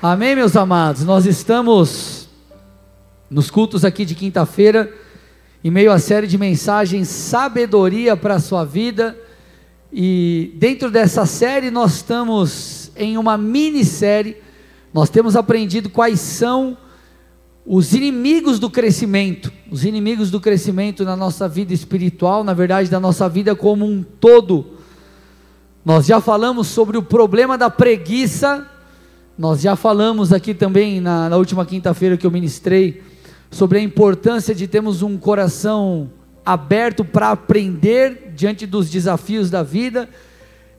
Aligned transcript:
Amém, 0.00 0.36
meus 0.36 0.54
amados. 0.54 1.02
Nós 1.02 1.26
estamos 1.26 2.28
nos 3.28 3.50
cultos 3.50 3.84
aqui 3.84 4.04
de 4.04 4.14
quinta-feira, 4.14 4.88
em 5.64 5.68
meio 5.68 5.90
à 5.90 5.98
série 5.98 6.28
de 6.28 6.38
mensagens 6.38 7.08
Sabedoria 7.08 8.16
para 8.16 8.36
a 8.36 8.38
sua 8.38 8.64
vida. 8.64 9.18
E 9.92 10.52
dentro 10.54 10.92
dessa 10.92 11.26
série 11.26 11.72
nós 11.72 11.96
estamos 11.96 12.92
em 12.94 13.18
uma 13.18 13.36
minissérie. 13.36 14.36
Nós 14.94 15.10
temos 15.10 15.34
aprendido 15.34 15.90
quais 15.90 16.20
são 16.20 16.78
os 17.66 17.92
inimigos 17.92 18.60
do 18.60 18.70
crescimento, 18.70 19.52
os 19.72 19.84
inimigos 19.84 20.30
do 20.30 20.40
crescimento 20.40 21.04
na 21.04 21.16
nossa 21.16 21.48
vida 21.48 21.74
espiritual, 21.74 22.44
na 22.44 22.54
verdade, 22.54 22.88
da 22.88 23.00
nossa 23.00 23.28
vida 23.28 23.56
como 23.56 23.84
um 23.84 24.04
todo. 24.04 24.81
Nós 25.84 26.06
já 26.06 26.20
falamos 26.20 26.68
sobre 26.68 26.96
o 26.96 27.02
problema 27.02 27.58
da 27.58 27.68
preguiça, 27.68 28.68
nós 29.36 29.60
já 29.60 29.74
falamos 29.74 30.32
aqui 30.32 30.54
também 30.54 31.00
na, 31.00 31.28
na 31.28 31.36
última 31.36 31.66
quinta-feira 31.66 32.16
que 32.16 32.24
eu 32.24 32.30
ministrei 32.30 33.02
sobre 33.50 33.78
a 33.78 33.82
importância 33.82 34.54
de 34.54 34.68
termos 34.68 35.02
um 35.02 35.18
coração 35.18 36.08
aberto 36.46 37.04
para 37.04 37.32
aprender 37.32 38.32
diante 38.32 38.64
dos 38.64 38.88
desafios 38.88 39.50
da 39.50 39.64
vida. 39.64 40.08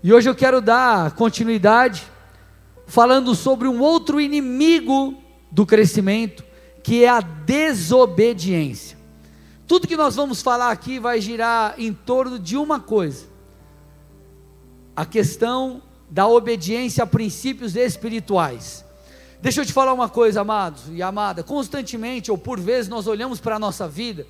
E 0.02 0.14
hoje 0.14 0.30
eu 0.30 0.36
quero 0.36 0.62
dar 0.62 1.12
continuidade 1.12 2.04
falando 2.88 3.36
sobre 3.36 3.68
um 3.68 3.82
outro 3.82 4.22
inimigo 4.22 5.22
do 5.52 5.66
crescimento, 5.66 6.46
que 6.82 7.04
é 7.04 7.10
a 7.10 7.20
desobediência. 7.20 8.98
Tudo 9.68 9.86
que 9.86 9.98
nós 9.98 10.16
vamos 10.16 10.42
falar 10.42 10.72
aqui 10.72 10.98
vai 10.98 11.20
girar 11.20 11.76
em 11.78 11.92
torno 11.92 12.40
de 12.40 12.56
uma 12.56 12.80
coisa: 12.80 13.33
a 14.96 15.06
questão 15.06 15.82
da 16.10 16.28
obediência 16.28 17.04
a 17.04 17.08
princípios 17.08 17.76
espirituais. 17.76 18.86
Deixa 19.42 19.62
eu 19.62 19.66
te 19.66 19.74
falar 19.74 19.94
uma 19.94 20.08
coisa, 20.08 20.42
amados 20.42 20.84
e 20.92 21.02
amada, 21.02 21.44
constantemente 21.44 22.32
ou 22.32 22.38
por 22.38 22.60
vezes 22.60 22.88
nós 22.88 23.08
olhamos 23.08 23.40
para 23.40 23.56
a 23.56 23.60
nossa 23.60 23.88
vida 23.88 24.26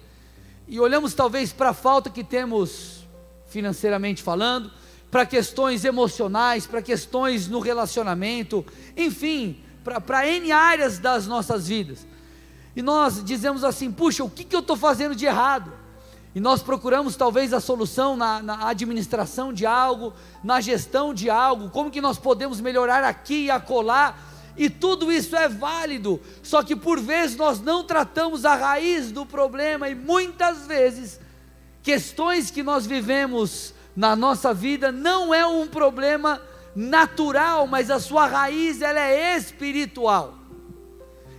e 0.67 0.79
olhamos 0.79 1.13
talvez 1.13 1.51
para 1.51 1.69
a 1.69 1.73
falta 1.73 2.09
que 2.09 2.23
temos 2.23 3.05
financeiramente 3.47 4.23
falando, 4.23 4.71
para 5.11 5.25
questões 5.25 5.85
emocionais, 5.85 6.65
para 6.65 6.81
questões 6.81 7.47
no 7.47 7.59
relacionamento, 7.59 8.65
enfim, 8.97 9.59
para 9.83 10.27
N 10.27 10.51
áreas 10.51 10.97
das 10.97 11.27
nossas 11.27 11.67
vidas. 11.67 12.07
E 12.75 12.81
nós 12.81 13.23
dizemos 13.23 13.63
assim: 13.63 13.91
puxa, 13.91 14.23
o 14.23 14.29
que, 14.29 14.43
que 14.43 14.55
eu 14.55 14.61
estou 14.61 14.75
fazendo 14.75 15.13
de 15.13 15.25
errado? 15.25 15.71
E 16.35 16.39
nós 16.39 16.63
procuramos 16.63 17.15
talvez 17.15 17.53
a 17.53 17.59
solução 17.59 18.17
na, 18.17 18.41
na, 18.41 18.67
administração 18.67 19.53
de 19.53 19.65
algo, 19.65 20.13
na 20.43 20.59
gestão 20.59 21.13
de 21.13 21.29
algo, 21.29 21.69
como 21.69 21.91
que 21.91 22.01
nós 22.01 22.17
podemos 22.17 22.59
melhorar 22.59 23.03
aqui 23.03 23.45
e 23.45 23.51
acolá, 23.51 24.17
e 24.57 24.69
tudo 24.69 25.11
isso 25.11 25.35
é 25.35 25.47
válido, 25.47 26.19
só 26.41 26.63
que 26.63 26.75
por 26.75 26.99
vezes 26.99 27.35
nós 27.35 27.59
não 27.59 27.83
tratamos 27.83 28.45
a 28.45 28.55
raiz 28.55 29.11
do 29.11 29.25
problema, 29.25 29.89
e 29.89 29.95
muitas 29.95 30.65
vezes, 30.65 31.19
questões 31.83 32.49
que 32.49 32.63
nós 32.63 32.85
vivemos 32.85 33.73
na 33.95 34.15
nossa 34.15 34.53
vida 34.53 34.91
não 34.91 35.33
é 35.33 35.45
um 35.45 35.67
problema 35.67 36.41
natural, 36.75 37.67
mas 37.67 37.91
a 37.91 37.99
sua 37.99 38.25
raiz 38.25 38.81
ela 38.81 38.99
é 38.99 39.37
espiritual. 39.37 40.35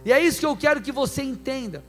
E 0.05 0.12
é 0.12 0.20
isso 0.20 0.39
que 0.39 0.47
eu 0.47 0.56
quero 0.56 0.81
que 0.81 0.92
você 0.92 1.23
entenda. 1.23 1.83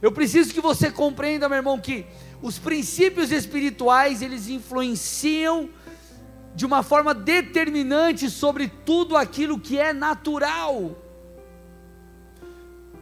Eu 0.00 0.12
preciso 0.12 0.52
que 0.52 0.60
você 0.60 0.90
compreenda, 0.90 1.48
meu 1.48 1.56
irmão, 1.56 1.78
que 1.78 2.06
os 2.42 2.58
princípios 2.58 3.32
espirituais, 3.32 4.22
eles 4.22 4.48
influenciam 4.48 5.70
de 6.54 6.64
uma 6.64 6.82
forma 6.82 7.12
determinante 7.12 8.30
sobre 8.30 8.68
tudo 8.68 9.16
aquilo 9.16 9.58
que 9.58 9.78
é 9.78 9.92
natural. 9.92 10.96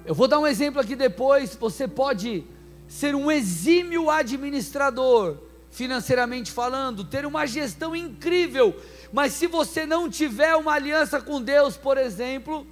Eu 0.05 0.15
vou 0.15 0.29
dar 0.29 0.39
um 0.39 0.47
exemplo 0.47 0.81
aqui 0.81 0.97
depois, 0.97 1.55
você 1.55 1.87
pode 1.89 2.45
ser 2.87 3.15
um 3.15 3.31
exímio 3.31 4.11
administrador, 4.11 5.39
financeiramente 5.71 6.51
falando, 6.51 7.05
ter 7.05 7.25
uma 7.25 7.47
gestão 7.47 7.97
incrível, 7.97 8.79
mas 9.13 9.33
se 9.33 9.47
você 9.47 9.87
não 9.87 10.11
tiver 10.11 10.55
uma 10.57 10.73
aliança 10.73 11.21
com 11.21 11.41
Deus, 11.41 11.77
por 11.77 11.97
exemplo, 11.97 12.67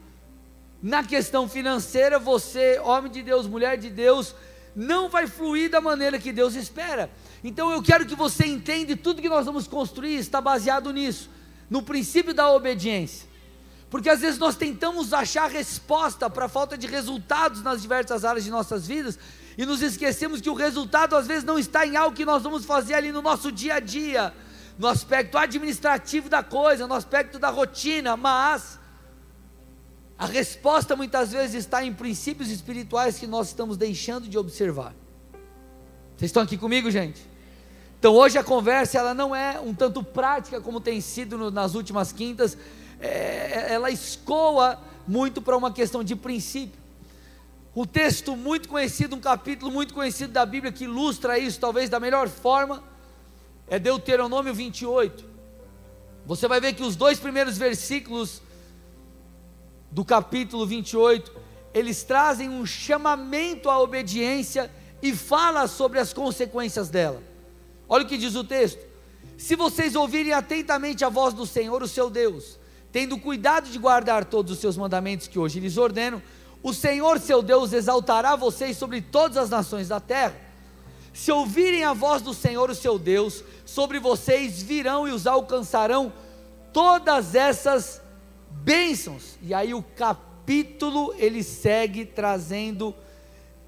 na 0.82 1.04
questão 1.04 1.48
financeira, 1.48 2.18
você, 2.18 2.80
homem 2.80 3.10
de 3.10 3.22
Deus, 3.22 3.46
mulher 3.46 3.78
de 3.78 3.88
Deus, 3.88 4.34
não 4.74 5.08
vai 5.08 5.26
fluir 5.26 5.70
da 5.70 5.80
maneira 5.80 6.18
que 6.18 6.32
Deus 6.32 6.54
espera. 6.54 7.10
Então 7.44 7.70
eu 7.70 7.82
quero 7.82 8.06
que 8.06 8.14
você 8.14 8.46
entenda, 8.46 8.96
tudo 8.96 9.22
que 9.22 9.28
nós 9.28 9.46
vamos 9.46 9.66
construir 9.66 10.16
está 10.16 10.40
baseado 10.40 10.92
nisso, 10.92 11.30
no 11.68 11.82
princípio 11.82 12.32
da 12.32 12.50
obediência. 12.50 13.28
Porque 13.90 14.08
às 14.08 14.20
vezes 14.20 14.38
nós 14.38 14.56
tentamos 14.56 15.12
achar 15.12 15.50
resposta 15.50 16.30
para 16.30 16.46
a 16.46 16.48
falta 16.48 16.78
de 16.78 16.86
resultados 16.86 17.62
nas 17.62 17.82
diversas 17.82 18.24
áreas 18.24 18.44
de 18.44 18.50
nossas 18.50 18.86
vidas 18.86 19.18
e 19.58 19.66
nos 19.66 19.82
esquecemos 19.82 20.40
que 20.40 20.48
o 20.48 20.54
resultado 20.54 21.14
às 21.14 21.26
vezes 21.26 21.44
não 21.44 21.58
está 21.58 21.86
em 21.86 21.94
algo 21.94 22.16
que 22.16 22.24
nós 22.24 22.42
vamos 22.42 22.64
fazer 22.64 22.94
ali 22.94 23.12
no 23.12 23.20
nosso 23.20 23.52
dia 23.52 23.74
a 23.74 23.80
dia, 23.80 24.32
no 24.78 24.86
aspecto 24.86 25.36
administrativo 25.36 26.30
da 26.30 26.42
coisa, 26.42 26.86
no 26.86 26.94
aspecto 26.94 27.38
da 27.38 27.50
rotina, 27.50 28.16
mas 28.16 28.80
a 30.18 30.26
resposta 30.26 30.94
muitas 30.94 31.32
vezes 31.32 31.56
está 31.56 31.84
em 31.84 31.92
princípios 31.92 32.50
espirituais 32.50 33.18
que 33.18 33.26
nós 33.26 33.48
estamos 33.48 33.76
deixando 33.76 34.28
de 34.28 34.38
observar. 34.38 34.94
Vocês 36.16 36.28
estão 36.28 36.42
aqui 36.42 36.56
comigo, 36.56 36.90
gente? 36.90 37.20
Então 37.98 38.14
hoje 38.14 38.38
a 38.38 38.44
conversa 38.44 38.98
ela 38.98 39.14
não 39.14 39.34
é 39.34 39.60
um 39.60 39.74
tanto 39.74 40.02
prática 40.02 40.60
como 40.60 40.80
tem 40.80 41.00
sido 41.00 41.38
no, 41.38 41.50
nas 41.50 41.74
últimas 41.74 42.12
quintas, 42.12 42.56
é, 43.00 43.08
é 43.08 43.72
ela 43.72 43.90
escoa 43.90 44.78
muito 45.06 45.42
para 45.42 45.56
uma 45.56 45.72
questão 45.72 46.04
de 46.04 46.14
princípio. 46.14 46.80
Um 47.74 47.86
texto 47.86 48.36
muito 48.36 48.68
conhecido, 48.68 49.16
um 49.16 49.20
capítulo 49.20 49.70
muito 49.72 49.94
conhecido 49.94 50.32
da 50.32 50.44
Bíblia 50.44 50.70
que 50.70 50.84
ilustra 50.84 51.38
isso, 51.38 51.58
talvez 51.58 51.88
da 51.88 51.98
melhor 51.98 52.28
forma, 52.28 52.82
é 53.66 53.78
Deuteronômio 53.78 54.52
28. 54.52 55.24
Você 56.26 56.46
vai 56.46 56.60
ver 56.60 56.74
que 56.74 56.82
os 56.82 56.94
dois 56.94 57.18
primeiros 57.18 57.56
versículos 57.56 58.42
do 59.92 60.04
capítulo 60.04 60.66
28, 60.66 61.30
eles 61.72 62.02
trazem 62.02 62.48
um 62.48 62.66
chamamento 62.66 63.70
à 63.70 63.78
obediência 63.78 64.70
e 65.02 65.14
fala 65.14 65.66
sobre 65.66 65.98
as 65.98 66.12
consequências 66.12 66.88
dela. 66.88 67.22
Olha 67.88 68.04
o 68.04 68.08
que 68.08 68.16
diz 68.16 68.34
o 68.34 68.42
texto: 68.42 68.80
Se 69.36 69.54
vocês 69.54 69.94
ouvirem 69.94 70.32
atentamente 70.32 71.04
a 71.04 71.08
voz 71.08 71.34
do 71.34 71.46
Senhor, 71.46 71.82
o 71.82 71.88
seu 71.88 72.08
Deus, 72.08 72.58
tendo 72.90 73.18
cuidado 73.18 73.68
de 73.68 73.78
guardar 73.78 74.24
todos 74.24 74.52
os 74.52 74.58
seus 74.58 74.76
mandamentos 74.76 75.28
que 75.28 75.38
hoje 75.38 75.60
lhes 75.60 75.76
ordeno, 75.76 76.22
o 76.62 76.72
Senhor 76.72 77.18
seu 77.20 77.42
Deus 77.42 77.72
exaltará 77.72 78.36
vocês 78.36 78.76
sobre 78.76 79.00
todas 79.00 79.36
as 79.36 79.50
nações 79.50 79.88
da 79.88 80.00
terra. 80.00 80.36
Se 81.12 81.30
ouvirem 81.30 81.84
a 81.84 81.92
voz 81.92 82.22
do 82.22 82.32
Senhor, 82.32 82.70
o 82.70 82.74
seu 82.74 82.98
Deus, 82.98 83.44
sobre 83.66 83.98
vocês 83.98 84.62
virão 84.62 85.06
e 85.06 85.10
os 85.10 85.26
alcançarão 85.26 86.12
todas 86.72 87.34
essas 87.34 88.01
bênçãos. 88.62 89.36
E 89.42 89.52
aí 89.54 89.74
o 89.74 89.82
capítulo 89.82 91.14
ele 91.16 91.42
segue 91.42 92.04
trazendo 92.04 92.94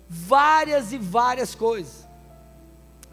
várias 0.08 0.92
e 0.92 0.98
várias 0.98 1.54
coisas. 1.54 2.06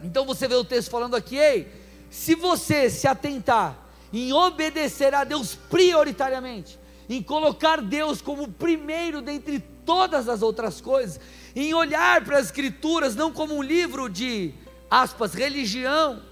Então 0.02 0.26
você 0.26 0.48
vê 0.48 0.54
o 0.54 0.64
texto 0.64 0.90
falando 0.90 1.14
aqui, 1.14 1.36
ei, 1.36 1.72
se 2.10 2.34
você 2.34 2.90
se 2.90 3.06
atentar 3.06 3.78
em 4.12 4.32
obedecer 4.32 5.14
a 5.14 5.24
Deus 5.24 5.54
prioritariamente, 5.54 6.78
em 7.08 7.22
colocar 7.22 7.80
Deus 7.80 8.20
como 8.20 8.48
primeiro 8.48 9.22
dentre 9.22 9.60
todas 9.84 10.28
as 10.28 10.42
outras 10.42 10.80
coisas, 10.80 11.20
em 11.54 11.72
olhar 11.72 12.24
para 12.24 12.38
as 12.38 12.46
Escrituras 12.46 13.16
não 13.16 13.32
como 13.32 13.54
um 13.54 13.62
livro 13.62 14.08
de 14.08 14.52
aspas, 14.90 15.32
religião, 15.32 16.22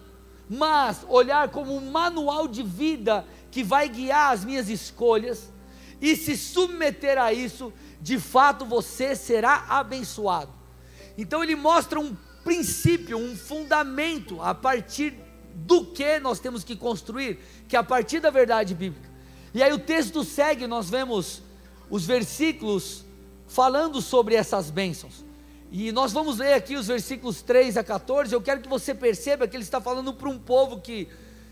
mas 0.49 1.07
olhar 1.09 1.49
como 1.49 1.75
um 1.75 1.91
manual 1.91 2.47
de 2.47 2.63
vida 2.63 3.25
que 3.51 3.63
vai 3.63 3.89
guiar 3.89 4.33
as 4.33 4.45
minhas 4.45 4.69
escolhas, 4.69 5.51
e 6.01 6.17
se 6.17 6.37
submeter 6.37 7.19
a 7.19 7.33
isso, 7.33 7.73
de 8.01 8.19
fato 8.19 8.65
você 8.65 9.15
será 9.15 9.67
abençoado. 9.69 10.53
Então 11.19 11.43
ele 11.43 11.55
mostra 11.55 12.01
um 12.01 12.17
princípio, 12.43 13.19
um 13.19 13.37
fundamento 13.37 14.41
a 14.41 14.55
partir 14.55 15.15
do 15.55 15.85
que 15.85 16.19
nós 16.21 16.41
temos 16.41 16.65
que 16.65 16.75
construir, 16.75 17.39
que 17.69 17.77
é 17.77 17.79
a 17.79 17.85
partir 17.85 18.21
da 18.21 18.31
verdade 18.31 18.75
bíblica. 18.75 19.11
E 19.53 19.63
aí 19.63 19.73
o 19.73 19.79
texto 19.79 20.25
segue, 20.25 20.67
nós 20.67 20.89
vemos 20.89 21.43
os 21.91 22.07
versículos 22.07 23.05
falando 23.49 24.01
sobre 24.01 24.37
essas 24.37 24.71
bênçãos. 24.71 25.25
E 25.73 25.93
nós 25.93 26.13
vamos 26.13 26.39
ler 26.39 26.55
aqui 26.55 26.77
os 26.77 26.87
versículos 26.87 27.43
3 27.43 27.77
a 27.77 27.85
14. 27.85 28.33
Eu 28.33 28.41
quero 28.41 28.61
que 28.61 28.69
você 28.69 28.95
perceba 28.95 29.47
que 29.47 29.57
ele 29.57 29.63
está 29.63 29.81
falando 29.81 30.13
para 30.13 30.29
um 30.29 30.39
povo 30.39 30.81
que 30.81 31.09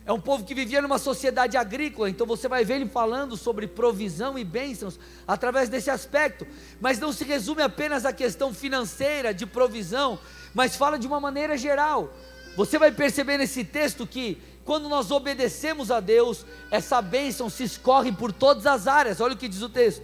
é 0.08 0.12
um 0.12 0.18
povo 0.18 0.42
que 0.42 0.54
vivia 0.54 0.80
numa 0.80 0.98
sociedade 0.98 1.58
agrícola, 1.58 2.08
então 2.08 2.26
você 2.26 2.48
vai 2.48 2.64
ver 2.64 2.76
ele 2.76 2.88
falando 2.88 3.36
sobre 3.36 3.66
provisão 3.66 4.38
e 4.38 4.42
bênçãos 4.42 4.98
através 5.26 5.68
desse 5.68 5.90
aspecto, 5.90 6.46
mas 6.80 6.98
não 6.98 7.12
se 7.12 7.24
resume 7.24 7.60
apenas 7.60 8.06
à 8.06 8.12
questão 8.12 8.54
financeira 8.54 9.34
de 9.34 9.44
provisão, 9.44 10.18
mas 10.54 10.74
fala 10.74 10.98
de 10.98 11.06
uma 11.06 11.20
maneira 11.20 11.58
geral. 11.58 12.10
Você 12.56 12.78
vai 12.78 12.90
perceber 12.90 13.36
nesse 13.36 13.62
texto 13.62 14.06
que 14.06 14.40
quando 14.64 14.88
nós 14.88 15.10
obedecemos 15.10 15.90
a 15.90 16.00
Deus, 16.00 16.46
essa 16.70 17.02
bênção 17.02 17.50
se 17.50 17.64
escorre 17.64 18.10
por 18.10 18.32
todas 18.32 18.64
as 18.64 18.86
áreas. 18.86 19.20
Olha 19.20 19.34
o 19.34 19.36
que 19.36 19.46
diz 19.46 19.60
o 19.60 19.68
texto: 19.68 20.02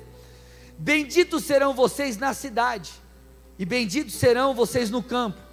Benditos 0.76 1.44
serão 1.44 1.72
vocês 1.72 2.18
na 2.18 2.34
cidade, 2.34 2.92
e 3.58 3.64
benditos 3.64 4.16
serão 4.16 4.54
vocês 4.54 4.90
no 4.90 5.02
campo. 5.02 5.43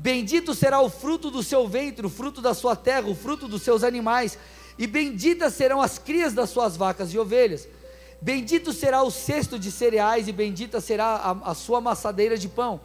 Bendito 0.00 0.54
será 0.54 0.80
o 0.80 0.88
fruto 0.88 1.30
do 1.30 1.42
seu 1.42 1.68
ventre, 1.68 2.06
o 2.06 2.08
fruto 2.08 2.40
da 2.40 2.54
sua 2.54 2.74
terra, 2.74 3.06
o 3.06 3.14
fruto 3.14 3.46
dos 3.46 3.60
seus 3.60 3.84
animais, 3.84 4.38
e 4.78 4.86
benditas 4.86 5.52
serão 5.52 5.82
as 5.82 5.98
crias 5.98 6.32
das 6.32 6.48
suas 6.48 6.74
vacas 6.74 7.12
e 7.12 7.18
ovelhas. 7.18 7.68
Bendito 8.18 8.72
será 8.72 9.02
o 9.02 9.10
cesto 9.10 9.58
de 9.58 9.70
cereais, 9.70 10.26
e 10.26 10.32
bendita 10.32 10.80
será 10.80 11.16
a, 11.16 11.50
a 11.50 11.54
sua 11.54 11.78
amassadeira 11.78 12.38
de 12.38 12.48
pão. 12.48 12.80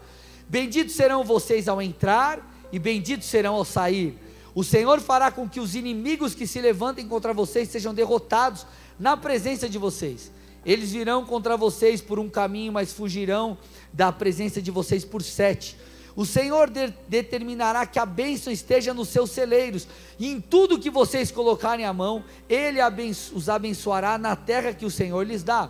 Benditos 0.50 0.94
serão 0.94 1.24
vocês 1.24 1.70
ao 1.70 1.82
entrar, 1.82 2.68
e 2.70 2.78
benditos 2.78 3.30
serão 3.30 3.56
ao 3.56 3.64
sair. 3.64 4.20
O 4.54 4.62
Senhor 4.62 5.00
fará 5.00 5.32
com 5.32 5.48
que 5.48 5.62
os 5.62 5.74
inimigos 5.74 6.36
que 6.36 6.46
se 6.46 6.60
levantem 6.60 7.08
contra 7.08 7.34
vocês 7.34 7.70
sejam 7.70 7.94
derrotados 7.94 8.68
na 9.00 9.16
presença 9.16 9.70
de 9.70 9.78
vocês. 9.78 10.30
Eles 10.66 10.92
virão 10.92 11.26
contra 11.26 11.56
vocês 11.56 12.02
por 12.02 12.20
um 12.20 12.28
caminho, 12.28 12.74
mas 12.74 12.92
fugirão 12.92 13.58
da 13.94 14.12
presença 14.12 14.62
de 14.62 14.70
vocês 14.70 15.06
por 15.06 15.24
sete. 15.24 15.78
O 16.16 16.26
Senhor 16.26 16.70
de, 16.70 16.94
determinará 17.10 17.86
que 17.86 18.00
a 18.00 18.06
bênção 18.06 18.52
esteja 18.52 18.94
nos 18.94 19.10
seus 19.10 19.32
celeiros, 19.32 19.88
e 20.18 20.32
em 20.32 20.40
tudo 20.40 20.80
que 20.80 20.90
vocês 20.90 21.30
colocarem 21.30 21.86
a 21.86 21.92
mão, 21.92 22.24
Ele 22.48 22.80
abenço, 22.80 23.36
os 23.36 23.50
abençoará 23.50 24.18
na 24.18 24.36
terra 24.36 24.74
que 24.74 24.86
o 24.86 24.92
Senhor 24.92 25.26
lhes 25.28 25.44
dá. 25.44 25.70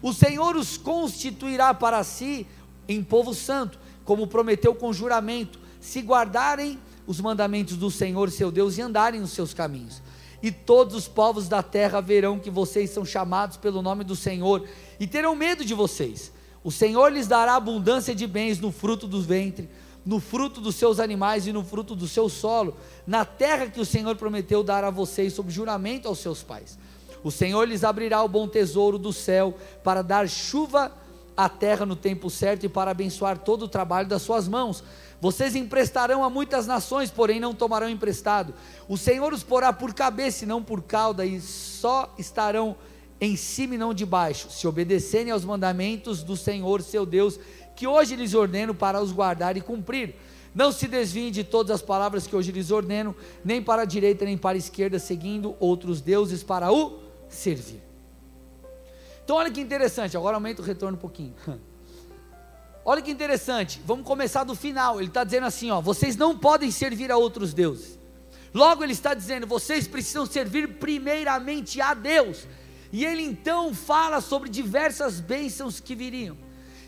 O 0.00 0.12
Senhor 0.12 0.56
os 0.56 0.78
constituirá 0.78 1.74
para 1.74 2.02
si 2.02 2.46
em 2.88 3.02
povo 3.02 3.34
santo, 3.34 3.78
como 4.04 4.26
prometeu 4.26 4.74
com 4.74 4.92
juramento, 4.92 5.60
se 5.80 6.00
guardarem 6.00 6.78
os 7.06 7.20
mandamentos 7.20 7.76
do 7.76 7.90
Senhor 7.90 8.30
seu 8.30 8.50
Deus 8.50 8.78
e 8.78 8.82
andarem 8.82 9.20
nos 9.20 9.32
seus 9.32 9.52
caminhos. 9.52 10.02
E 10.42 10.50
todos 10.50 10.94
os 10.94 11.06
povos 11.06 11.48
da 11.48 11.62
terra 11.62 12.00
verão 12.00 12.38
que 12.38 12.50
vocês 12.50 12.90
são 12.90 13.04
chamados 13.04 13.56
pelo 13.56 13.82
nome 13.82 14.02
do 14.02 14.16
Senhor 14.16 14.66
e 14.98 15.06
terão 15.06 15.36
medo 15.36 15.64
de 15.64 15.74
vocês. 15.74 16.32
O 16.64 16.70
Senhor 16.70 17.12
lhes 17.12 17.26
dará 17.26 17.54
abundância 17.54 18.14
de 18.14 18.26
bens 18.26 18.58
no 18.58 18.72
fruto 18.72 19.06
do 19.06 19.20
ventre, 19.20 19.68
no 20.04 20.20
fruto 20.20 20.60
dos 20.60 20.74
seus 20.74 20.98
animais 20.98 21.46
e 21.46 21.52
no 21.52 21.64
fruto 21.64 21.94
do 21.94 22.08
seu 22.08 22.28
solo, 22.28 22.76
na 23.06 23.24
terra 23.24 23.66
que 23.66 23.80
o 23.80 23.84
Senhor 23.84 24.16
prometeu 24.16 24.62
dar 24.62 24.84
a 24.84 24.90
vocês 24.90 25.32
sob 25.32 25.50
juramento 25.50 26.08
aos 26.08 26.18
seus 26.18 26.42
pais. 26.42 26.78
O 27.22 27.30
Senhor 27.30 27.68
lhes 27.68 27.84
abrirá 27.84 28.22
o 28.22 28.28
bom 28.28 28.48
tesouro 28.48 28.98
do 28.98 29.12
céu 29.12 29.54
para 29.84 30.02
dar 30.02 30.28
chuva 30.28 30.92
à 31.36 31.48
terra 31.48 31.86
no 31.86 31.96
tempo 31.96 32.28
certo 32.28 32.66
e 32.66 32.68
para 32.68 32.90
abençoar 32.90 33.38
todo 33.38 33.62
o 33.62 33.68
trabalho 33.68 34.08
das 34.08 34.22
suas 34.22 34.48
mãos. 34.48 34.82
Vocês 35.20 35.54
emprestarão 35.54 36.24
a 36.24 36.30
muitas 36.30 36.66
nações, 36.66 37.10
porém 37.10 37.38
não 37.38 37.54
tomarão 37.54 37.88
emprestado. 37.88 38.52
O 38.88 38.98
Senhor 38.98 39.32
os 39.32 39.44
porá 39.44 39.72
por 39.72 39.94
cabeça 39.94 40.44
e 40.44 40.48
não 40.48 40.62
por 40.62 40.82
cauda, 40.82 41.24
e 41.24 41.40
só 41.40 42.12
estarão 42.18 42.76
em 43.20 43.36
cima 43.36 43.76
e 43.76 43.78
não 43.78 43.94
debaixo, 43.94 44.50
se 44.50 44.66
obedecerem 44.66 45.30
aos 45.30 45.44
mandamentos 45.44 46.24
do 46.24 46.36
Senhor 46.36 46.82
seu 46.82 47.06
Deus 47.06 47.38
que 47.74 47.86
hoje 47.86 48.16
lhes 48.16 48.34
ordeno 48.34 48.74
para 48.74 49.00
os 49.00 49.12
guardar 49.12 49.56
e 49.56 49.60
cumprir. 49.60 50.14
Não 50.54 50.70
se 50.70 50.86
desviem 50.86 51.30
de 51.30 51.42
todas 51.42 51.70
as 51.70 51.82
palavras 51.82 52.26
que 52.26 52.36
hoje 52.36 52.52
lhes 52.52 52.70
ordeno, 52.70 53.16
nem 53.44 53.62
para 53.62 53.82
a 53.82 53.86
direita 53.86 54.24
nem 54.24 54.36
para 54.36 54.56
a 54.56 54.58
esquerda, 54.58 54.98
seguindo 54.98 55.56
outros 55.58 56.00
deuses 56.00 56.42
para 56.42 56.70
o 56.70 57.00
servir. 57.28 57.80
Então, 59.24 59.36
olha 59.36 59.50
que 59.50 59.60
interessante, 59.60 60.16
agora 60.16 60.36
aumenta 60.36 60.60
o 60.60 60.64
retorno 60.64 60.96
um 60.96 61.00
pouquinho. 61.00 61.34
Olha 62.84 63.00
que 63.00 63.12
interessante, 63.12 63.80
vamos 63.86 64.04
começar 64.04 64.42
do 64.42 64.56
final. 64.56 64.98
Ele 64.98 65.06
está 65.06 65.22
dizendo 65.22 65.46
assim: 65.46 65.70
ó, 65.70 65.80
vocês 65.80 66.16
não 66.16 66.36
podem 66.36 66.68
servir 66.70 67.12
a 67.12 67.16
outros 67.16 67.54
deuses. 67.54 67.96
Logo, 68.52 68.82
ele 68.82 68.92
está 68.92 69.14
dizendo: 69.14 69.46
vocês 69.46 69.86
precisam 69.86 70.26
servir 70.26 70.78
primeiramente 70.78 71.80
a 71.80 71.94
Deus. 71.94 72.46
E 72.92 73.06
ele 73.06 73.22
então 73.22 73.72
fala 73.72 74.20
sobre 74.20 74.50
diversas 74.50 75.20
bênçãos 75.20 75.80
que 75.80 75.94
viriam. 75.94 76.36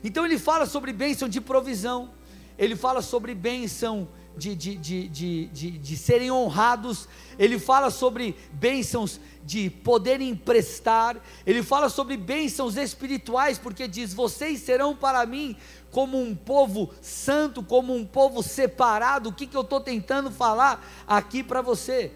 Então 0.05 0.27
ele 0.27 0.39
fala 0.39 0.67
sobre 0.67 0.93
bênção 0.93 1.27
de 1.27 1.41
provisão, 1.41 2.11
ele 2.59 2.77
fala 2.77 3.01
sobre 3.01 3.35
bênção 3.35 4.07
de, 4.37 4.55
de, 4.55 4.77
de, 4.77 5.09
de, 5.09 5.47
de, 5.47 5.71
de 5.79 5.97
serem 5.97 6.31
honrados, 6.31 7.09
ele 7.39 7.59
fala 7.59 7.91
sobre 7.91 8.37
bênçãos 8.53 9.19
de 9.43 9.71
poder 9.71 10.21
emprestar, 10.21 11.17
ele 11.47 11.63
fala 11.63 11.89
sobre 11.89 12.19
bênçãos 12.19 12.77
espirituais, 12.77 13.59
porque 13.59 13.89
diz: 13.89 14.13
Vocês 14.13 14.61
serão 14.61 14.95
para 14.95 15.25
mim 15.25 15.57
como 15.91 16.21
um 16.21 16.35
povo 16.35 16.93
santo, 17.01 17.63
como 17.63 17.95
um 17.95 18.05
povo 18.05 18.43
separado. 18.43 19.31
O 19.31 19.33
que, 19.33 19.47
que 19.47 19.57
eu 19.57 19.63
estou 19.63 19.81
tentando 19.81 20.31
falar 20.31 20.85
aqui 21.07 21.43
para 21.43 21.63
você? 21.63 22.13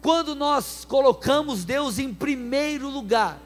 Quando 0.00 0.36
nós 0.36 0.84
colocamos 0.84 1.64
Deus 1.64 1.98
em 1.98 2.14
primeiro 2.14 2.88
lugar, 2.88 3.40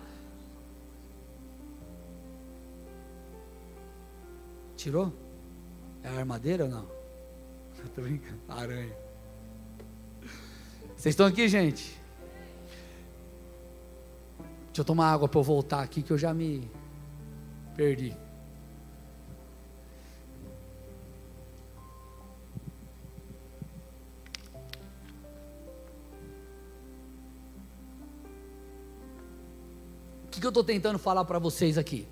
Tirou? 4.78 5.12
É 6.04 6.08
a 6.08 6.19
armadeira 6.20 6.62
ou 6.64 6.70
não? 6.70 6.86
Estou 7.84 8.04
brincando. 8.04 8.40
Aranha. 8.48 8.96
Vocês 10.96 11.12
estão 11.12 11.26
aqui, 11.26 11.48
gente? 11.48 12.00
Deixa 14.66 14.82
eu 14.82 14.84
tomar 14.84 15.10
água 15.10 15.28
para 15.28 15.40
eu 15.40 15.42
voltar 15.42 15.82
aqui 15.82 16.00
que 16.00 16.12
eu 16.12 16.16
já 16.16 16.32
me 16.32 16.70
perdi. 17.75 18.16
O 30.25 30.28
que, 30.30 30.40
que 30.40 30.46
eu 30.46 30.50
estou 30.50 30.62
tentando 30.62 31.00
falar 31.00 31.25
para 31.25 31.40
vocês 31.40 31.76
aqui? 31.76 32.06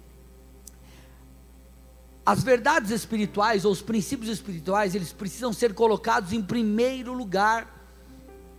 As 2.26 2.42
verdades 2.42 2.90
espirituais 2.90 3.64
ou 3.64 3.70
os 3.70 3.80
princípios 3.80 4.28
espirituais, 4.28 4.96
eles 4.96 5.12
precisam 5.12 5.52
ser 5.52 5.72
colocados 5.72 6.32
em 6.32 6.42
primeiro 6.42 7.14
lugar 7.14 7.72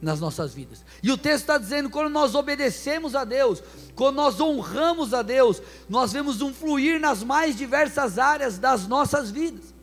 nas 0.01 0.21
nossas 0.21 0.53
vidas. 0.53 0.85
E 1.03 1.11
o 1.11 1.17
texto 1.17 1.41
está 1.41 1.57
dizendo: 1.57 1.89
quando 1.89 2.09
nós 2.09 2.33
obedecemos 2.33 3.13
a 3.13 3.25
Deus, 3.25 3.61
quando 3.93 4.15
nós 4.15 4.39
honramos 4.39 5.13
a 5.13 5.21
Deus, 5.21 5.61
nós 5.89 6.13
vemos 6.13 6.41
um 6.41 6.53
fluir 6.53 6.97
nas 6.97 7.23
mais 7.23 7.57
diversas 7.57 8.17
áreas 8.17 8.57
das 8.57 8.87
nossas 8.87 9.29
vidas. 9.29 9.76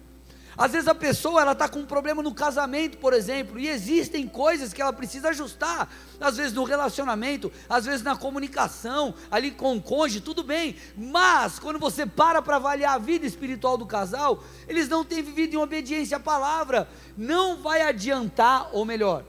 Às 0.56 0.72
vezes 0.72 0.88
a 0.88 0.94
pessoa 0.94 1.40
ela 1.40 1.52
está 1.52 1.68
com 1.68 1.80
um 1.80 1.86
problema 1.86 2.22
no 2.22 2.32
casamento, 2.32 2.98
por 2.98 3.12
exemplo, 3.12 3.58
e 3.58 3.68
existem 3.68 4.26
coisas 4.28 4.72
que 4.72 4.80
ela 4.80 4.92
precisa 4.92 5.30
ajustar. 5.30 5.88
Às 6.20 6.36
vezes 6.36 6.52
no 6.52 6.64
relacionamento, 6.64 7.50
às 7.68 7.84
vezes 7.84 8.02
na 8.02 8.16
comunicação, 8.16 9.14
ali 9.30 9.50
com 9.50 9.76
o 9.76 9.82
cônjuge, 9.82 10.20
tudo 10.20 10.42
bem. 10.42 10.76
Mas 10.96 11.58
quando 11.58 11.78
você 11.78 12.06
para 12.06 12.40
para 12.40 12.56
avaliar 12.56 12.94
a 12.94 12.98
vida 12.98 13.26
espiritual 13.26 13.76
do 13.76 13.86
casal, 13.86 14.42
eles 14.68 14.88
não 14.88 15.04
têm 15.04 15.22
vivido 15.22 15.54
em 15.54 15.58
obediência 15.58 16.18
à 16.18 16.20
palavra. 16.20 16.88
Não 17.16 17.56
vai 17.60 17.82
adiantar, 17.82 18.70
ou 18.72 18.84
melhor, 18.84 19.24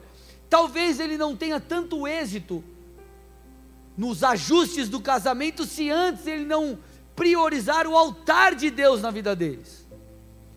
talvez 0.49 0.99
ele 0.99 1.17
não 1.17 1.35
tenha 1.35 1.59
tanto 1.59 2.07
êxito 2.07 2.63
nos 3.97 4.23
ajustes 4.23 4.89
do 4.89 4.99
casamento 4.99 5.65
se 5.65 5.89
antes 5.89 6.27
ele 6.27 6.45
não 6.45 6.77
priorizar 7.15 7.87
o 7.87 7.95
altar 7.95 8.53
de 8.53 8.69
Deus 8.69 9.01
na 9.01 9.09
vida 9.09 9.35
deles. 9.35 9.84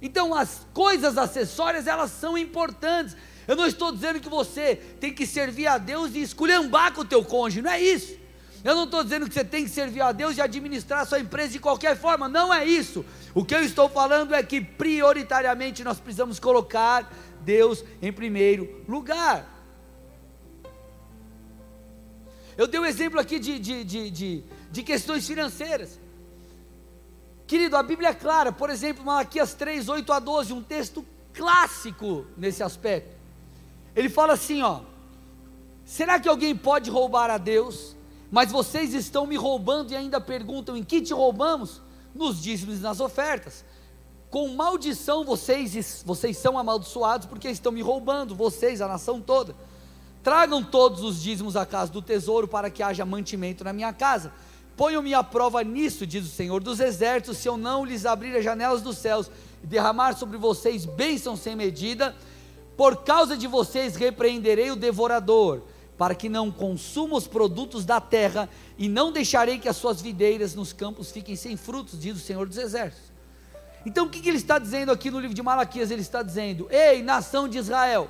Então 0.00 0.34
as 0.34 0.66
coisas 0.72 1.18
acessórias 1.18 1.86
elas 1.86 2.10
são 2.10 2.38
importantes. 2.38 3.16
Eu 3.46 3.56
não 3.56 3.66
estou 3.66 3.90
dizendo 3.90 4.20
que 4.20 4.28
você 4.28 4.76
tem 4.76 5.12
que 5.12 5.26
servir 5.26 5.66
a 5.66 5.78
Deus 5.78 6.14
e 6.14 6.22
esculhambar 6.22 6.92
com 6.92 7.00
o 7.00 7.04
teu 7.04 7.24
cônjuge, 7.24 7.62
não 7.62 7.70
é 7.70 7.80
isso. 7.80 8.16
Eu 8.64 8.74
não 8.74 8.84
estou 8.84 9.04
dizendo 9.04 9.28
que 9.28 9.34
você 9.34 9.44
tem 9.44 9.64
que 9.64 9.70
servir 9.70 10.00
a 10.00 10.12
Deus 10.12 10.36
e 10.36 10.40
administrar 10.40 11.00
a 11.00 11.06
sua 11.06 11.20
empresa 11.20 11.52
de 11.52 11.60
qualquer 11.60 11.96
forma, 11.96 12.28
não 12.28 12.52
é 12.52 12.64
isso. 12.64 13.04
O 13.34 13.44
que 13.44 13.54
eu 13.54 13.62
estou 13.62 13.88
falando 13.88 14.34
é 14.34 14.42
que 14.42 14.60
prioritariamente 14.60 15.84
nós 15.84 16.00
precisamos 16.00 16.40
colocar 16.40 17.12
Deus 17.40 17.84
em 18.02 18.12
primeiro 18.12 18.84
lugar. 18.88 19.58
Eu 22.56 22.66
dei 22.66 22.80
um 22.80 22.84
exemplo 22.84 23.20
aqui 23.20 23.38
de, 23.38 23.58
de, 23.58 23.84
de, 23.84 24.10
de, 24.10 24.44
de 24.72 24.82
questões 24.82 25.26
financeiras. 25.26 26.00
Querido, 27.48 27.78
a 27.78 27.82
Bíblia 27.82 28.10
é 28.10 28.14
clara, 28.14 28.52
por 28.52 28.68
exemplo, 28.68 29.02
Malaquias 29.02 29.54
3, 29.54 29.88
8 29.88 30.12
a 30.12 30.18
12, 30.18 30.52
um 30.52 30.62
texto 30.62 31.02
clássico 31.32 32.26
nesse 32.36 32.62
aspecto. 32.62 33.16
Ele 33.96 34.10
fala 34.10 34.34
assim: 34.34 34.60
ó, 34.60 34.80
será 35.82 36.20
que 36.20 36.28
alguém 36.28 36.54
pode 36.54 36.90
roubar 36.90 37.30
a 37.30 37.38
Deus? 37.38 37.96
Mas 38.30 38.52
vocês 38.52 38.92
estão 38.92 39.26
me 39.26 39.34
roubando 39.34 39.92
e 39.92 39.96
ainda 39.96 40.20
perguntam 40.20 40.76
em 40.76 40.84
que 40.84 41.00
te 41.00 41.14
roubamos? 41.14 41.80
Nos 42.14 42.38
dízimos 42.38 42.80
e 42.80 42.82
nas 42.82 43.00
ofertas. 43.00 43.64
Com 44.28 44.48
maldição 44.48 45.24
vocês, 45.24 46.02
vocês 46.04 46.36
são 46.36 46.58
amaldiçoados 46.58 47.26
porque 47.26 47.48
estão 47.48 47.72
me 47.72 47.80
roubando, 47.80 48.34
vocês, 48.34 48.82
a 48.82 48.86
nação 48.86 49.22
toda. 49.22 49.56
Tragam 50.22 50.62
todos 50.62 51.02
os 51.02 51.22
dízimos 51.22 51.56
à 51.56 51.64
casa 51.64 51.90
do 51.90 52.02
tesouro 52.02 52.46
para 52.46 52.68
que 52.68 52.82
haja 52.82 53.06
mantimento 53.06 53.64
na 53.64 53.72
minha 53.72 53.94
casa 53.94 54.34
Ponham-me 54.78 55.12
à 55.12 55.24
prova 55.24 55.64
nisso, 55.64 56.06
diz 56.06 56.24
o 56.24 56.30
Senhor 56.30 56.62
dos 56.62 56.78
Exércitos, 56.78 57.38
se 57.38 57.48
eu 57.48 57.56
não 57.56 57.84
lhes 57.84 58.06
abrir 58.06 58.36
as 58.36 58.44
janelas 58.44 58.80
dos 58.80 58.96
céus 58.96 59.28
e 59.60 59.66
derramar 59.66 60.12
sobre 60.12 60.38
vocês 60.38 60.86
bênçãos 60.86 61.40
sem 61.40 61.56
medida, 61.56 62.14
por 62.76 62.98
causa 62.98 63.36
de 63.36 63.48
vocês 63.48 63.96
repreenderei 63.96 64.70
o 64.70 64.76
devorador, 64.76 65.62
para 65.98 66.14
que 66.14 66.28
não 66.28 66.48
consuma 66.52 67.16
os 67.16 67.26
produtos 67.26 67.84
da 67.84 68.00
terra, 68.00 68.48
e 68.78 68.88
não 68.88 69.10
deixarei 69.10 69.58
que 69.58 69.68
as 69.68 69.76
suas 69.76 70.00
videiras 70.00 70.54
nos 70.54 70.72
campos 70.72 71.10
fiquem 71.10 71.34
sem 71.34 71.56
frutos, 71.56 71.98
diz 71.98 72.16
o 72.16 72.20
Senhor 72.20 72.46
dos 72.46 72.56
Exércitos. 72.56 73.10
Então 73.84 74.06
o 74.06 74.08
que 74.08 74.28
ele 74.28 74.38
está 74.38 74.60
dizendo 74.60 74.92
aqui 74.92 75.10
no 75.10 75.18
livro 75.18 75.34
de 75.34 75.42
Malaquias? 75.42 75.90
Ele 75.90 76.02
está 76.02 76.22
dizendo: 76.22 76.68
Ei, 76.70 77.02
nação 77.02 77.48
de 77.48 77.58
Israel, 77.58 78.08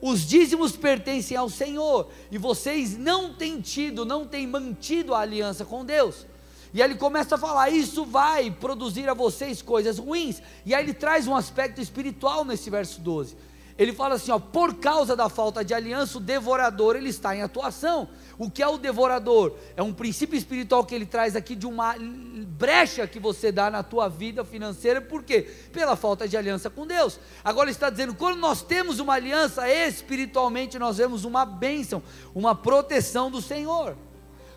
os 0.00 0.26
dízimos 0.26 0.76
pertencem 0.76 1.36
ao 1.36 1.48
Senhor, 1.48 2.10
e 2.30 2.38
vocês 2.38 2.96
não 2.96 3.34
têm 3.34 3.60
tido, 3.60 4.04
não 4.04 4.26
têm 4.26 4.46
mantido 4.46 5.14
a 5.14 5.20
aliança 5.20 5.64
com 5.64 5.84
Deus. 5.84 6.26
E 6.72 6.80
aí 6.80 6.90
ele 6.90 6.98
começa 6.98 7.34
a 7.34 7.38
falar: 7.38 7.70
Isso 7.70 8.04
vai 8.04 8.50
produzir 8.50 9.08
a 9.08 9.14
vocês 9.14 9.60
coisas 9.60 9.98
ruins. 9.98 10.40
E 10.64 10.74
aí 10.74 10.84
ele 10.84 10.94
traz 10.94 11.26
um 11.26 11.34
aspecto 11.34 11.80
espiritual 11.80 12.44
nesse 12.44 12.70
verso 12.70 13.00
12 13.00 13.49
ele 13.80 13.94
fala 13.94 14.16
assim, 14.16 14.30
ó, 14.30 14.38
por 14.38 14.74
causa 14.74 15.16
da 15.16 15.30
falta 15.30 15.64
de 15.64 15.72
aliança, 15.72 16.18
o 16.18 16.20
devorador 16.20 16.96
ele 16.96 17.08
está 17.08 17.34
em 17.34 17.40
atuação. 17.40 18.10
O 18.36 18.50
que 18.50 18.62
é 18.62 18.68
o 18.68 18.76
devorador? 18.76 19.56
É 19.74 19.82
um 19.82 19.90
princípio 19.90 20.36
espiritual 20.36 20.84
que 20.84 20.94
ele 20.94 21.06
traz 21.06 21.34
aqui 21.34 21.56
de 21.56 21.66
uma 21.66 21.94
brecha 21.98 23.06
que 23.06 23.18
você 23.18 23.50
dá 23.50 23.70
na 23.70 23.82
tua 23.82 24.06
vida 24.06 24.44
financeira, 24.44 25.00
por 25.00 25.22
quê? 25.22 25.50
Pela 25.72 25.96
falta 25.96 26.28
de 26.28 26.36
aliança 26.36 26.68
com 26.68 26.86
Deus. 26.86 27.18
Agora 27.42 27.70
ele 27.70 27.72
está 27.72 27.88
dizendo, 27.88 28.14
quando 28.14 28.36
nós 28.36 28.60
temos 28.60 29.00
uma 29.00 29.14
aliança 29.14 29.66
espiritualmente, 29.66 30.78
nós 30.78 30.98
vemos 30.98 31.24
uma 31.24 31.46
bênção, 31.46 32.02
uma 32.34 32.54
proteção 32.54 33.30
do 33.30 33.40
Senhor. 33.40 33.96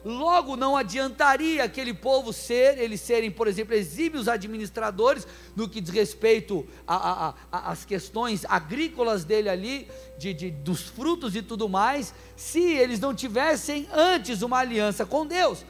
Logo, 0.05 0.57
não 0.57 0.75
adiantaria 0.75 1.63
aquele 1.63 1.93
povo 1.93 2.33
ser, 2.33 2.77
eles 2.77 3.00
serem, 3.00 3.31
por 3.31 3.48
exemplo, 3.48 3.74
exímios 3.74 4.27
administradores 4.27 5.25
no 5.55 5.69
que 5.69 5.79
diz 5.79 5.93
respeito 5.93 6.67
às 6.86 7.86
questões 7.86 8.43
agrícolas 8.45 9.24
dele 9.24 9.48
ali, 9.48 9.88
de, 10.17 10.33
de, 10.33 10.51
dos 10.51 10.81
frutos 10.81 11.36
e 11.38 11.41
tudo 11.41 11.69
mais, 11.69 12.13
se 12.36 12.60
eles 12.60 13.00
não 13.00 13.13
tivessem 13.13 13.88
antes 13.93 14.41
uma 14.41 14.57
aliança 14.57 15.05
com 15.05 15.25
Deus. 15.25 15.65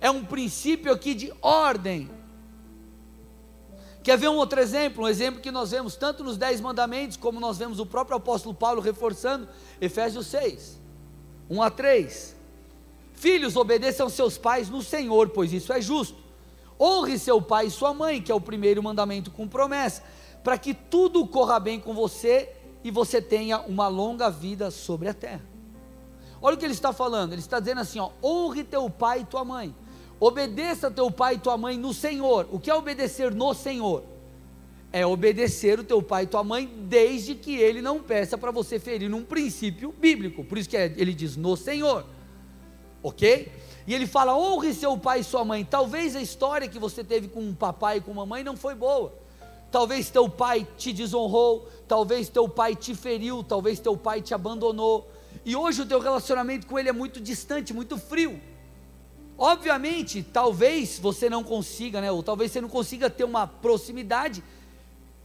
É 0.00 0.10
um 0.10 0.24
princípio 0.24 0.92
aqui 0.92 1.14
de 1.14 1.32
ordem. 1.40 2.10
Quer 4.02 4.18
ver 4.18 4.28
um 4.28 4.36
outro 4.36 4.60
exemplo? 4.60 5.04
Um 5.04 5.08
exemplo 5.08 5.40
que 5.40 5.50
nós 5.52 5.70
vemos 5.70 5.94
tanto 5.94 6.24
nos 6.24 6.36
Dez 6.36 6.60
Mandamentos, 6.60 7.16
como 7.16 7.38
nós 7.38 7.56
vemos 7.56 7.78
o 7.78 7.86
próprio 7.86 8.16
apóstolo 8.16 8.54
Paulo 8.54 8.80
reforçando, 8.80 9.48
Efésios 9.80 10.26
6, 10.26 10.80
1 11.48 11.62
a 11.62 11.70
3. 11.70 12.35
Filhos, 13.16 13.56
obedeçam 13.56 14.10
seus 14.10 14.36
pais 14.36 14.68
no 14.68 14.82
Senhor, 14.82 15.30
pois 15.30 15.50
isso 15.50 15.72
é 15.72 15.80
justo. 15.80 16.18
Honre 16.78 17.18
seu 17.18 17.40
pai 17.40 17.66
e 17.66 17.70
sua 17.70 17.94
mãe, 17.94 18.20
que 18.20 18.30
é 18.30 18.34
o 18.34 18.40
primeiro 18.40 18.82
mandamento 18.82 19.30
com 19.30 19.48
promessa, 19.48 20.02
para 20.44 20.58
que 20.58 20.74
tudo 20.74 21.26
corra 21.26 21.58
bem 21.58 21.80
com 21.80 21.94
você 21.94 22.52
e 22.84 22.90
você 22.90 23.20
tenha 23.22 23.58
uma 23.60 23.88
longa 23.88 24.28
vida 24.28 24.70
sobre 24.70 25.08
a 25.08 25.14
terra. 25.14 25.42
Olha 26.42 26.56
o 26.56 26.58
que 26.58 26.66
ele 26.66 26.74
está 26.74 26.92
falando, 26.92 27.32
ele 27.32 27.40
está 27.40 27.58
dizendo 27.58 27.80
assim: 27.80 27.98
ó, 27.98 28.10
honre 28.22 28.62
teu 28.62 28.88
pai 28.90 29.20
e 29.20 29.24
tua 29.24 29.46
mãe, 29.46 29.74
obedeça 30.20 30.90
teu 30.90 31.10
pai 31.10 31.36
e 31.36 31.38
tua 31.38 31.56
mãe 31.56 31.78
no 31.78 31.94
Senhor. 31.94 32.46
O 32.52 32.60
que 32.60 32.70
é 32.70 32.74
obedecer 32.74 33.34
no 33.34 33.54
Senhor? 33.54 34.04
É 34.92 35.06
obedecer 35.06 35.80
o 35.80 35.84
teu 35.84 36.02
pai 36.02 36.24
e 36.24 36.26
tua 36.26 36.44
mãe, 36.44 36.70
desde 36.82 37.34
que 37.34 37.56
ele 37.56 37.80
não 37.80 38.02
peça 38.02 38.36
para 38.36 38.50
você 38.50 38.78
ferir 38.78 39.12
um 39.12 39.24
princípio 39.24 39.90
bíblico. 39.98 40.44
Por 40.44 40.58
isso 40.58 40.68
que 40.68 40.76
é, 40.76 40.94
ele 40.98 41.14
diz 41.14 41.34
no 41.34 41.56
Senhor 41.56 42.04
ok? 43.06 43.52
E 43.86 43.94
ele 43.94 44.06
fala: 44.06 44.36
honre 44.36 44.74
seu 44.74 44.98
pai 44.98 45.20
e 45.20 45.24
sua 45.24 45.44
mãe. 45.44 45.64
Talvez 45.64 46.16
a 46.16 46.20
história 46.20 46.68
que 46.68 46.78
você 46.78 47.04
teve 47.04 47.28
com 47.28 47.40
um 47.40 47.54
papai 47.54 47.98
e 47.98 48.00
com 48.00 48.10
uma 48.10 48.26
mãe 48.26 48.42
não 48.42 48.56
foi 48.56 48.74
boa. 48.74 49.14
Talvez 49.70 50.10
teu 50.10 50.28
pai 50.28 50.66
te 50.76 50.92
desonrou, 50.92 51.68
talvez 51.86 52.28
teu 52.28 52.48
pai 52.48 52.74
te 52.74 52.94
feriu, 52.94 53.42
talvez 53.42 53.78
teu 53.78 53.96
pai 53.96 54.22
te 54.22 54.34
abandonou. 54.34 55.10
E 55.44 55.54
hoje 55.54 55.82
o 55.82 55.86
teu 55.86 56.00
relacionamento 56.00 56.66
com 56.66 56.78
ele 56.78 56.88
é 56.88 56.92
muito 56.92 57.20
distante, 57.20 57.72
muito 57.72 57.98
frio. 57.98 58.40
Obviamente, 59.38 60.22
talvez 60.22 60.98
você 60.98 61.28
não 61.28 61.44
consiga, 61.44 62.00
né? 62.00 62.10
Ou 62.10 62.22
talvez 62.22 62.50
você 62.50 62.60
não 62.60 62.68
consiga 62.68 63.10
ter 63.10 63.24
uma 63.24 63.46
proximidade 63.46 64.42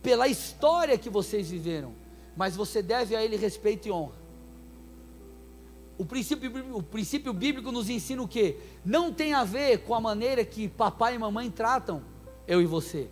pela 0.03 0.27
história 0.27 0.97
que 0.97 1.09
vocês 1.09 1.49
viveram, 1.49 1.93
mas 2.35 2.55
você 2.55 2.81
deve 2.81 3.15
a 3.15 3.23
ele 3.23 3.37
respeito 3.37 3.87
e 3.87 3.91
honra. 3.91 4.20
O 6.01 6.05
princípio, 6.05 6.51
o 6.75 6.81
princípio 6.81 7.31
bíblico 7.31 7.71
nos 7.71 7.87
ensina 7.87 8.23
o 8.23 8.27
que? 8.27 8.55
Não 8.83 9.13
tem 9.13 9.35
a 9.35 9.43
ver 9.43 9.83
com 9.83 9.93
a 9.93 10.01
maneira 10.01 10.43
que 10.43 10.67
papai 10.67 11.13
e 11.13 11.19
mamãe 11.19 11.47
tratam 11.51 12.01
eu 12.47 12.59
e 12.59 12.65
você. 12.65 13.07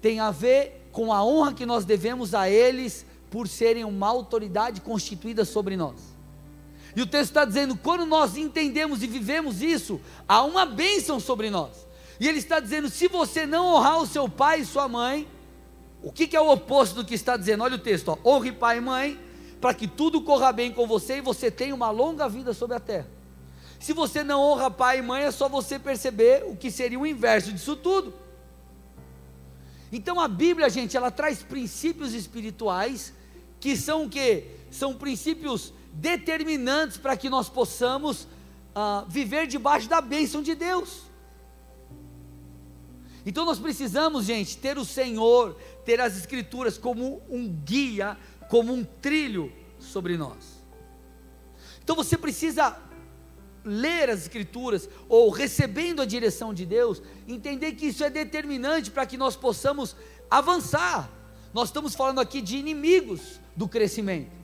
Tem 0.00 0.20
a 0.20 0.30
ver 0.30 0.88
com 0.92 1.12
a 1.12 1.24
honra 1.24 1.52
que 1.52 1.66
nós 1.66 1.84
devemos 1.84 2.32
a 2.32 2.48
eles 2.48 3.04
por 3.28 3.48
serem 3.48 3.84
uma 3.84 4.06
autoridade 4.06 4.80
constituída 4.82 5.44
sobre 5.44 5.76
nós. 5.76 5.96
E 6.94 7.02
o 7.02 7.06
texto 7.08 7.30
está 7.30 7.44
dizendo: 7.44 7.76
quando 7.76 8.06
nós 8.06 8.36
entendemos 8.36 9.02
e 9.02 9.08
vivemos 9.08 9.60
isso, 9.60 10.00
há 10.28 10.44
uma 10.44 10.64
bênção 10.64 11.18
sobre 11.18 11.50
nós. 11.50 11.88
E 12.20 12.28
ele 12.28 12.38
está 12.38 12.60
dizendo: 12.60 12.88
se 12.88 13.08
você 13.08 13.44
não 13.46 13.66
honrar 13.74 14.00
o 14.00 14.06
seu 14.06 14.28
pai 14.28 14.60
e 14.60 14.64
sua 14.64 14.86
mãe, 14.86 15.26
o 16.04 16.12
que, 16.12 16.28
que 16.28 16.36
é 16.36 16.40
o 16.40 16.52
oposto 16.52 16.94
do 16.94 17.04
que 17.04 17.14
está 17.16 17.36
dizendo? 17.36 17.64
Olha 17.64 17.74
o 17.74 17.80
texto: 17.80 18.10
ó, 18.10 18.36
honre 18.36 18.52
pai 18.52 18.78
e 18.78 18.80
mãe, 18.80 19.25
para 19.60 19.74
que 19.74 19.86
tudo 19.86 20.20
corra 20.22 20.52
bem 20.52 20.72
com 20.72 20.86
você 20.86 21.18
e 21.18 21.20
você 21.20 21.50
tenha 21.50 21.74
uma 21.74 21.90
longa 21.90 22.28
vida 22.28 22.52
sobre 22.52 22.76
a 22.76 22.80
terra. 22.80 23.08
Se 23.78 23.92
você 23.92 24.24
não 24.24 24.40
honra 24.40 24.70
pai 24.70 24.98
e 24.98 25.02
mãe, 25.02 25.24
é 25.24 25.30
só 25.30 25.48
você 25.48 25.78
perceber 25.78 26.44
o 26.46 26.56
que 26.56 26.70
seria 26.70 26.98
o 26.98 27.06
inverso 27.06 27.52
disso 27.52 27.76
tudo. 27.76 28.14
Então 29.92 30.20
a 30.20 30.28
Bíblia, 30.28 30.68
gente, 30.68 30.96
ela 30.96 31.10
traz 31.10 31.42
princípios 31.42 32.12
espirituais 32.12 33.12
que 33.60 33.76
são 33.76 34.04
o 34.04 34.08
que? 34.08 34.44
São 34.70 34.94
princípios 34.94 35.72
determinantes 35.92 36.96
para 36.96 37.16
que 37.16 37.30
nós 37.30 37.48
possamos 37.48 38.26
ah, 38.74 39.04
viver 39.08 39.46
debaixo 39.46 39.88
da 39.88 40.00
bênção 40.00 40.42
de 40.42 40.54
Deus. 40.54 41.02
Então 43.24 43.44
nós 43.44 43.58
precisamos, 43.58 44.24
gente, 44.26 44.56
ter 44.56 44.78
o 44.78 44.84
Senhor, 44.84 45.56
ter 45.84 46.00
as 46.00 46.16
Escrituras 46.16 46.78
como 46.78 47.22
um 47.28 47.48
guia 47.48 48.16
como 48.48 48.72
um 48.72 48.84
trilho 48.84 49.52
sobre 49.78 50.16
nós. 50.16 50.64
Então 51.82 51.96
você 51.96 52.16
precisa 52.16 52.76
ler 53.64 54.10
as 54.10 54.22
Escrituras 54.22 54.88
ou 55.08 55.30
recebendo 55.30 56.00
a 56.00 56.04
direção 56.04 56.54
de 56.54 56.64
Deus, 56.64 57.02
entender 57.26 57.72
que 57.72 57.86
isso 57.86 58.04
é 58.04 58.10
determinante 58.10 58.90
para 58.90 59.06
que 59.06 59.16
nós 59.16 59.34
possamos 59.34 59.96
avançar. 60.30 61.10
Nós 61.52 61.68
estamos 61.68 61.94
falando 61.94 62.20
aqui 62.20 62.40
de 62.40 62.56
inimigos 62.56 63.40
do 63.56 63.68
crescimento. 63.68 64.35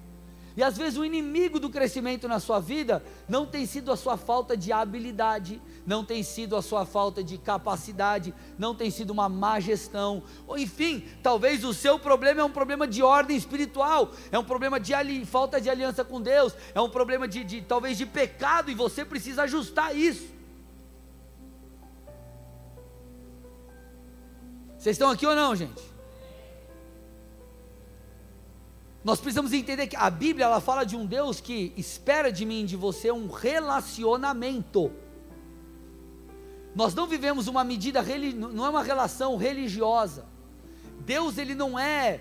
E 0.57 0.63
às 0.63 0.77
vezes 0.77 0.99
o 0.99 1.05
inimigo 1.05 1.59
do 1.59 1.71
crescimento 1.71 2.29
na 2.29 2.39
sua 2.39 2.61
vida 2.61 3.03
não 3.29 3.47
tem 3.47 3.65
sido 3.67 3.91
a 3.91 3.97
sua 3.97 4.17
falta 4.17 4.57
de 4.57 4.73
habilidade, 4.73 5.61
não 5.87 6.05
tem 6.05 6.23
sido 6.23 6.57
a 6.57 6.63
sua 6.63 6.85
falta 6.85 7.25
de 7.25 7.39
capacidade, 7.39 8.35
não 8.59 8.75
tem 8.75 8.91
sido 8.91 9.11
uma 9.11 9.29
má 9.29 9.59
gestão, 9.61 10.23
ou 10.47 10.59
enfim, 10.59 11.05
talvez 11.23 11.65
o 11.65 11.73
seu 11.73 11.99
problema 11.99 12.43
é 12.43 12.45
um 12.45 12.51
problema 12.51 12.87
de 12.87 13.03
ordem 13.03 13.37
espiritual, 13.37 14.13
é 14.31 14.39
um 14.39 14.45
problema 14.45 14.79
de 14.79 14.93
ali, 14.93 15.25
falta 15.25 15.61
de 15.61 15.71
aliança 15.71 16.05
com 16.05 16.21
Deus, 16.21 16.55
é 16.75 16.81
um 16.81 16.91
problema 16.91 17.27
de, 17.27 17.43
de 17.45 17.63
talvez 17.63 17.97
de 17.97 18.05
pecado 18.05 18.71
e 18.71 18.75
você 18.75 19.05
precisa 19.05 19.43
ajustar 19.45 19.97
isso. 19.97 20.33
Vocês 24.79 24.97
estão 24.97 25.11
aqui 25.11 25.25
ou 25.25 25.37
não, 25.37 25.55
gente? 25.55 25.92
Nós 29.05 29.21
precisamos 29.21 29.53
entender 29.53 29.89
que 29.89 29.97
a 29.97 30.09
Bíblia 30.09 30.47
ela 30.47 30.61
fala 30.61 30.85
de 30.85 30.95
um 30.95 31.05
Deus 31.05 31.41
que 31.41 31.73
espera 31.77 32.31
de 32.31 32.45
mim 32.45 32.63
e 32.63 32.67
de 32.67 32.77
você 32.77 33.11
um 33.11 33.29
relacionamento. 33.29 34.93
Nós 36.75 36.95
não 36.95 37.07
vivemos 37.07 37.49
uma 37.49 37.65
medida 37.65 38.03
não 38.35 38.65
é 38.65 38.71
uma 38.71 38.83
relação 38.83 39.37
religiosa. 39.37 40.25
Deus 41.01 41.37
ele 41.37 41.55
não 41.55 41.79
é, 41.79 42.21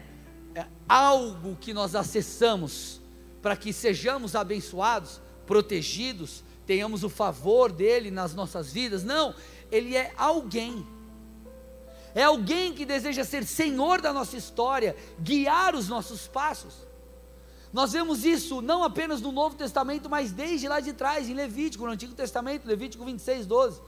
é 0.55 0.65
algo 0.89 1.55
que 1.61 1.73
nós 1.73 1.95
acessamos 1.95 2.99
para 3.41 3.55
que 3.55 3.71
sejamos 3.71 4.35
abençoados, 4.35 5.21
protegidos, 5.45 6.43
tenhamos 6.65 7.03
o 7.03 7.09
favor 7.09 7.71
dele 7.71 8.09
nas 8.09 8.33
nossas 8.33 8.71
vidas. 8.71 9.03
Não, 9.03 9.35
ele 9.71 9.95
é 9.95 10.13
alguém 10.17 10.85
é 12.13 12.23
alguém 12.23 12.73
que 12.73 12.85
deseja 12.85 13.23
ser 13.23 13.45
senhor 13.45 14.01
da 14.01 14.11
nossa 14.11 14.35
história, 14.35 14.95
guiar 15.19 15.75
os 15.75 15.87
nossos 15.87 16.27
passos. 16.27 16.87
Nós 17.71 17.93
vemos 17.93 18.25
isso 18.25 18.61
não 18.61 18.83
apenas 18.83 19.21
no 19.21 19.31
Novo 19.31 19.55
Testamento, 19.55 20.09
mas 20.09 20.31
desde 20.31 20.67
lá 20.67 20.79
de 20.79 20.91
trás, 20.91 21.29
em 21.29 21.33
Levítico, 21.33 21.85
no 21.85 21.91
Antigo 21.91 22.13
Testamento, 22.13 22.67
Levítico 22.67 23.05
26, 23.05 23.45
12. 23.45 23.81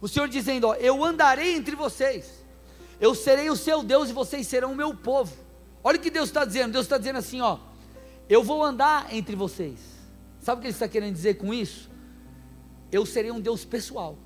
O 0.00 0.08
Senhor 0.08 0.28
dizendo: 0.28 0.66
ó, 0.66 0.74
Eu 0.74 1.04
andarei 1.04 1.54
entre 1.54 1.76
vocês, 1.76 2.44
eu 3.00 3.14
serei 3.14 3.48
o 3.48 3.56
seu 3.56 3.82
Deus 3.82 4.10
e 4.10 4.12
vocês 4.12 4.46
serão 4.46 4.72
o 4.72 4.76
meu 4.76 4.94
povo. 4.94 5.32
Olha 5.82 5.96
o 5.96 6.00
que 6.00 6.10
Deus 6.10 6.28
está 6.28 6.44
dizendo: 6.44 6.72
Deus 6.72 6.86
está 6.86 6.98
dizendo 6.98 7.18
assim: 7.20 7.40
ó, 7.40 7.58
Eu 8.28 8.42
vou 8.42 8.64
andar 8.64 9.14
entre 9.14 9.36
vocês. 9.36 9.78
Sabe 10.40 10.58
o 10.58 10.62
que 10.62 10.68
Ele 10.68 10.74
está 10.74 10.88
querendo 10.88 11.12
dizer 11.12 11.34
com 11.34 11.54
isso? 11.54 11.88
Eu 12.90 13.06
serei 13.06 13.30
um 13.30 13.40
Deus 13.40 13.64
pessoal 13.64 14.18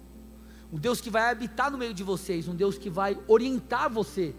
um 0.72 0.78
Deus 0.78 1.00
que 1.00 1.10
vai 1.10 1.30
habitar 1.30 1.70
no 1.70 1.78
meio 1.78 1.94
de 1.94 2.02
vocês, 2.02 2.48
um 2.48 2.54
Deus 2.54 2.76
que 2.76 2.90
vai 2.90 3.18
orientar 3.28 3.90
você 3.90 4.34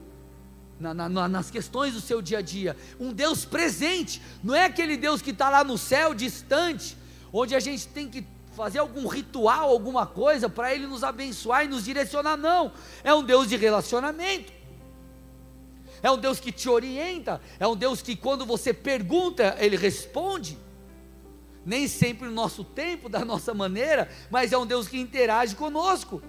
na, 0.80 0.94
na, 0.94 1.28
nas 1.28 1.50
questões 1.50 1.94
do 1.94 2.02
seu 2.02 2.22
dia 2.22 2.40
a 2.40 2.42
dia, 2.42 2.76
um 3.00 3.14
Deus 3.14 3.46
presente, 3.46 4.22
não 4.44 4.54
é 4.54 4.66
aquele 4.66 4.98
Deus 4.98 5.22
que 5.22 5.32
está 5.32 5.50
lá 5.50 5.64
no 5.64 5.78
céu, 5.78 6.14
distante, 6.14 6.98
onde 7.32 7.56
a 7.56 7.60
gente 7.60 7.88
tem 7.88 8.10
que 8.10 8.26
fazer 8.56 8.80
algum 8.80 9.08
ritual, 9.08 9.70
alguma 9.70 10.06
coisa 10.06 10.50
para 10.50 10.74
Ele 10.74 10.88
nos 10.88 11.04
abençoar 11.04 11.66
e 11.66 11.68
nos 11.68 11.84
direcionar. 11.84 12.38
Não, 12.38 12.72
é 13.04 13.14
um 13.14 13.24
Deus 13.24 13.50
de 13.50 13.58
relacionamento. 13.58 14.54
É 16.02 16.12
um 16.12 16.18
Deus 16.18 16.40
que 16.40 16.52
te 16.52 16.70
orienta, 16.70 17.42
é 17.60 17.68
um 17.68 17.76
Deus 17.76 18.02
que 18.02 18.16
quando 18.16 18.46
você 18.46 18.74
pergunta, 18.74 19.56
Ele 19.60 19.76
responde. 19.76 20.58
Nem 21.66 21.88
sempre 21.88 22.28
no 22.28 22.34
nosso 22.34 22.64
tempo, 22.64 23.10
da 23.10 23.26
nossa 23.26 23.54
maneira, 23.54 24.10
mas 24.30 24.52
é 24.54 24.58
um 24.58 24.66
Deus 24.66 24.88
que 24.88 25.00
interage 25.00 25.56
conosco. 25.56 26.22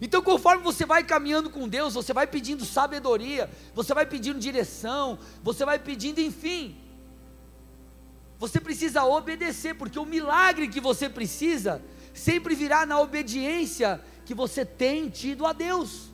Então, 0.00 0.22
conforme 0.22 0.62
você 0.62 0.84
vai 0.84 1.02
caminhando 1.02 1.50
com 1.50 1.66
Deus, 1.66 1.94
você 1.94 2.12
vai 2.12 2.26
pedindo 2.26 2.64
sabedoria, 2.64 3.50
você 3.74 3.94
vai 3.94 4.04
pedindo 4.04 4.38
direção, 4.38 5.18
você 5.42 5.64
vai 5.64 5.78
pedindo, 5.78 6.20
enfim. 6.20 6.76
Você 8.38 8.60
precisa 8.60 9.04
obedecer, 9.04 9.74
porque 9.74 9.98
o 9.98 10.04
milagre 10.04 10.68
que 10.68 10.80
você 10.80 11.08
precisa 11.08 11.82
sempre 12.12 12.54
virá 12.54 12.84
na 12.84 13.00
obediência 13.00 14.00
que 14.26 14.34
você 14.34 14.64
tem 14.64 15.08
tido 15.08 15.46
a 15.46 15.52
Deus. 15.52 16.10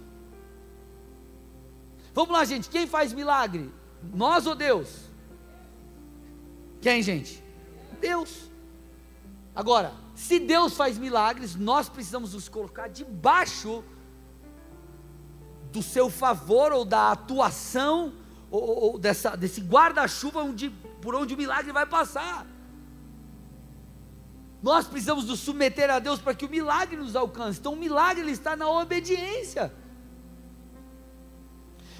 Vamos 2.14 2.32
lá, 2.32 2.44
gente, 2.44 2.68
quem 2.68 2.86
faz 2.86 3.12
milagre? 3.12 3.72
Nós 4.14 4.46
ou 4.46 4.54
Deus? 4.54 5.10
Quem, 6.80 7.02
gente? 7.02 7.41
Deus. 8.02 8.50
Agora, 9.54 9.94
se 10.14 10.38
Deus 10.38 10.74
faz 10.74 10.98
milagres, 10.98 11.54
nós 11.54 11.88
precisamos 11.88 12.34
nos 12.34 12.48
colocar 12.48 12.88
debaixo 12.88 13.82
do 15.72 15.82
seu 15.82 16.10
favor 16.10 16.72
ou 16.72 16.84
da 16.84 17.12
atuação 17.12 18.12
ou, 18.50 18.62
ou 18.62 18.98
dessa, 18.98 19.36
desse 19.36 19.60
guarda-chuva 19.60 20.40
por 21.00 21.14
onde 21.14 21.34
o 21.34 21.36
milagre 21.36 21.72
vai 21.72 21.86
passar. 21.86 22.46
Nós 24.62 24.86
precisamos 24.86 25.24
nos 25.24 25.40
submeter 25.40 25.90
a 25.90 25.98
Deus 25.98 26.20
para 26.20 26.34
que 26.34 26.44
o 26.44 26.48
milagre 26.48 26.96
nos 26.96 27.16
alcance. 27.16 27.58
Então 27.58 27.72
o 27.72 27.76
milagre 27.76 28.22
ele 28.22 28.32
está 28.32 28.54
na 28.54 28.68
obediência. 28.68 29.74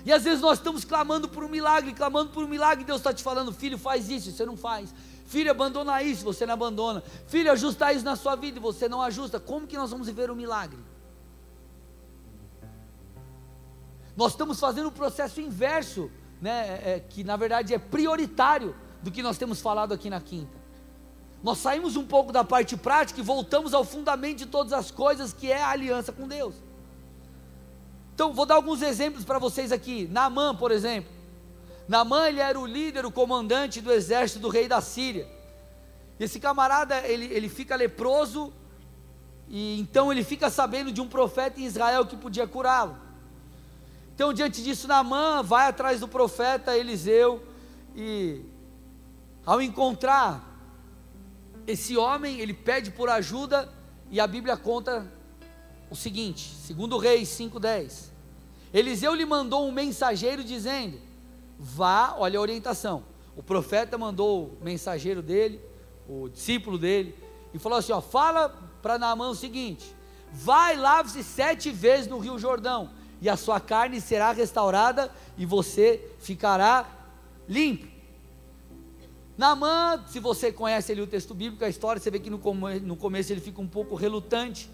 E 0.04 0.12
às 0.12 0.24
vezes 0.24 0.40
nós 0.40 0.58
estamos 0.58 0.84
clamando 0.84 1.28
por 1.28 1.44
um 1.44 1.48
milagre, 1.48 1.92
clamando 1.92 2.30
por 2.30 2.44
um 2.44 2.48
milagre, 2.48 2.84
Deus 2.84 2.98
está 2.98 3.12
te 3.12 3.22
falando, 3.22 3.52
filho, 3.52 3.78
faz 3.78 4.08
isso, 4.08 4.32
você 4.32 4.44
não 4.44 4.56
faz. 4.56 4.92
Filho, 5.26 5.50
abandona 5.50 6.02
isso, 6.02 6.24
você 6.24 6.44
não 6.44 6.54
abandona. 6.54 7.02
Filho, 7.26 7.50
ajusta 7.52 7.92
isso 7.92 8.04
na 8.04 8.16
sua 8.16 8.34
vida 8.34 8.58
e 8.58 8.60
você 8.60 8.88
não 8.88 9.00
ajusta. 9.00 9.38
Como 9.38 9.66
que 9.66 9.76
nós 9.76 9.90
vamos 9.90 10.06
viver 10.06 10.30
um 10.30 10.34
milagre? 10.34 10.78
Nós 14.16 14.32
estamos 14.32 14.58
fazendo 14.60 14.88
o 14.88 14.92
processo 14.92 15.40
inverso, 15.40 16.10
né, 16.40 16.80
é, 16.84 16.90
é, 16.94 17.00
que 17.00 17.24
na 17.24 17.36
verdade 17.36 17.72
é 17.72 17.78
prioritário 17.78 18.74
do 19.02 19.10
que 19.10 19.22
nós 19.22 19.38
temos 19.38 19.60
falado 19.60 19.94
aqui 19.94 20.10
na 20.10 20.20
quinta. 20.20 20.60
Nós 21.42 21.58
saímos 21.58 21.96
um 21.96 22.04
pouco 22.04 22.32
da 22.32 22.44
parte 22.44 22.76
prática 22.76 23.20
e 23.20 23.22
voltamos 23.22 23.72
ao 23.72 23.84
fundamento 23.84 24.38
de 24.38 24.46
todas 24.46 24.72
as 24.72 24.90
coisas, 24.90 25.32
que 25.32 25.50
é 25.50 25.60
a 25.60 25.70
aliança 25.70 26.12
com 26.12 26.28
Deus. 26.28 26.54
Então, 28.14 28.32
vou 28.32 28.46
dar 28.46 28.56
alguns 28.56 28.82
exemplos 28.82 29.24
para 29.24 29.38
vocês 29.38 29.72
aqui. 29.72 30.08
Naamã, 30.10 30.54
por 30.54 30.70
exemplo. 30.70 31.10
Naamã 31.88 32.28
ele 32.28 32.40
era 32.40 32.58
o 32.58 32.66
líder, 32.66 33.04
o 33.04 33.10
comandante 33.10 33.80
do 33.80 33.92
exército 33.92 34.40
do 34.40 34.48
rei 34.48 34.68
da 34.68 34.80
Síria. 34.80 35.28
Esse 36.18 36.38
camarada 36.38 36.98
ele, 37.06 37.26
ele 37.26 37.48
fica 37.48 37.74
leproso 37.74 38.52
e 39.48 39.80
então 39.80 40.12
ele 40.12 40.22
fica 40.22 40.48
sabendo 40.48 40.92
de 40.92 41.00
um 41.00 41.08
profeta 41.08 41.60
em 41.60 41.64
Israel 41.64 42.06
que 42.06 42.16
podia 42.16 42.46
curá-lo. 42.46 42.96
Então 44.14 44.32
diante 44.32 44.62
disso 44.62 44.86
Naamã 44.86 45.42
vai 45.42 45.66
atrás 45.68 46.00
do 46.00 46.06
profeta 46.06 46.76
Eliseu 46.76 47.44
e 47.94 48.44
ao 49.44 49.60
encontrar 49.60 50.48
esse 51.66 51.96
homem 51.96 52.38
ele 52.38 52.54
pede 52.54 52.90
por 52.90 53.08
ajuda 53.08 53.68
e 54.10 54.20
a 54.20 54.26
Bíblia 54.26 54.56
conta 54.56 55.10
o 55.92 55.94
seguinte, 55.94 56.48
segundo 56.66 56.96
Reis 56.96 57.28
5:10. 57.28 58.10
Eliseu 58.72 59.14
lhe 59.14 59.26
mandou 59.26 59.68
um 59.68 59.70
mensageiro 59.70 60.42
dizendo: 60.42 60.98
vá, 61.58 62.14
olha 62.16 62.38
a 62.38 62.42
orientação. 62.42 63.04
O 63.36 63.42
profeta 63.42 63.98
mandou 63.98 64.56
o 64.58 64.64
mensageiro 64.64 65.20
dele, 65.20 65.60
o 66.08 66.30
discípulo 66.30 66.78
dele, 66.78 67.14
e 67.52 67.58
falou 67.58 67.78
assim: 67.78 67.92
ó, 67.92 68.00
fala 68.00 68.48
para 68.80 68.98
Naamã 68.98 69.28
o 69.28 69.34
seguinte: 69.34 69.94
vai, 70.32 70.76
lave-se 70.76 71.22
sete 71.22 71.70
vezes 71.70 72.06
no 72.06 72.18
Rio 72.18 72.38
Jordão, 72.38 72.88
e 73.20 73.28
a 73.28 73.36
sua 73.36 73.60
carne 73.60 74.00
será 74.00 74.32
restaurada, 74.32 75.12
e 75.36 75.44
você 75.44 76.10
ficará 76.18 76.88
limpo. 77.46 77.86
Naamã, 79.36 80.02
se 80.08 80.18
você 80.18 80.50
conhece 80.50 80.90
ali 80.90 81.02
o 81.02 81.06
texto 81.06 81.34
bíblico, 81.34 81.62
a 81.66 81.68
história, 81.68 82.00
você 82.00 82.10
vê 82.10 82.18
que 82.18 82.30
no, 82.30 82.38
no 82.80 82.96
começo 82.96 83.30
ele 83.30 83.42
fica 83.42 83.60
um 83.60 83.68
pouco 83.68 83.94
relutante, 83.94 84.70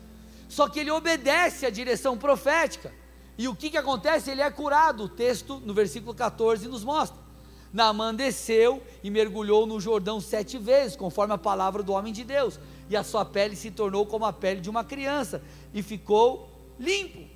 só 0.49 0.69
que 0.69 0.81
ele 0.81 0.91
obedece 0.91 1.67
à 1.67 1.71
direção 1.71 2.17
profética. 2.17 2.93
E 3.37 3.47
o 3.47 3.55
que, 3.55 3.71
que 3.71 3.77
acontece? 3.77 4.31
Ele 4.31 4.41
é 4.41 4.51
curado. 4.51 5.05
O 5.05 5.09
texto 5.09 5.61
no 5.65 5.75
versículo 5.75 6.15
14 6.15 6.67
nos 6.67 6.83
mostra. 6.83 7.29
Naamã 7.73 8.15
desceu 8.15 8.83
e 9.03 9.11
mergulhou 9.11 9.67
no 9.67 9.79
Jordão 9.79 10.21
sete 10.21 10.57
vezes, 10.57 10.97
conforme 10.97 11.35
a 11.35 11.39
palavra 11.39 11.83
do 11.83 11.93
homem 11.93 12.13
de 12.13 12.25
Deus, 12.25 12.59
e 12.89 12.97
a 12.97 13.05
sua 13.05 13.25
pele 13.25 13.55
se 13.55 13.71
tornou 13.71 14.07
como 14.07 14.25
a 14.25 14.33
pele 14.33 14.61
de 14.61 14.71
uma 14.71 14.83
criança, 14.83 15.43
e 15.75 15.83
ficou 15.83 16.51
limpo. 16.81 17.29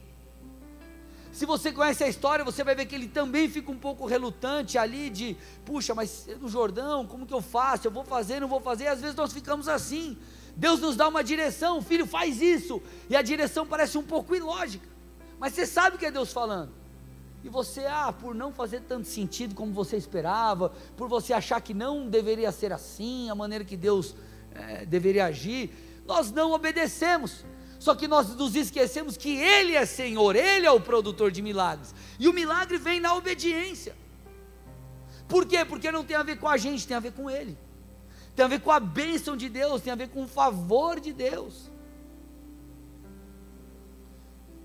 Se 1.33 1.46
você 1.46 1.72
conhece 1.72 2.05
a 2.05 2.09
história, 2.09 2.44
você 2.44 2.62
vai 2.62 2.75
ver 2.75 2.87
que 2.87 2.94
ele 2.94 3.09
também 3.09 3.48
fica 3.48 3.70
um 3.70 3.79
pouco 3.79 4.07
relutante 4.07 4.77
ali 4.77 5.09
de, 5.09 5.37
puxa, 5.64 5.94
mas 5.94 6.29
no 6.40 6.48
Jordão, 6.48 7.07
como 7.07 7.27
que 7.27 7.33
eu 7.33 7.40
faço? 7.40 7.87
Eu 7.87 7.90
vou 7.90 8.05
fazer, 8.05 8.40
não 8.40 8.48
vou 8.48 8.61
fazer? 8.61 8.87
Às 8.87 9.01
vezes 9.01 9.16
nós 9.16 9.33
ficamos 9.33 9.66
assim. 9.68 10.18
Deus 10.57 10.81
nos 10.81 10.97
dá 10.97 11.09
uma 11.09 11.25
direção, 11.25 11.81
filho, 11.81 12.07
faz 12.07 12.41
isso, 12.41 12.83
e 13.09 13.17
a 13.17 13.23
direção 13.23 13.67
parece 13.67 13.97
um 13.97 14.03
pouco 14.03 14.35
ilógica. 14.35 14.87
Mas 15.38 15.55
você 15.55 15.67
sabe 15.67 15.99
que 15.99 16.07
é 16.07 16.11
Deus 16.11 16.33
falando. 16.33 16.73
E 17.45 17.49
você, 17.49 17.87
ah, 17.87 18.12
por 18.12 18.35
não 18.35 18.53
fazer 18.53 18.83
tanto 18.83 19.09
sentido 19.09 19.55
como 19.55 19.73
você 19.73 19.97
esperava, 19.97 20.73
por 20.97 21.09
você 21.09 21.33
achar 21.33 21.61
que 21.61 21.75
não 21.75 22.09
deveria 22.09 22.53
ser 22.53 22.73
assim, 22.73 23.29
a 23.29 23.35
maneira 23.35 23.65
que 23.65 23.77
Deus 23.77 24.15
é, 24.55 24.87
deveria 24.87 25.25
agir, 25.25 25.71
nós 26.07 26.31
não 26.31 26.53
obedecemos. 26.53 27.45
Só 27.81 27.97
que 27.97 28.07
nós 28.07 28.37
nos 28.37 28.55
esquecemos 28.55 29.17
que 29.17 29.37
Ele 29.37 29.75
é 29.75 29.85
Senhor, 29.85 30.37
Ele 30.37 30.65
é 30.65 30.71
o 30.71 30.81
produtor 30.81 31.33
de 31.33 31.43
milagres. 31.43 31.93
E 32.17 32.29
o 32.29 32.33
milagre 32.33 32.79
vem 32.79 33.01
na 33.01 33.17
obediência. 33.17 33.97
Por 35.27 35.45
quê? 35.47 35.65
Porque 35.65 35.91
não 35.91 36.05
tem 36.05 36.17
a 36.17 36.23
ver 36.23 36.38
com 36.38 36.49
a 36.49 36.57
gente, 36.57 36.87
tem 36.87 36.97
a 36.97 37.01
ver 37.01 37.12
com 37.12 37.29
Ele. 37.29 37.59
Tem 38.35 38.45
a 38.45 38.49
ver 38.49 38.61
com 38.61 38.71
a 38.71 38.81
bênção 38.81 39.37
de 39.37 39.49
Deus, 39.49 39.83
tem 39.83 39.92
a 39.92 39.97
ver 39.97 40.09
com 40.09 40.25
o 40.25 40.29
favor 40.29 40.99
de 40.99 41.12
Deus. 41.12 41.71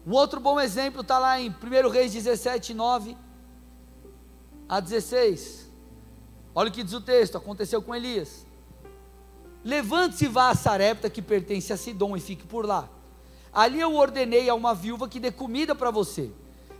Um 0.05 0.13
outro 0.13 0.39
bom 0.39 0.59
exemplo 0.59 1.01
está 1.01 1.19
lá 1.19 1.39
em 1.39 1.49
1 1.49 1.89
Reis 1.89 2.13
17, 2.13 2.73
9 2.73 3.17
a 4.69 4.79
16. 4.79 5.69
Olha 6.55 6.69
o 6.69 6.71
que 6.71 6.81
diz 6.81 6.93
o 6.93 7.01
texto: 7.01 7.37
aconteceu 7.37 7.81
com 7.81 7.93
Elias. 7.93 8.45
Levante-se 9.65 10.25
e 10.25 10.27
vá 10.29 10.49
a 10.49 10.55
Sarepta, 10.55 11.09
que 11.09 11.21
pertence 11.21 11.73
a 11.73 11.77
Sidom, 11.77 12.15
e 12.15 12.21
fique 12.21 12.47
por 12.47 12.65
lá. 12.65 12.89
Ali 13.51 13.81
eu 13.81 13.95
ordenei 13.95 14.49
a 14.49 14.55
uma 14.55 14.73
viúva 14.73 15.09
que 15.09 15.19
dê 15.19 15.29
comida 15.29 15.75
para 15.75 15.91
você. 15.91 16.31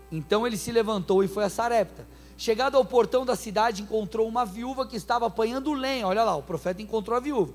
Então 0.10 0.48
ele 0.48 0.56
se 0.56 0.72
levantou 0.72 1.22
e 1.22 1.28
foi 1.28 1.44
a 1.44 1.50
Sarepta. 1.50 2.08
Chegado 2.38 2.78
ao 2.78 2.86
portão 2.86 3.26
da 3.26 3.36
cidade, 3.36 3.82
encontrou 3.82 4.28
uma 4.28 4.46
viúva 4.46 4.86
que 4.86 4.96
estava 4.96 5.26
apanhando 5.26 5.74
lenha. 5.74 6.08
Olha 6.08 6.24
lá, 6.24 6.36
o 6.36 6.44
profeta 6.44 6.82
encontrou 6.82 7.18
a 7.18 7.20
viúva. 7.20 7.54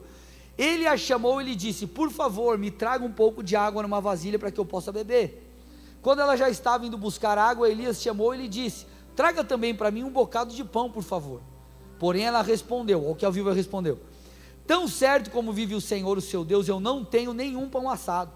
Ele 0.58 0.86
a 0.86 0.96
chamou 0.96 1.40
e 1.40 1.44
lhe 1.44 1.54
disse: 1.54 1.86
Por 1.86 2.10
favor, 2.10 2.58
me 2.58 2.68
traga 2.70 3.04
um 3.04 3.12
pouco 3.12 3.44
de 3.44 3.54
água 3.54 3.82
numa 3.82 4.00
vasilha 4.00 4.40
para 4.40 4.50
que 4.50 4.58
eu 4.58 4.66
possa 4.66 4.90
beber. 4.90 5.48
Quando 6.02 6.20
ela 6.20 6.36
já 6.36 6.50
estava 6.50 6.84
indo 6.84 6.98
buscar 6.98 7.38
água, 7.38 7.70
Elias 7.70 8.02
chamou 8.02 8.34
e 8.34 8.38
lhe 8.38 8.48
disse: 8.48 8.86
Traga 9.14 9.44
também 9.44 9.72
para 9.72 9.90
mim 9.90 10.02
um 10.02 10.10
bocado 10.10 10.52
de 10.52 10.64
pão, 10.64 10.90
por 10.90 11.04
favor. 11.04 11.40
Porém 11.96 12.24
ela 12.24 12.42
respondeu, 12.42 13.04
ou 13.04 13.14
que 13.14 13.24
a 13.24 13.30
viúva 13.30 13.54
respondeu: 13.54 14.00
Tão 14.66 14.88
certo 14.88 15.30
como 15.30 15.52
vive 15.52 15.76
o 15.76 15.80
Senhor, 15.80 16.18
o 16.18 16.20
seu 16.20 16.44
Deus, 16.44 16.66
eu 16.66 16.80
não 16.80 17.04
tenho 17.04 17.32
nenhum 17.32 17.68
pão 17.68 17.88
assado. 17.88 18.32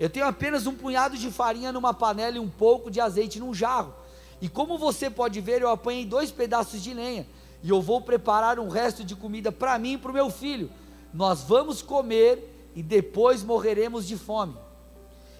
Eu 0.00 0.08
tenho 0.08 0.26
apenas 0.26 0.66
um 0.66 0.74
punhado 0.74 1.18
de 1.18 1.30
farinha 1.30 1.70
numa 1.70 1.92
panela 1.92 2.36
e 2.36 2.40
um 2.40 2.48
pouco 2.48 2.90
de 2.90 2.98
azeite 2.98 3.38
num 3.38 3.52
jarro. 3.52 3.94
E 4.42 4.48
como 4.48 4.76
você 4.76 5.08
pode 5.08 5.40
ver, 5.40 5.62
eu 5.62 5.70
apanhei 5.70 6.04
dois 6.04 6.32
pedaços 6.32 6.82
de 6.82 6.92
lenha. 6.92 7.24
E 7.62 7.70
eu 7.70 7.80
vou 7.80 8.00
preparar 8.00 8.58
um 8.58 8.68
resto 8.68 9.04
de 9.04 9.14
comida 9.14 9.52
para 9.52 9.78
mim 9.78 9.92
e 9.92 9.98
para 9.98 10.10
o 10.10 10.14
meu 10.14 10.28
filho. 10.28 10.68
Nós 11.14 11.44
vamos 11.44 11.80
comer 11.80 12.70
e 12.74 12.82
depois 12.82 13.44
morreremos 13.44 14.04
de 14.04 14.16
fome. 14.16 14.56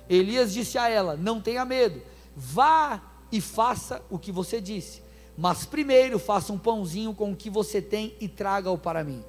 Elias 0.09 0.53
disse 0.53 0.79
a 0.79 0.89
ela: 0.89 1.17
Não 1.17 1.41
tenha 1.41 1.65
medo, 1.65 2.01
vá 2.37 3.03
e 3.33 3.41
faça 3.41 4.01
o 4.09 4.21
que 4.21 4.31
você 4.31 4.61
disse. 4.61 5.03
Mas 5.37 5.67
primeiro 5.67 6.17
faça 6.17 6.53
um 6.53 6.59
pãozinho 6.59 7.13
com 7.13 7.33
o 7.33 7.37
que 7.37 7.51
você 7.51 7.83
tem 7.83 8.15
e 8.21 8.29
traga-o 8.29 8.79
para 8.79 9.03
mim. 9.03 9.25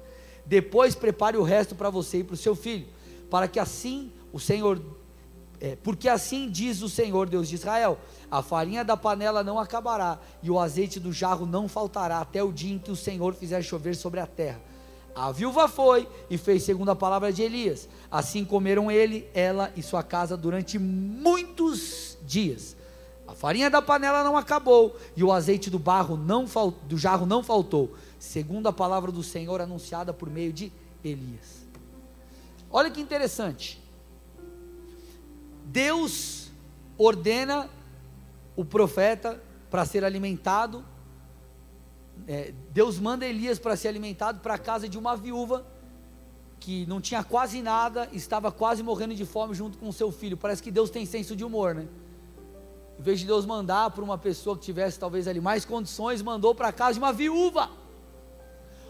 Depois 0.46 0.94
prepare 0.94 1.36
o 1.36 1.42
resto 1.42 1.74
para 1.74 1.90
você 1.90 2.18
e 2.18 2.24
para 2.24 2.34
o 2.34 2.36
seu 2.36 2.54
filho, 2.54 2.86
para 3.28 3.48
que 3.48 3.58
assim 3.58 4.12
o 4.32 4.38
Senhor, 4.38 4.80
é, 5.60 5.76
porque 5.76 6.08
assim 6.08 6.48
diz 6.50 6.82
o 6.82 6.88
Senhor 6.88 7.28
Deus 7.28 7.48
de 7.48 7.54
Israel: 7.54 7.98
a 8.30 8.42
farinha 8.42 8.84
da 8.84 8.96
panela 8.96 9.42
não 9.42 9.58
acabará 9.58 10.18
e 10.42 10.50
o 10.50 10.58
azeite 10.58 10.98
do 10.98 11.12
jarro 11.12 11.46
não 11.46 11.68
faltará 11.68 12.20
até 12.20 12.42
o 12.42 12.52
dia 12.52 12.74
em 12.74 12.78
que 12.78 12.90
o 12.90 12.96
Senhor 12.96 13.34
fizer 13.34 13.62
chover 13.62 13.94
sobre 13.94 14.20
a 14.20 14.26
terra. 14.26 14.60
A 15.14 15.30
viúva 15.30 15.68
foi 15.68 16.08
e 16.28 16.36
fez 16.36 16.64
segundo 16.64 16.90
a 16.90 16.96
palavra 16.96 17.32
de 17.32 17.40
Elias. 17.40 17.88
Assim 18.10 18.44
comeram 18.44 18.90
ele, 18.90 19.28
ela 19.32 19.72
e 19.76 19.82
sua 19.82 20.02
casa 20.02 20.36
durante 20.36 20.76
muitos 20.76 22.18
dias. 22.22 22.76
A 23.26 23.32
farinha 23.32 23.70
da 23.70 23.80
panela 23.80 24.24
não 24.24 24.36
acabou 24.36 24.96
e 25.16 25.22
o 25.22 25.32
azeite 25.32 25.70
do 25.70 25.78
barro 25.78 26.16
não 26.16 26.46
do 26.86 26.98
jarro 26.98 27.24
não 27.24 27.42
faltou, 27.42 27.94
segundo 28.18 28.66
a 28.66 28.72
palavra 28.72 29.12
do 29.12 29.22
Senhor 29.22 29.60
anunciada 29.60 30.12
por 30.12 30.28
meio 30.28 30.52
de 30.52 30.72
Elias. 31.02 31.64
Olha 32.70 32.90
que 32.90 33.00
interessante. 33.00 33.83
Deus 35.74 36.52
ordena 36.96 37.68
o 38.54 38.64
profeta 38.64 39.42
para 39.68 39.84
ser 39.84 40.04
alimentado. 40.04 40.84
É, 42.28 42.54
Deus 42.70 43.00
manda 43.00 43.26
Elias 43.26 43.58
para 43.58 43.74
ser 43.74 43.88
alimentado 43.88 44.38
para 44.38 44.54
a 44.54 44.58
casa 44.58 44.88
de 44.88 44.96
uma 44.96 45.16
viúva 45.16 45.66
que 46.60 46.86
não 46.86 47.00
tinha 47.00 47.24
quase 47.24 47.60
nada, 47.60 48.08
estava 48.12 48.52
quase 48.52 48.84
morrendo 48.84 49.16
de 49.16 49.24
fome 49.24 49.52
junto 49.52 49.76
com 49.76 49.90
seu 49.90 50.12
filho. 50.12 50.36
Parece 50.36 50.62
que 50.62 50.70
Deus 50.70 50.90
tem 50.90 51.04
senso 51.04 51.34
de 51.34 51.44
humor, 51.44 51.74
né? 51.74 51.88
Em 52.96 53.02
vez 53.02 53.18
de 53.18 53.26
Deus 53.26 53.44
mandar 53.44 53.90
para 53.90 54.04
uma 54.04 54.16
pessoa 54.16 54.56
que 54.56 54.62
tivesse 54.62 54.96
talvez 54.96 55.26
ali 55.26 55.40
mais 55.40 55.64
condições, 55.64 56.22
mandou 56.22 56.54
para 56.54 56.68
a 56.68 56.72
casa 56.72 56.92
de 56.92 56.98
uma 57.00 57.12
viúva. 57.12 57.68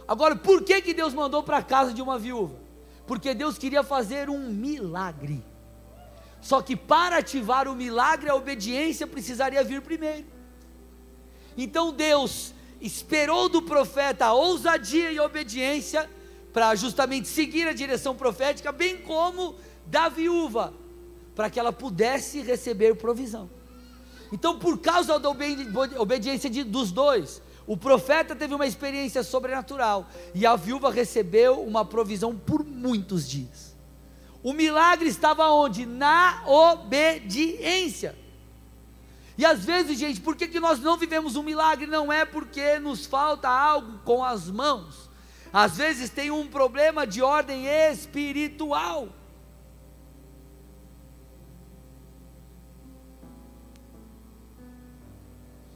Agora, 0.07 0.37
por 0.37 0.62
que, 0.62 0.83
que 0.83 0.92
Deus 0.92 1.14
mandou 1.14 1.42
para 1.42 1.57
a 1.57 1.62
casa 1.62 1.94
de 1.94 2.03
uma 2.03 2.18
viúva? 2.18 2.57
Porque 3.07 3.33
Deus 3.33 3.57
queria 3.57 3.83
fazer 3.83 4.29
um 4.29 4.51
milagre. 4.51 5.42
Só 6.44 6.61
que 6.61 6.76
para 6.76 7.16
ativar 7.16 7.66
o 7.66 7.74
milagre, 7.74 8.28
a 8.28 8.35
obediência 8.35 9.07
precisaria 9.07 9.64
vir 9.64 9.80
primeiro. 9.80 10.26
Então 11.57 11.90
Deus 11.90 12.52
esperou 12.83 13.48
do 13.48 13.62
profeta 13.62 14.26
a 14.26 14.35
ousadia 14.35 15.11
e 15.11 15.18
a 15.18 15.24
obediência 15.24 16.09
para 16.52 16.74
justamente 16.74 17.28
seguir 17.28 17.66
a 17.66 17.72
direção 17.72 18.14
profética, 18.14 18.70
bem 18.70 18.98
como 18.98 19.54
da 19.87 20.11
viúva, 20.11 20.74
para 21.35 21.48
que 21.48 21.59
ela 21.59 21.72
pudesse 21.72 22.42
receber 22.42 22.94
provisão. 22.96 23.48
Então, 24.30 24.59
por 24.59 24.78
causa 24.78 25.18
da 25.18 25.30
obediência 25.98 26.50
de, 26.50 26.62
dos 26.62 26.92
dois, 26.92 27.40
o 27.66 27.74
profeta 27.74 28.37
teve 28.37 28.54
uma 28.54 28.66
experiência 28.66 29.22
sobrenatural 29.22 30.11
e 30.35 30.44
a 30.44 30.57
viúva 30.57 30.90
recebeu 30.90 31.62
uma 31.62 31.87
provisão 31.87 32.37
por 32.37 32.62
muitos 32.62 33.26
dias. 33.26 33.74
O 34.44 34.52
milagre 34.52 35.09
estava 35.09 35.48
onde? 35.48 35.87
Na 35.87 36.42
obediência. 36.46 38.14
E 39.38 39.44
às 39.44 39.64
vezes, 39.64 39.98
gente, 39.98 40.20
por 40.20 40.37
que, 40.37 40.46
que 40.46 40.61
nós 40.61 40.78
não 40.80 40.98
vivemos 40.98 41.35
um 41.35 41.42
milagre? 41.42 41.87
Não 41.87 42.12
é 42.12 42.26
porque 42.26 42.78
nos 42.78 43.07
falta 43.07 43.48
algo 43.48 44.00
com 44.04 44.22
as 44.22 44.50
mãos. 44.50 45.09
Às 45.50 45.78
vezes 45.78 46.11
tem 46.11 46.30
um 46.30 46.46
problema 46.46 47.07
de 47.07 47.22
ordem 47.22 47.66
espiritual. 47.66 49.09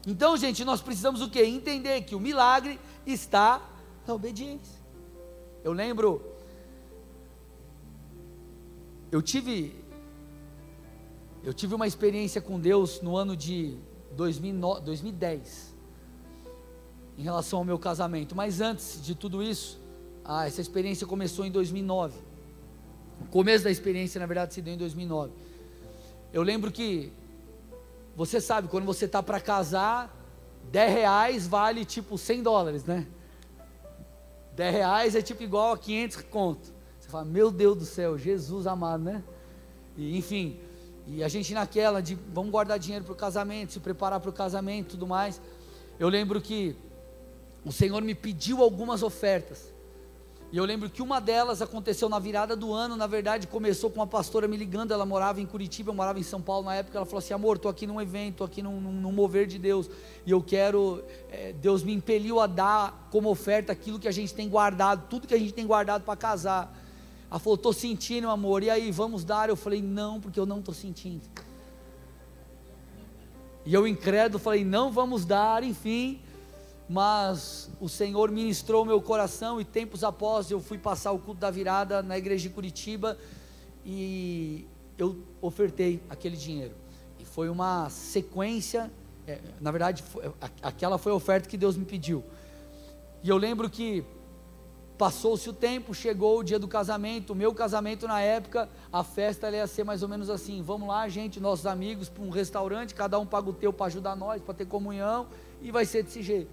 Então, 0.06 0.36
gente, 0.36 0.62
nós 0.62 0.82
precisamos 0.82 1.22
o 1.22 1.30
que? 1.30 1.42
Entender 1.42 2.02
que 2.02 2.14
o 2.14 2.20
milagre 2.20 2.78
está 3.06 3.62
na 4.06 4.12
obediência. 4.12 4.78
Eu 5.64 5.72
lembro, 5.72 6.37
eu 9.10 9.22
tive, 9.22 9.74
eu 11.42 11.54
tive 11.54 11.74
uma 11.74 11.86
experiência 11.86 12.40
com 12.40 12.60
Deus 12.60 13.00
no 13.00 13.16
ano 13.16 13.34
de 13.34 13.76
2009, 14.12 14.82
2010, 14.82 15.74
em 17.16 17.22
relação 17.22 17.60
ao 17.60 17.64
meu 17.64 17.78
casamento. 17.78 18.36
Mas 18.36 18.60
antes 18.60 19.02
de 19.02 19.14
tudo 19.14 19.42
isso, 19.42 19.80
ah, 20.24 20.46
essa 20.46 20.60
experiência 20.60 21.06
começou 21.06 21.46
em 21.46 21.50
2009. 21.50 22.18
O 23.22 23.26
começo 23.26 23.64
da 23.64 23.70
experiência, 23.70 24.18
na 24.18 24.26
verdade, 24.26 24.52
se 24.52 24.60
deu 24.60 24.74
em 24.74 24.78
2009. 24.78 25.32
Eu 26.32 26.42
lembro 26.42 26.70
que 26.70 27.10
você 28.14 28.40
sabe, 28.40 28.68
quando 28.68 28.84
você 28.84 29.06
está 29.06 29.22
para 29.22 29.40
casar, 29.40 30.14
10 30.70 30.92
reais 30.92 31.46
vale 31.46 31.84
tipo 31.84 32.18
100 32.18 32.42
dólares, 32.42 32.84
né? 32.84 33.06
10 34.54 34.74
reais 34.74 35.14
é 35.14 35.22
tipo 35.22 35.42
igual 35.42 35.72
a 35.72 35.78
500 35.78 36.22
conto. 36.22 36.77
Você 37.08 37.12
fala, 37.12 37.24
meu 37.24 37.50
Deus 37.50 37.74
do 37.74 37.86
céu, 37.86 38.18
Jesus 38.18 38.66
amado, 38.66 39.02
né? 39.02 39.24
E, 39.96 40.18
enfim, 40.18 40.60
e 41.06 41.24
a 41.24 41.28
gente 41.28 41.54
naquela 41.54 42.02
de 42.02 42.14
vamos 42.34 42.50
guardar 42.50 42.78
dinheiro 42.78 43.02
para 43.02 43.14
o 43.14 43.16
casamento, 43.16 43.72
se 43.72 43.80
preparar 43.80 44.20
para 44.20 44.28
o 44.28 44.32
casamento 44.32 44.88
e 44.88 44.90
tudo 44.90 45.06
mais. 45.06 45.40
Eu 45.98 46.10
lembro 46.10 46.38
que 46.38 46.76
o 47.64 47.72
Senhor 47.72 48.02
me 48.02 48.14
pediu 48.14 48.62
algumas 48.62 49.02
ofertas. 49.02 49.72
E 50.52 50.58
eu 50.58 50.66
lembro 50.66 50.90
que 50.90 51.00
uma 51.00 51.18
delas 51.18 51.62
aconteceu 51.62 52.10
na 52.10 52.18
virada 52.18 52.54
do 52.54 52.74
ano, 52.74 52.94
na 52.94 53.06
verdade 53.06 53.46
começou 53.46 53.88
com 53.90 54.00
uma 54.00 54.06
pastora 54.06 54.46
me 54.46 54.58
ligando, 54.58 54.92
ela 54.92 55.06
morava 55.06 55.40
em 55.40 55.46
Curitiba, 55.46 55.90
eu 55.90 55.94
morava 55.94 56.20
em 56.20 56.22
São 56.22 56.42
Paulo 56.42 56.66
na 56.66 56.74
época, 56.74 56.98
ela 56.98 57.06
falou 57.06 57.20
assim, 57.20 57.32
amor, 57.32 57.56
estou 57.56 57.70
aqui 57.70 57.86
num 57.86 58.00
evento, 58.00 58.32
estou 58.32 58.46
aqui 58.46 58.62
num, 58.62 58.78
num, 58.80 59.12
mover 59.12 59.46
de 59.46 59.58
Deus, 59.58 59.90
e 60.26 60.30
eu 60.30 60.42
quero, 60.42 61.02
é, 61.30 61.54
Deus 61.54 61.82
me 61.82 61.94
impeliu 61.94 62.38
a 62.38 62.46
dar 62.46 63.08
como 63.10 63.30
oferta 63.30 63.72
aquilo 63.72 63.98
que 63.98 64.08
a 64.08 64.12
gente 64.12 64.34
tem 64.34 64.46
guardado, 64.46 65.06
tudo 65.08 65.26
que 65.26 65.34
a 65.34 65.38
gente 65.38 65.52
tem 65.52 65.66
guardado 65.66 66.02
para 66.04 66.16
casar, 66.16 66.77
ela 67.30 67.38
falou, 67.38 67.56
estou 67.56 67.72
sentindo 67.72 68.28
amor, 68.28 68.62
e 68.62 68.70
aí, 68.70 68.90
vamos 68.90 69.24
dar? 69.24 69.48
Eu 69.48 69.56
falei, 69.56 69.82
não, 69.82 70.20
porque 70.20 70.40
eu 70.40 70.46
não 70.46 70.60
estou 70.60 70.74
sentindo, 70.74 71.28
e 73.68 73.74
eu 73.74 73.86
incrédulo 73.86 74.38
falei, 74.38 74.64
não 74.64 74.90
vamos 74.90 75.26
dar, 75.26 75.62
enfim, 75.62 76.22
mas 76.88 77.70
o 77.78 77.86
Senhor 77.86 78.30
ministrou 78.30 78.82
meu 78.82 78.98
coração 78.98 79.60
e 79.60 79.64
tempos 79.64 80.02
após 80.02 80.50
eu 80.50 80.58
fui 80.58 80.78
passar 80.78 81.12
o 81.12 81.18
culto 81.18 81.38
da 81.38 81.50
virada 81.50 82.02
na 82.02 82.16
igreja 82.16 82.48
de 82.48 82.54
Curitiba 82.54 83.18
e 83.84 84.66
eu 84.96 85.18
ofertei 85.42 86.00
aquele 86.08 86.34
dinheiro. 86.34 86.74
E 87.20 87.26
foi 87.26 87.50
uma 87.50 87.90
sequência, 87.90 88.90
é, 89.26 89.38
na 89.60 89.70
verdade, 89.70 90.02
foi, 90.02 90.32
aquela 90.62 90.96
foi 90.96 91.12
a 91.12 91.14
oferta 91.14 91.46
que 91.46 91.58
Deus 91.58 91.76
me 91.76 91.84
pediu. 91.84 92.24
E 93.22 93.28
eu 93.28 93.36
lembro 93.36 93.68
que 93.68 94.02
passou-se 94.98 95.48
o 95.48 95.52
tempo, 95.52 95.94
chegou 95.94 96.40
o 96.40 96.42
dia 96.42 96.58
do 96.58 96.66
casamento, 96.66 97.32
o 97.32 97.36
meu 97.36 97.54
casamento 97.54 98.08
na 98.08 98.20
época, 98.20 98.68
a 98.92 99.04
festa 99.04 99.48
ia 99.48 99.66
ser 99.66 99.84
mais 99.84 100.02
ou 100.02 100.08
menos 100.08 100.28
assim: 100.28 100.60
vamos 100.60 100.88
lá, 100.88 101.08
gente, 101.08 101.38
nossos 101.38 101.66
amigos, 101.66 102.08
para 102.08 102.24
um 102.24 102.30
restaurante, 102.30 102.94
cada 102.94 103.18
um 103.18 103.24
paga 103.24 103.48
o 103.48 103.52
teu 103.52 103.72
para 103.72 103.86
ajudar 103.86 104.16
nós, 104.16 104.42
para 104.42 104.52
ter 104.52 104.66
comunhão, 104.66 105.28
e 105.62 105.70
vai 105.70 105.86
ser 105.86 106.02
desse 106.02 106.20
jeito. 106.20 106.50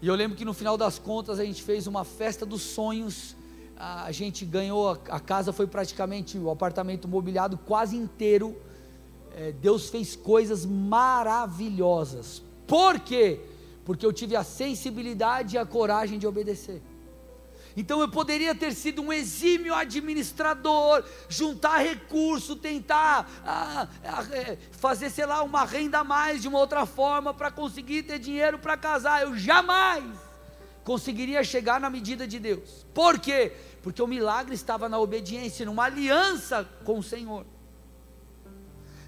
E 0.00 0.08
eu 0.08 0.14
lembro 0.14 0.36
que 0.36 0.44
no 0.44 0.54
final 0.54 0.78
das 0.78 0.98
contas 0.98 1.38
a 1.38 1.44
gente 1.44 1.62
fez 1.62 1.86
uma 1.86 2.04
festa 2.04 2.46
dos 2.46 2.62
sonhos. 2.62 3.36
A 3.76 4.10
gente 4.10 4.44
ganhou, 4.44 4.90
a 4.90 5.20
casa 5.20 5.52
foi 5.52 5.66
praticamente 5.66 6.36
o 6.36 6.50
apartamento 6.50 7.06
mobiliado 7.06 7.56
quase 7.58 7.96
inteiro. 7.96 8.56
É, 9.36 9.52
Deus 9.52 9.88
fez 9.88 10.16
coisas 10.16 10.64
maravilhosas. 10.64 12.42
Por 12.66 12.98
quê? 12.98 13.40
Porque 13.84 14.04
eu 14.04 14.12
tive 14.12 14.34
a 14.34 14.42
sensibilidade 14.42 15.54
e 15.54 15.58
a 15.58 15.66
coragem 15.66 16.18
de 16.18 16.26
obedecer. 16.26 16.82
Então 17.78 18.00
eu 18.00 18.08
poderia 18.08 18.56
ter 18.56 18.74
sido 18.74 19.00
um 19.00 19.12
exímio 19.12 19.72
administrador, 19.72 21.04
juntar 21.28 21.78
recurso, 21.78 22.56
tentar 22.56 23.30
ah, 23.46 23.86
ah, 24.04 24.26
é, 24.32 24.58
fazer, 24.72 25.08
sei 25.10 25.24
lá, 25.24 25.44
uma 25.44 25.64
renda 25.64 26.00
a 26.00 26.04
mais 26.04 26.42
de 26.42 26.48
uma 26.48 26.58
outra 26.58 26.84
forma 26.84 27.32
para 27.32 27.52
conseguir 27.52 28.02
ter 28.02 28.18
dinheiro 28.18 28.58
para 28.58 28.76
casar. 28.76 29.22
Eu 29.22 29.38
jamais 29.38 30.02
conseguiria 30.82 31.44
chegar 31.44 31.80
na 31.80 31.88
medida 31.88 32.26
de 32.26 32.40
Deus. 32.40 32.84
Por 32.92 33.20
quê? 33.20 33.52
Porque 33.80 34.02
o 34.02 34.08
milagre 34.08 34.56
estava 34.56 34.88
na 34.88 34.98
obediência, 34.98 35.64
numa 35.64 35.84
aliança 35.84 36.68
com 36.84 36.98
o 36.98 37.02
Senhor. 37.02 37.46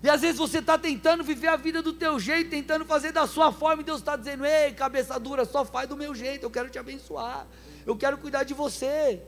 E 0.01 0.09
às 0.09 0.21
vezes 0.21 0.39
você 0.39 0.59
está 0.59 0.79
tentando 0.79 1.25
viver 1.25 1.49
a 1.49 1.57
vida 1.57 1.83
do 1.83 1.93
teu 1.93 2.21
jeito, 2.21 2.51
tentando 2.51 2.85
fazer 2.85 3.11
da 3.11 3.27
sua 3.27 3.51
forma, 3.51 3.83
e 3.83 3.85
Deus 3.85 3.99
está 3.99 4.15
dizendo: 4.15 4.47
Ei, 4.47 4.73
cabeça 4.75 5.19
dura, 5.19 5.45
só 5.45 5.65
faz 5.65 5.89
do 5.89 5.97
meu 5.97 6.15
jeito, 6.15 6.45
eu 6.45 6.51
quero 6.53 6.71
te 6.71 6.79
abençoar 6.79 7.49
eu 7.87 7.97
quero 7.97 8.19
cuidar 8.19 8.45
de 8.45 8.55
você. 8.55 9.23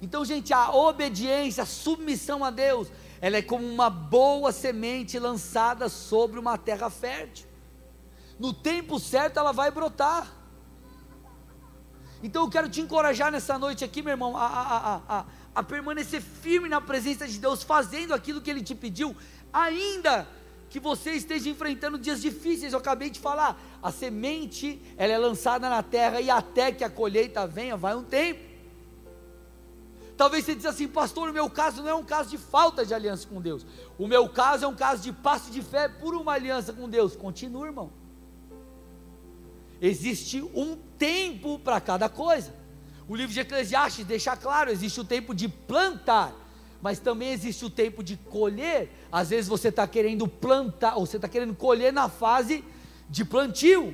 Então, 0.00 0.24
gente, 0.24 0.52
a 0.52 0.70
obediência, 0.72 1.62
a 1.62 1.66
submissão 1.66 2.44
a 2.44 2.50
Deus, 2.50 2.88
ela 3.20 3.36
é 3.36 3.42
como 3.42 3.66
uma 3.66 3.88
boa 3.88 4.52
semente 4.52 5.18
lançada 5.18 5.88
sobre 5.88 6.38
uma 6.38 6.58
terra 6.58 6.90
fértil. 6.90 7.46
No 8.38 8.52
tempo 8.52 8.98
certo 9.00 9.38
ela 9.38 9.52
vai 9.52 9.70
brotar. 9.70 10.30
Então 12.22 12.44
eu 12.44 12.50
quero 12.50 12.68
te 12.68 12.80
encorajar 12.80 13.30
nessa 13.30 13.58
noite 13.58 13.84
aqui, 13.84 14.02
meu 14.02 14.12
irmão, 14.12 14.36
a, 14.36 14.46
a, 14.46 15.00
a, 15.08 15.24
a, 15.54 15.62
permanecer 15.62 16.20
firme 16.20 16.68
na 16.68 16.80
presença 16.80 17.26
de 17.26 17.38
Deus, 17.38 17.62
fazendo 17.62 18.12
aquilo 18.12 18.40
que 18.40 18.50
Ele 18.50 18.62
te 18.62 18.74
pediu, 18.74 19.14
ainda 19.52 20.26
que 20.68 20.80
você 20.80 21.12
esteja 21.12 21.48
enfrentando 21.48 21.98
dias 21.98 22.20
difíceis. 22.20 22.72
Eu 22.72 22.78
acabei 22.78 23.10
de 23.10 23.20
falar, 23.20 23.60
a 23.82 23.90
semente 23.92 24.80
ela 24.96 25.12
é 25.12 25.18
lançada 25.18 25.68
na 25.68 25.82
terra 25.82 26.20
e 26.20 26.30
até 26.30 26.72
que 26.72 26.84
a 26.84 26.90
colheita 26.90 27.46
venha, 27.46 27.76
vai 27.76 27.94
um 27.94 28.02
tempo. 28.02 28.40
Talvez 30.16 30.44
você 30.44 30.54
diz 30.54 30.64
assim, 30.64 30.88
pastor, 30.88 31.28
o 31.28 31.32
meu 31.32 31.48
caso 31.50 31.82
não 31.82 31.90
é 31.90 31.94
um 31.94 32.04
caso 32.04 32.30
de 32.30 32.38
falta 32.38 32.86
de 32.86 32.94
aliança 32.94 33.28
com 33.28 33.40
Deus. 33.40 33.66
O 33.98 34.06
meu 34.06 34.28
caso 34.28 34.64
é 34.64 34.68
um 34.68 34.74
caso 34.74 35.02
de 35.02 35.12
passo 35.12 35.50
de 35.50 35.60
fé 35.62 35.88
por 35.88 36.14
uma 36.14 36.32
aliança 36.32 36.72
com 36.72 36.88
Deus. 36.88 37.14
Continua, 37.14 37.66
irmão. 37.66 37.92
Existe 39.80 40.40
um 40.54 40.76
tempo 40.98 41.58
para 41.58 41.80
cada 41.82 42.08
coisa. 42.08 42.54
O 43.06 43.14
livro 43.14 43.32
de 43.32 43.40
Eclesiastes 43.40 44.06
deixa 44.06 44.34
claro: 44.36 44.70
existe 44.70 44.98
o 45.00 45.04
tempo 45.04 45.34
de 45.34 45.48
plantar, 45.48 46.32
mas 46.86 47.00
também 47.00 47.32
existe 47.32 47.64
o 47.64 47.68
tempo 47.68 48.00
de 48.00 48.16
colher. 48.16 48.88
Às 49.10 49.30
vezes 49.30 49.48
você 49.48 49.70
está 49.70 49.88
querendo 49.88 50.28
plantar, 50.28 50.94
ou 50.94 51.04
você 51.04 51.16
está 51.16 51.28
querendo 51.28 51.52
colher 51.52 51.92
na 51.92 52.08
fase 52.08 52.64
de 53.10 53.24
plantio. 53.24 53.92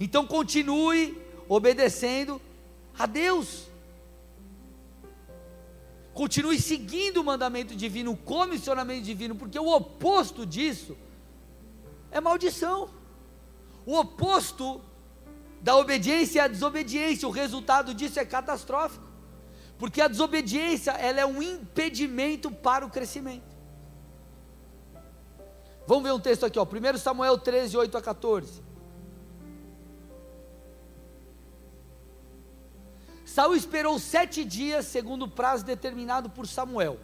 Então 0.00 0.26
continue 0.26 1.16
obedecendo 1.48 2.40
a 2.98 3.06
Deus. 3.06 3.68
Continue 6.14 6.60
seguindo 6.60 7.18
o 7.18 7.24
mandamento 7.24 7.76
divino, 7.76 8.10
o 8.10 8.16
comissionamento 8.16 9.02
divino, 9.02 9.36
porque 9.36 9.56
o 9.56 9.68
oposto 9.68 10.44
disso 10.44 10.98
é 12.10 12.20
maldição. 12.20 12.90
O 13.86 13.96
oposto 13.96 14.80
da 15.60 15.76
obediência 15.76 16.40
é 16.40 16.42
a 16.46 16.48
desobediência. 16.48 17.28
O 17.28 17.30
resultado 17.30 17.94
disso 17.94 18.18
é 18.18 18.24
catastrófico. 18.24 19.09
Porque 19.80 20.02
a 20.02 20.08
desobediência, 20.08 20.90
ela 20.90 21.20
é 21.20 21.26
um 21.26 21.42
impedimento 21.42 22.50
para 22.50 22.84
o 22.84 22.90
crescimento. 22.90 23.56
Vamos 25.86 26.04
ver 26.04 26.12
um 26.12 26.20
texto 26.20 26.44
aqui, 26.44 26.58
ó. 26.58 26.64
1 26.64 26.98
Samuel 26.98 27.38
13, 27.38 27.78
8 27.78 27.96
a 27.96 28.02
14. 28.02 28.62
Saul 33.24 33.56
esperou 33.56 33.98
sete 33.98 34.44
dias, 34.44 34.84
segundo 34.84 35.24
o 35.24 35.28
prazo 35.28 35.64
determinado 35.64 36.28
por 36.28 36.46
Samuel. 36.46 36.98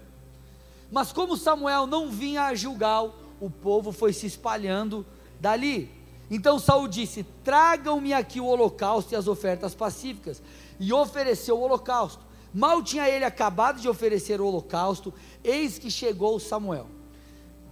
Mas 0.92 1.12
como 1.12 1.34
Samuel 1.34 1.86
não 1.86 2.10
vinha 2.10 2.42
a 2.42 2.54
Gilgal, 2.54 3.14
o 3.40 3.48
povo 3.48 3.90
foi 3.90 4.12
se 4.12 4.26
espalhando 4.26 5.06
dali. 5.40 5.90
Então 6.30 6.58
Saul 6.58 6.88
disse: 6.88 7.24
Tragam-me 7.42 8.12
aqui 8.12 8.38
o 8.38 8.46
holocausto 8.46 9.14
e 9.14 9.16
as 9.16 9.26
ofertas 9.26 9.74
pacíficas. 9.74 10.42
E 10.78 10.92
ofereceu 10.92 11.56
o 11.56 11.62
holocausto. 11.62 12.25
Mal 12.56 12.82
tinha 12.82 13.06
ele 13.06 13.22
acabado 13.22 13.82
de 13.82 13.86
oferecer 13.86 14.40
o 14.40 14.46
holocausto, 14.46 15.12
eis 15.44 15.78
que 15.78 15.90
chegou 15.90 16.40
Samuel. 16.40 16.86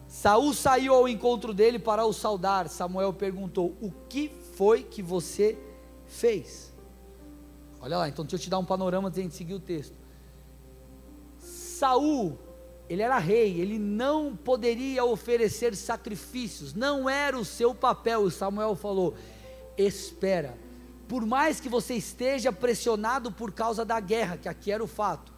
Saul 0.06 0.52
saiu 0.52 0.92
ao 0.92 1.08
encontro 1.08 1.54
dele 1.54 1.78
para 1.78 2.04
o 2.04 2.12
saudar. 2.12 2.68
Samuel 2.68 3.10
perguntou: 3.14 3.74
O 3.80 3.90
que 4.10 4.28
foi 4.28 4.82
que 4.82 5.00
você 5.00 5.58
fez? 6.06 6.70
Olha 7.80 7.96
lá, 7.96 8.10
então 8.10 8.26
deixa 8.26 8.36
eu 8.36 8.40
te 8.40 8.50
dar 8.50 8.58
um 8.58 8.64
panorama 8.64 9.08
antes 9.08 9.26
de 9.26 9.34
seguir 9.34 9.54
o 9.54 9.58
texto. 9.58 9.96
Saul 11.38 12.38
ele 12.86 13.00
era 13.00 13.16
rei, 13.16 13.58
ele 13.58 13.78
não 13.78 14.36
poderia 14.36 15.02
oferecer 15.02 15.74
sacrifícios, 15.74 16.74
não 16.74 17.08
era 17.08 17.38
o 17.38 17.44
seu 17.44 17.74
papel. 17.74 18.28
E 18.28 18.30
Samuel 18.30 18.76
falou: 18.76 19.14
espera, 19.78 20.58
por 21.08 21.24
mais 21.26 21.60
que 21.60 21.68
você 21.68 21.94
esteja 21.94 22.52
pressionado 22.52 23.30
por 23.30 23.52
causa 23.52 23.84
da 23.84 24.00
guerra, 24.00 24.36
que 24.36 24.48
aqui 24.48 24.72
era 24.72 24.82
o 24.82 24.88
fato, 24.88 25.32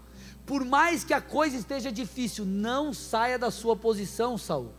por 0.45 0.65
mais 0.65 1.03
que 1.03 1.13
a 1.13 1.21
coisa 1.21 1.57
esteja 1.57 1.91
difícil, 1.91 2.45
não 2.45 2.95
saia 2.95 3.39
da 3.39 3.51
sua 3.51 3.77
posição, 3.77 4.39
Saul. 4.39 4.73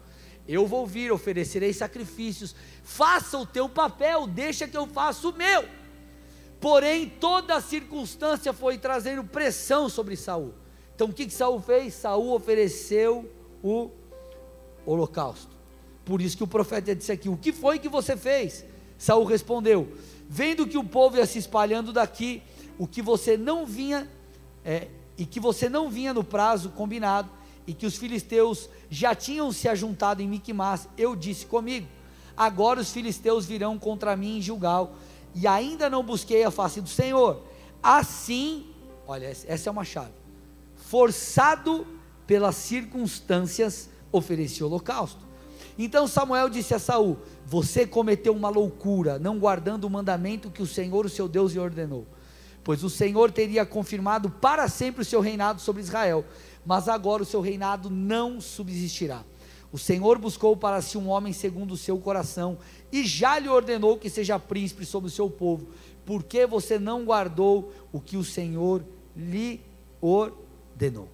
Eu 0.48 0.66
vou 0.66 0.88
vir, 0.88 1.12
oferecerei 1.12 1.74
sacrifícios, 1.74 2.56
faça 2.82 3.38
o 3.38 3.46
teu 3.46 3.68
papel, 3.68 4.26
deixa 4.26 4.66
que 4.66 4.78
eu 4.78 4.88
faça 4.88 5.28
o 5.28 5.34
meu. 5.34 5.66
Porém, 6.62 7.10
toda 7.10 7.60
circunstância 7.60 8.54
foi 8.54 8.78
trazendo 8.78 9.26
pressão 9.26 9.90
sobre 9.90 10.16
Saul. 10.16 10.54
Então 10.96 11.10
o 11.10 11.14
que, 11.14 11.26
que 11.26 11.34
Saul 11.34 11.62
fez? 11.62 11.94
Saul 11.94 12.34
ofereceu 12.34 13.30
o 13.62 13.92
holocausto. 14.86 15.56
Por 16.06 16.22
isso 16.22 16.38
que 16.38 16.44
o 16.44 16.48
profeta 16.48 16.96
disse 16.96 17.12
aqui: 17.12 17.28
O 17.28 17.38
que 17.38 17.52
foi 17.52 17.78
que 17.78 17.90
você 17.90 18.16
fez? 18.16 18.66
Saul 18.98 19.26
respondeu: 19.26 19.92
Vendo 20.30 20.68
que 20.68 20.78
o 20.78 20.84
povo 20.84 21.18
ia 21.18 21.26
se 21.26 21.40
espalhando 21.40 21.94
daqui, 21.94 22.42
o 22.78 22.88
que 22.88 23.02
você 23.02 23.38
não 23.38 23.66
vinha, 23.66 24.10
é, 24.64 24.88
e 25.18 25.26
que 25.26 25.40
você 25.40 25.70
não 25.70 25.90
vinha 25.90 26.14
no 26.14 26.24
prazo 26.24 26.70
combinado, 26.70 27.30
e 27.66 27.74
que 27.74 27.86
os 27.86 27.98
filisteus 27.98 28.70
já 28.90 29.14
tinham 29.14 29.52
se 29.52 29.68
ajuntado 29.68 30.22
em 30.22 30.28
Miquimás, 30.28 30.88
eu 30.98 31.16
disse 31.16 31.46
comigo: 31.46 31.88
Agora 32.36 32.80
os 32.80 32.92
filisteus 32.92 33.46
virão 33.46 33.78
contra 33.78 34.16
mim 34.16 34.38
em 34.38 34.42
Gilgal, 34.42 34.96
e 35.34 35.48
ainda 35.48 35.90
não 35.90 36.04
busquei 36.04 36.44
a 36.44 36.52
face 36.52 36.82
do 36.82 36.90
Senhor. 36.90 37.42
Assim, 37.82 38.68
olha, 39.06 39.26
essa 39.26 39.70
é 39.70 39.72
uma 39.72 39.86
chave 39.86 40.18
forçado 40.88 41.86
pelas 42.26 42.56
circunstâncias, 42.56 43.90
oferecia 44.10 44.66
holocausto. 44.66 45.27
Então 45.78 46.08
Samuel 46.08 46.50
disse 46.50 46.74
a 46.74 46.80
Saul: 46.80 47.18
Você 47.46 47.86
cometeu 47.86 48.34
uma 48.34 48.50
loucura, 48.50 49.20
não 49.20 49.38
guardando 49.38 49.84
o 49.86 49.90
mandamento 49.90 50.50
que 50.50 50.62
o 50.62 50.68
Senhor, 50.68 51.06
o 51.06 51.10
seu 51.10 51.28
Deus, 51.28 51.54
lhe 51.54 51.60
ordenou. 51.60 52.06
Pois 52.64 52.84
o 52.84 52.90
Senhor 52.90 53.32
teria 53.32 53.66
confirmado 53.66 54.30
para 54.30 54.68
sempre 54.68 55.02
o 55.02 55.06
seu 55.06 55.22
reinado 55.22 55.62
sobre 55.62 55.82
Israel, 55.82 56.26
mas 56.66 56.90
agora 56.90 57.24
o 57.24 57.26
seu 57.26 57.40
reinado 57.40 57.90
não 57.90 58.42
subsistirá. 58.42 59.24
O 59.72 59.78
Senhor 59.78 60.18
buscou 60.18 60.56
para 60.56 60.82
si 60.82 60.98
um 60.98 61.10
homem 61.10 61.34
segundo 61.34 61.74
o 61.74 61.78
seu 61.78 61.98
coração, 61.98 62.58
e 62.92 63.06
já 63.06 63.38
lhe 63.38 63.50
ordenou 63.50 63.98
que 63.98 64.10
seja 64.10 64.40
príncipe 64.40 64.86
sobre 64.86 65.08
o 65.10 65.12
seu 65.12 65.30
povo, 65.30 65.68
porque 66.06 66.46
você 66.46 66.80
não 66.80 67.06
guardou 67.06 67.72
o 67.92 68.00
que 68.00 68.18
o 68.18 68.24
Senhor 68.24 68.84
lhe 69.16 69.62
ordenou. 70.02 71.10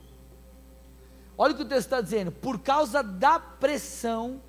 Olha 1.37 1.53
o 1.53 1.55
que 1.55 1.63
o 1.63 1.67
texto 1.67 1.87
está 1.87 2.01
dizendo: 2.01 2.31
por 2.31 2.59
causa 2.59 3.01
da 3.01 3.39
pressão, 3.39 4.41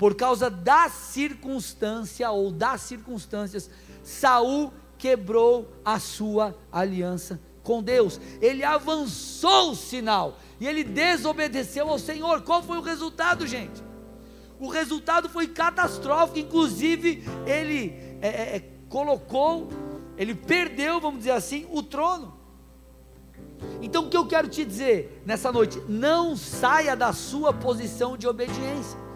por 0.00 0.14
causa 0.14 0.48
da 0.48 0.88
circunstância 0.88 2.30
ou 2.30 2.50
das 2.50 2.80
circunstâncias, 2.80 3.68
Saul 4.02 4.72
quebrou 4.96 5.70
a 5.84 6.00
sua 6.00 6.56
aliança 6.72 7.38
com 7.62 7.82
Deus. 7.82 8.18
Ele 8.40 8.64
avançou 8.64 9.72
o 9.72 9.76
sinal 9.76 10.38
e 10.58 10.66
ele 10.66 10.84
desobedeceu 10.84 11.86
ao 11.86 11.98
Senhor. 11.98 12.40
Qual 12.40 12.62
foi 12.62 12.78
o 12.78 12.80
resultado, 12.80 13.46
gente? 13.46 13.84
O 14.58 14.68
resultado 14.68 15.28
foi 15.28 15.46
catastrófico. 15.46 16.38
Inclusive, 16.38 17.22
ele 17.44 17.92
é, 18.22 18.28
é, 18.28 18.56
é 18.56 18.70
colocou, 18.88 19.68
ele 20.16 20.34
perdeu, 20.34 20.98
vamos 20.98 21.18
dizer 21.18 21.32
assim, 21.32 21.66
o 21.70 21.82
trono. 21.82 22.40
Então 23.82 24.06
o 24.06 24.08
que 24.08 24.16
eu 24.16 24.26
quero 24.26 24.48
te 24.48 24.64
dizer 24.64 25.22
nessa 25.26 25.52
noite? 25.52 25.78
Não 25.86 26.34
saia 26.38 26.96
da 26.96 27.12
sua 27.12 27.52
posição 27.52 28.16
de 28.16 28.26
obediência. 28.26 29.09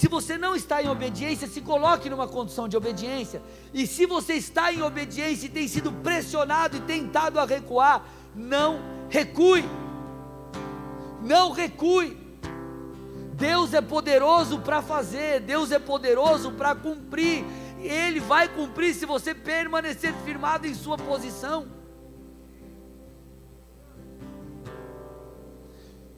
Se 0.00 0.08
você 0.08 0.38
não 0.38 0.56
está 0.56 0.82
em 0.82 0.88
obediência, 0.88 1.46
se 1.46 1.60
coloque 1.60 2.08
numa 2.08 2.26
condição 2.26 2.66
de 2.66 2.74
obediência. 2.74 3.42
E 3.74 3.86
se 3.86 4.06
você 4.06 4.32
está 4.32 4.72
em 4.72 4.80
obediência 4.80 5.44
e 5.44 5.50
tem 5.50 5.68
sido 5.68 5.92
pressionado 5.92 6.78
e 6.78 6.80
tentado 6.80 7.38
a 7.38 7.44
recuar, 7.44 8.08
não 8.34 8.80
recue. 9.10 9.62
Não 11.22 11.52
recue. 11.52 12.16
Deus 13.34 13.74
é 13.74 13.82
poderoso 13.82 14.60
para 14.60 14.80
fazer, 14.80 15.40
Deus 15.40 15.70
é 15.70 15.78
poderoso 15.78 16.52
para 16.52 16.74
cumprir. 16.74 17.44
Ele 17.78 18.20
vai 18.20 18.48
cumprir 18.48 18.94
se 18.94 19.04
você 19.04 19.34
permanecer 19.34 20.14
firmado 20.24 20.66
em 20.66 20.72
sua 20.72 20.96
posição. 20.96 21.68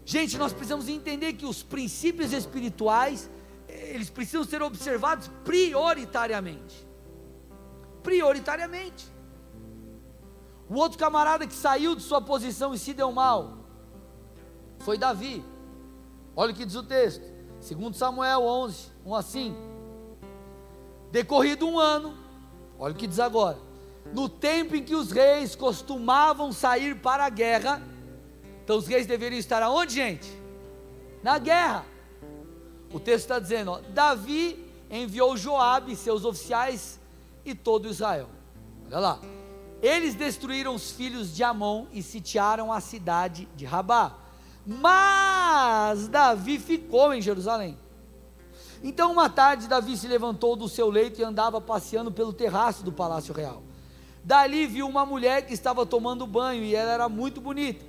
Gente, 0.05 0.39
nós 0.39 0.53
precisamos 0.53 0.89
entender 0.89 1.33
que 1.33 1.47
os 1.47 1.65
princípios 1.65 2.33
espirituais, 2.33 3.29
eles 3.73 4.11
precisam 4.11 4.45
ser 4.45 4.63
observados 4.63 5.29
prioritariamente. 5.45 6.87
Prioritariamente. 8.03 9.11
O 10.69 10.75
outro 10.75 10.99
camarada 10.99 11.47
que 11.47 11.55
saiu 11.55 11.95
de 11.95 12.03
sua 12.03 12.21
posição 12.21 12.73
e 12.73 12.79
se 12.79 12.93
deu 12.93 13.13
mal 13.13 13.59
foi 14.81 14.99
Davi. 14.99 15.45
Olha 16.35 16.53
o 16.53 16.55
que 16.55 16.65
diz 16.65 16.75
o 16.75 16.83
texto, 16.83 17.23
segundo 17.61 17.95
Samuel 17.95 18.43
11, 18.43 18.87
1 19.05 19.15
assim. 19.15 19.57
Decorrido 21.11 21.69
um 21.69 21.79
ano, 21.79 22.17
olha 22.79 22.95
o 22.95 22.97
que 22.97 23.07
diz 23.07 23.21
agora. 23.21 23.59
No 24.13 24.29
tempo 24.29 24.75
em 24.75 24.83
que 24.83 24.95
os 24.95 25.13
reis 25.13 25.55
costumavam 25.55 26.53
sair 26.53 26.97
para 26.97 27.27
a 27.27 27.29
guerra, 27.29 27.83
então 28.65 28.79
os 28.79 28.87
reis 28.87 29.07
deveriam 29.07 29.39
estar 29.39 29.63
aonde, 29.63 29.95
gente? 29.95 30.43
Na 31.23 31.39
guerra. 31.39 31.92
O 32.93 33.01
texto 33.01 33.25
está 33.25 33.39
dizendo: 33.39 33.73
ó, 33.73 33.81
Davi 33.91 34.65
enviou 34.91 35.37
Joabe, 35.37 35.97
seus 35.97 36.25
oficiais 36.25 37.01
e 37.45 37.55
todo 37.55 37.89
Israel. 37.89 38.29
Olha 38.87 38.99
lá. 38.99 39.21
Eles 39.83 40.15
destruíram 40.15 40.77
os 40.77 40.93
filhos 40.93 41.35
de 41.35 41.43
Amon 41.43 41.87
e 41.93 42.05
sitiaram 42.05 42.73
a 42.73 42.81
cidade 42.81 43.49
de 43.57 43.65
Rabá. 43.65 44.17
Mas 44.65 46.07
Davi 46.07 46.59
ficou 46.59 47.13
em 47.13 47.21
Jerusalém. 47.21 47.77
Então, 48.81 49.11
uma 49.11 49.29
tarde, 49.29 49.67
Davi 49.67 49.97
se 49.97 50.07
levantou 50.07 50.55
do 50.55 50.69
seu 50.69 50.89
leito 50.89 51.21
e 51.21 51.25
andava 51.25 51.61
passeando 51.61 52.13
pelo 52.13 52.33
terraço 52.33 52.85
do 52.85 52.93
palácio 52.93 53.35
real. 53.35 53.63
Dali 54.23 54.67
viu 54.67 54.87
uma 54.87 55.05
mulher 55.05 55.47
que 55.47 55.55
estava 55.55 55.85
tomando 55.85 56.27
banho 56.27 56.63
e 56.63 56.77
ela 56.77 56.93
era 56.93 57.09
muito 57.09 57.41
bonita. 57.41 57.85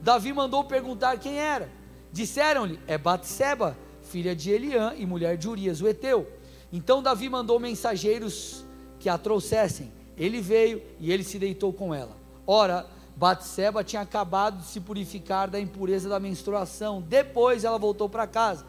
Davi 0.00 0.32
mandou 0.34 0.64
perguntar 0.64 1.18
quem 1.18 1.38
era. 1.38 1.70
Disseram-lhe: 2.12 2.78
É 2.86 2.98
Batseba, 2.98 3.76
filha 4.08 4.34
de 4.34 4.50
Eliã 4.50 4.94
e 4.96 5.04
mulher 5.04 5.36
de 5.36 5.48
Urias, 5.48 5.80
o 5.80 5.86
Eteu. 5.86 6.26
Então 6.72 7.02
Davi 7.02 7.28
mandou 7.28 7.60
mensageiros 7.60 8.64
que 8.98 9.08
a 9.08 9.18
trouxessem. 9.18 9.92
Ele 10.16 10.40
veio 10.40 10.82
e 10.98 11.12
ele 11.12 11.22
se 11.22 11.38
deitou 11.38 11.72
com 11.72 11.94
ela. 11.94 12.16
Ora, 12.46 12.86
Batseba 13.14 13.84
tinha 13.84 14.02
acabado 14.02 14.58
de 14.58 14.66
se 14.66 14.80
purificar 14.80 15.48
da 15.48 15.60
impureza 15.60 16.08
da 16.08 16.18
menstruação. 16.18 17.02
Depois 17.02 17.64
ela 17.64 17.78
voltou 17.78 18.08
para 18.08 18.26
casa. 18.26 18.64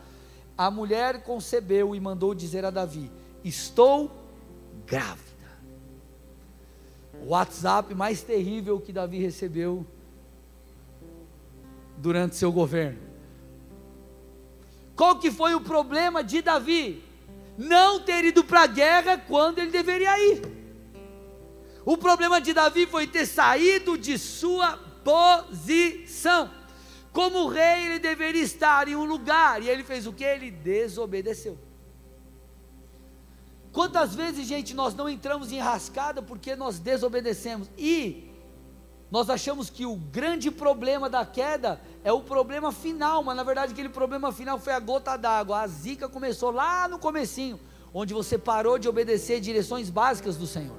A 0.57 0.69
mulher 0.69 1.23
concebeu 1.23 1.95
e 1.95 1.99
mandou 1.99 2.35
dizer 2.35 2.65
a 2.65 2.69
Davi: 2.69 3.09
Estou 3.43 4.11
grávida. 4.85 5.29
O 7.23 7.29
WhatsApp 7.29 7.93
mais 7.95 8.21
terrível 8.21 8.79
que 8.79 8.91
Davi 8.91 9.19
recebeu 9.19 9.85
durante 11.97 12.35
seu 12.35 12.51
governo. 12.51 13.08
Qual 14.99 15.17
que 15.17 15.31
foi 15.31 15.55
o 15.55 15.61
problema 15.61 16.21
de 16.21 16.41
Davi? 16.41 17.01
Não 17.57 18.01
ter 18.01 18.25
ido 18.25 18.43
para 18.43 18.63
a 18.63 18.67
guerra 18.67 19.17
quando 19.17 19.59
ele 19.59 19.71
deveria 19.71 20.19
ir. 20.19 20.41
O 21.85 21.95
problema 21.95 22.41
de 22.41 22.53
Davi 22.53 22.85
foi 22.85 23.07
ter 23.07 23.25
saído 23.25 23.97
de 23.97 24.17
sua 24.17 24.77
posição. 25.01 26.51
Como 27.13 27.47
rei, 27.47 27.85
ele 27.85 27.99
deveria 27.99 28.43
estar 28.43 28.89
em 28.89 28.97
um 28.97 29.05
lugar, 29.05 29.63
e 29.63 29.69
ele 29.69 29.85
fez 29.85 30.05
o 30.05 30.11
que? 30.11 30.25
Ele 30.25 30.51
desobedeceu. 30.51 31.57
Quantas 33.71 34.13
vezes, 34.13 34.45
gente, 34.45 34.73
nós 34.73 34.93
não 34.93 35.07
entramos 35.07 35.53
em 35.53 35.59
rascada 35.59 36.21
porque 36.21 36.57
nós 36.57 36.77
desobedecemos? 36.77 37.69
E 37.77 38.28
nós 39.11 39.29
achamos 39.29 39.69
que 39.69 39.85
o 39.85 39.95
grande 39.95 40.51
problema 40.51 41.09
da 41.09 41.25
queda 41.25 41.81
é 42.03 42.13
o 42.13 42.21
problema 42.21 42.71
final, 42.71 43.23
mas 43.23 43.35
na 43.35 43.43
verdade 43.43 43.73
aquele 43.73 43.89
problema 43.89 44.31
final 44.31 44.59
foi 44.59 44.73
a 44.73 44.79
gota 44.79 45.17
d'água. 45.17 45.61
A 45.61 45.67
zica 45.67 46.07
começou 46.07 46.51
lá 46.51 46.87
no 46.87 46.99
comecinho, 46.99 47.59
onde 47.91 48.13
você 48.13 48.37
parou 48.37 48.77
de 48.77 48.87
obedecer 48.87 49.39
direções 49.39 49.89
básicas 49.89 50.37
do 50.37 50.45
Senhor. 50.45 50.77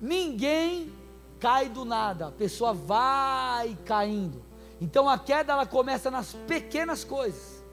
Ninguém 0.00 0.92
cai 1.38 1.68
do 1.68 1.84
nada, 1.84 2.26
a 2.26 2.32
pessoa 2.32 2.74
vai 2.74 3.78
caindo. 3.84 4.42
Então 4.80 5.08
a 5.08 5.18
queda 5.18 5.52
ela 5.52 5.66
começa 5.66 6.10
nas 6.10 6.32
pequenas 6.48 7.04
coisas. 7.04 7.64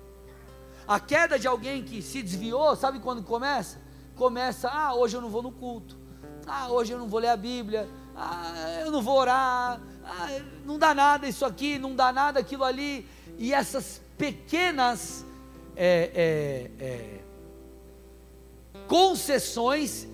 A 0.87 0.99
queda 0.99 1.39
de 1.39 1.47
alguém 1.47 1.83
que 1.83 2.01
se 2.01 2.21
desviou, 2.21 2.75
sabe 2.75 2.99
quando 2.99 3.23
começa? 3.23 3.81
Começa, 4.15 4.69
ah, 4.69 4.93
hoje 4.93 5.17
eu 5.17 5.21
não 5.21 5.29
vou 5.29 5.41
no 5.41 5.51
culto. 5.51 6.02
Ah, 6.45 6.69
hoje 6.69 6.91
eu 6.93 6.99
não 6.99 7.07
vou 7.07 7.19
ler 7.19 7.29
a 7.29 7.37
Bíblia. 7.37 7.89
Ah, 8.15 8.81
eu 8.83 8.91
não 8.91 9.01
vou 9.01 9.17
orar. 9.17 9.81
Ah, 10.03 10.27
não 10.65 10.77
dá 10.77 10.93
nada 10.93 11.27
isso 11.27 11.45
aqui, 11.45 11.79
não 11.79 11.95
dá 11.95 12.11
nada 12.11 12.39
aquilo 12.39 12.63
ali. 12.63 13.07
E 13.37 13.53
essas 13.53 14.01
pequenas 14.17 15.25
é, 15.75 16.69
é, 16.79 16.85
é, 16.85 17.19
concessões 18.87 20.07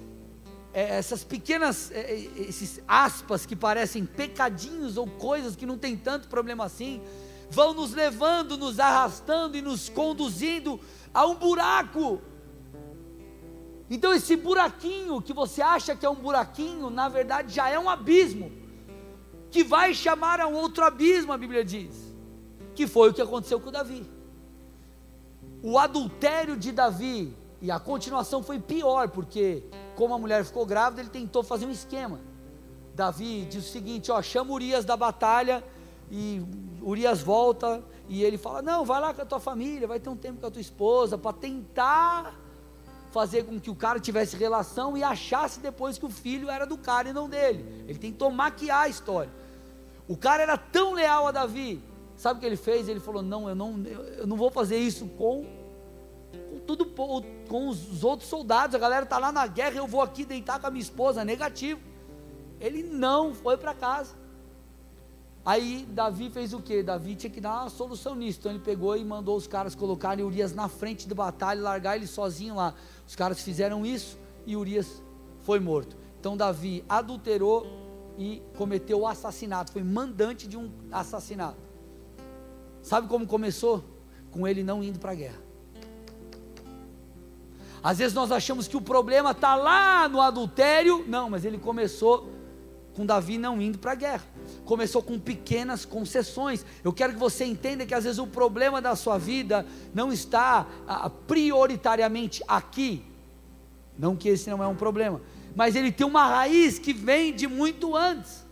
é, 0.73 0.97
essas 0.97 1.23
pequenas, 1.23 1.91
é, 1.91 1.99
é, 1.99 2.15
esses 2.47 2.79
aspas 2.87 3.45
que 3.45 3.55
parecem 3.55 4.05
pecadinhos 4.05 4.97
ou 4.97 5.07
coisas 5.07 5.55
que 5.55 5.65
não 5.65 5.77
tem 5.77 5.97
tanto 5.97 6.27
problema 6.27 6.65
assim, 6.65 7.01
vão 7.49 7.73
nos 7.73 7.93
levando, 7.93 8.57
nos 8.57 8.79
arrastando 8.79 9.57
e 9.57 9.61
nos 9.61 9.89
conduzindo 9.89 10.79
a 11.13 11.25
um 11.25 11.35
buraco. 11.35 12.21
Então, 13.89 14.13
esse 14.13 14.35
buraquinho 14.35 15.21
que 15.21 15.33
você 15.33 15.61
acha 15.61 15.95
que 15.95 16.05
é 16.05 16.09
um 16.09 16.15
buraquinho, 16.15 16.89
na 16.89 17.09
verdade 17.09 17.53
já 17.53 17.69
é 17.69 17.79
um 17.79 17.89
abismo, 17.89 18.51
que 19.49 19.63
vai 19.63 19.93
chamar 19.93 20.39
a 20.39 20.47
um 20.47 20.53
outro 20.53 20.83
abismo, 20.83 21.33
a 21.33 21.37
Bíblia 21.37 21.65
diz, 21.65 21.95
que 22.75 22.85
foi 22.85 23.09
o 23.09 23.13
que 23.13 23.21
aconteceu 23.21 23.59
com 23.59 23.71
Davi. 23.71 24.05
O 25.63 25.79
adultério 25.79 26.55
de 26.55 26.71
Davi, 26.71 27.35
e 27.61 27.71
a 27.71 27.79
continuação 27.79 28.43
foi 28.43 28.59
pior, 28.59 29.09
porque 29.09 29.63
como 29.95 30.13
a 30.13 30.19
mulher 30.19 30.45
ficou 30.45 30.65
grávida, 30.65 31.01
ele 31.01 31.09
tentou 31.09 31.43
fazer 31.43 31.65
um 31.65 31.71
esquema. 31.71 32.21
Davi 32.93 33.45
diz 33.49 33.67
o 33.67 33.69
seguinte: 33.69 34.11
ó, 34.11 34.21
chama 34.21 34.53
Urias 34.53 34.85
da 34.85 34.95
batalha 34.95 35.63
e 36.11 36.41
Urias 36.81 37.21
volta 37.21 37.83
e 38.07 38.23
ele 38.23 38.37
fala: 38.37 38.61
não, 38.61 38.85
vai 38.85 39.01
lá 39.01 39.13
com 39.13 39.21
a 39.21 39.25
tua 39.25 39.39
família, 39.39 39.87
vai 39.87 39.99
ter 39.99 40.09
um 40.09 40.15
tempo 40.15 40.39
com 40.39 40.47
a 40.47 40.51
tua 40.51 40.61
esposa 40.61 41.17
para 41.17 41.33
tentar 41.33 42.39
fazer 43.11 43.43
com 43.43 43.59
que 43.59 43.69
o 43.69 43.75
cara 43.75 43.99
tivesse 43.99 44.35
relação 44.35 44.97
e 44.97 45.03
achasse 45.03 45.59
depois 45.59 45.97
que 45.97 46.05
o 46.05 46.09
filho 46.09 46.49
era 46.49 46.65
do 46.65 46.77
cara 46.77 47.09
e 47.09 47.13
não 47.13 47.27
dele. 47.29 47.85
Ele 47.87 47.97
tentou 47.97 48.31
maquiar 48.31 48.83
a 48.83 48.89
história. 48.89 49.31
O 50.07 50.17
cara 50.17 50.43
era 50.43 50.57
tão 50.57 50.93
leal 50.93 51.27
a 51.27 51.31
Davi, 51.31 51.81
sabe 52.15 52.37
o 52.37 52.39
que 52.39 52.45
ele 52.45 52.57
fez? 52.57 52.89
Ele 52.89 52.99
falou: 52.99 53.21
não, 53.21 53.47
eu 53.47 53.55
não, 53.55 53.83
eu 54.17 54.25
não 54.25 54.37
vou 54.37 54.49
fazer 54.49 54.77
isso 54.77 55.07
com 55.17 55.59
tudo 56.65 56.85
com 56.85 57.67
os 57.67 58.03
outros 58.03 58.29
soldados, 58.29 58.75
a 58.75 58.79
galera 58.79 59.03
está 59.03 59.17
lá 59.17 59.31
na 59.31 59.47
guerra, 59.47 59.75
eu 59.75 59.87
vou 59.87 60.01
aqui 60.01 60.23
deitar 60.23 60.59
com 60.59 60.67
a 60.67 60.69
minha 60.69 60.81
esposa, 60.81 61.25
negativo. 61.25 61.81
Ele 62.59 62.83
não 62.83 63.33
foi 63.33 63.57
para 63.57 63.73
casa. 63.73 64.13
Aí 65.45 65.87
Davi 65.89 66.29
fez 66.29 66.53
o 66.53 66.61
que? 66.61 66.83
Davi 66.83 67.15
tinha 67.15 67.29
que 67.29 67.41
dar 67.41 67.61
uma 67.61 67.69
solução 67.69 68.13
nisso. 68.13 68.39
Então 68.39 68.51
ele 68.51 68.59
pegou 68.59 68.95
e 68.95 69.03
mandou 69.03 69.35
os 69.35 69.47
caras 69.47 69.73
colocarem 69.73 70.23
Urias 70.23 70.53
na 70.53 70.67
frente 70.67 71.07
da 71.07 71.15
batalha 71.15 71.57
e 71.57 71.63
largar 71.63 71.95
ele 71.95 72.05
sozinho 72.05 72.55
lá. 72.55 72.75
Os 73.09 73.15
caras 73.15 73.41
fizeram 73.41 73.83
isso 73.83 74.19
e 74.45 74.55
Urias 74.55 75.01
foi 75.41 75.59
morto. 75.59 75.97
Então 76.19 76.37
Davi 76.37 76.85
adulterou 76.87 77.65
e 78.19 78.39
cometeu 78.55 78.99
o 78.99 79.07
assassinato. 79.07 79.71
Foi 79.71 79.81
mandante 79.81 80.47
de 80.47 80.55
um 80.55 80.71
assassinato. 80.91 81.57
Sabe 82.83 83.07
como 83.07 83.25
começou? 83.25 83.83
Com 84.29 84.47
ele 84.47 84.61
não 84.61 84.83
indo 84.83 84.99
para 84.99 85.13
a 85.13 85.15
guerra. 85.15 85.41
Às 87.81 87.97
vezes 87.97 88.13
nós 88.13 88.31
achamos 88.31 88.67
que 88.67 88.77
o 88.77 88.81
problema 88.81 89.31
está 89.31 89.55
lá 89.55 90.07
no 90.07 90.21
adultério. 90.21 91.03
Não, 91.07 91.31
mas 91.31 91.43
ele 91.43 91.57
começou 91.57 92.29
com 92.99 93.05
Davi 93.05 93.37
não 93.37 93.61
indo 93.61 93.79
para 93.79 93.93
a 93.93 93.95
guerra. 93.95 94.25
Começou 94.65 95.01
com 95.01 95.17
pequenas 95.17 95.85
concessões. 95.85 96.65
Eu 96.83 96.91
quero 96.91 97.13
que 97.13 97.19
você 97.19 97.45
entenda 97.45 97.85
que 97.85 97.93
às 97.93 98.03
vezes 98.03 98.19
o 98.19 98.27
problema 98.27 98.81
da 98.81 98.93
sua 98.93 99.17
vida 99.17 99.65
não 99.93 100.11
está 100.11 100.67
ah, 100.85 101.09
prioritariamente 101.09 102.43
aqui. 102.45 103.05
Não 103.97 104.17
que 104.17 104.27
esse 104.27 104.49
não 104.49 104.61
é 104.61 104.67
um 104.67 104.75
problema, 104.75 105.21
mas 105.55 105.77
ele 105.77 105.93
tem 105.93 106.05
uma 106.05 106.27
raiz 106.27 106.77
que 106.77 106.91
vem 106.91 107.33
de 107.33 107.47
muito 107.47 107.95
antes. 107.95 108.45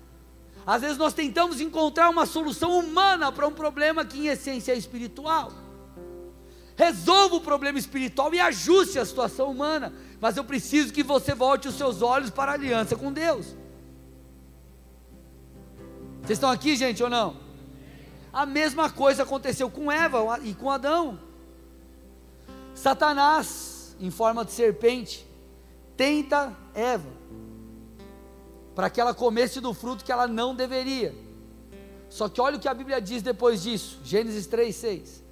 Às 0.65 0.81
vezes 0.81 0.97
nós 0.97 1.13
tentamos 1.13 1.59
encontrar 1.59 2.09
uma 2.09 2.25
solução 2.25 2.79
humana 2.79 3.33
para 3.33 3.45
um 3.45 3.53
problema 3.53 4.05
que 4.05 4.17
em 4.17 4.27
essência 4.27 4.71
é 4.71 4.77
espiritual 4.77 5.51
resolva 6.77 7.37
o 7.37 7.41
problema 7.41 7.79
espiritual 7.79 8.31
e 8.35 8.39
ajuste 8.39 8.99
a 8.99 9.05
situação 9.05 9.49
humana, 9.49 9.91
mas 10.21 10.37
eu 10.37 10.43
preciso 10.43 10.93
que 10.93 11.01
você 11.01 11.33
volte 11.33 11.67
os 11.67 11.73
seus 11.73 12.03
olhos 12.03 12.29
para 12.29 12.51
a 12.51 12.53
aliança 12.53 12.95
com 12.95 13.11
Deus. 13.11 13.56
Vocês 16.27 16.35
estão 16.35 16.51
aqui, 16.51 16.75
gente, 16.75 17.01
ou 17.01 17.09
não? 17.09 17.37
A 18.33 18.45
mesma 18.45 18.89
coisa 18.89 19.23
aconteceu 19.23 19.69
com 19.69 19.89
Eva 19.89 20.37
e 20.43 20.53
com 20.53 20.69
Adão. 20.69 21.17
Satanás, 22.75 23.95
em 23.97 24.11
forma 24.11 24.43
de 24.43 24.51
serpente, 24.51 25.25
tenta 25.95 26.53
Eva 26.73 27.07
para 28.75 28.89
que 28.89 28.99
ela 28.99 29.13
comesse 29.13 29.61
do 29.61 29.73
fruto 29.73 30.03
que 30.03 30.11
ela 30.11 30.27
não 30.27 30.53
deveria. 30.53 31.15
Só 32.09 32.27
que 32.27 32.41
olha 32.41 32.57
o 32.57 32.59
que 32.59 32.67
a 32.67 32.73
Bíblia 32.73 32.99
diz 32.99 33.21
depois 33.21 33.63
disso, 33.63 33.97
Gênesis 34.03 34.47
3:6. 34.47 35.23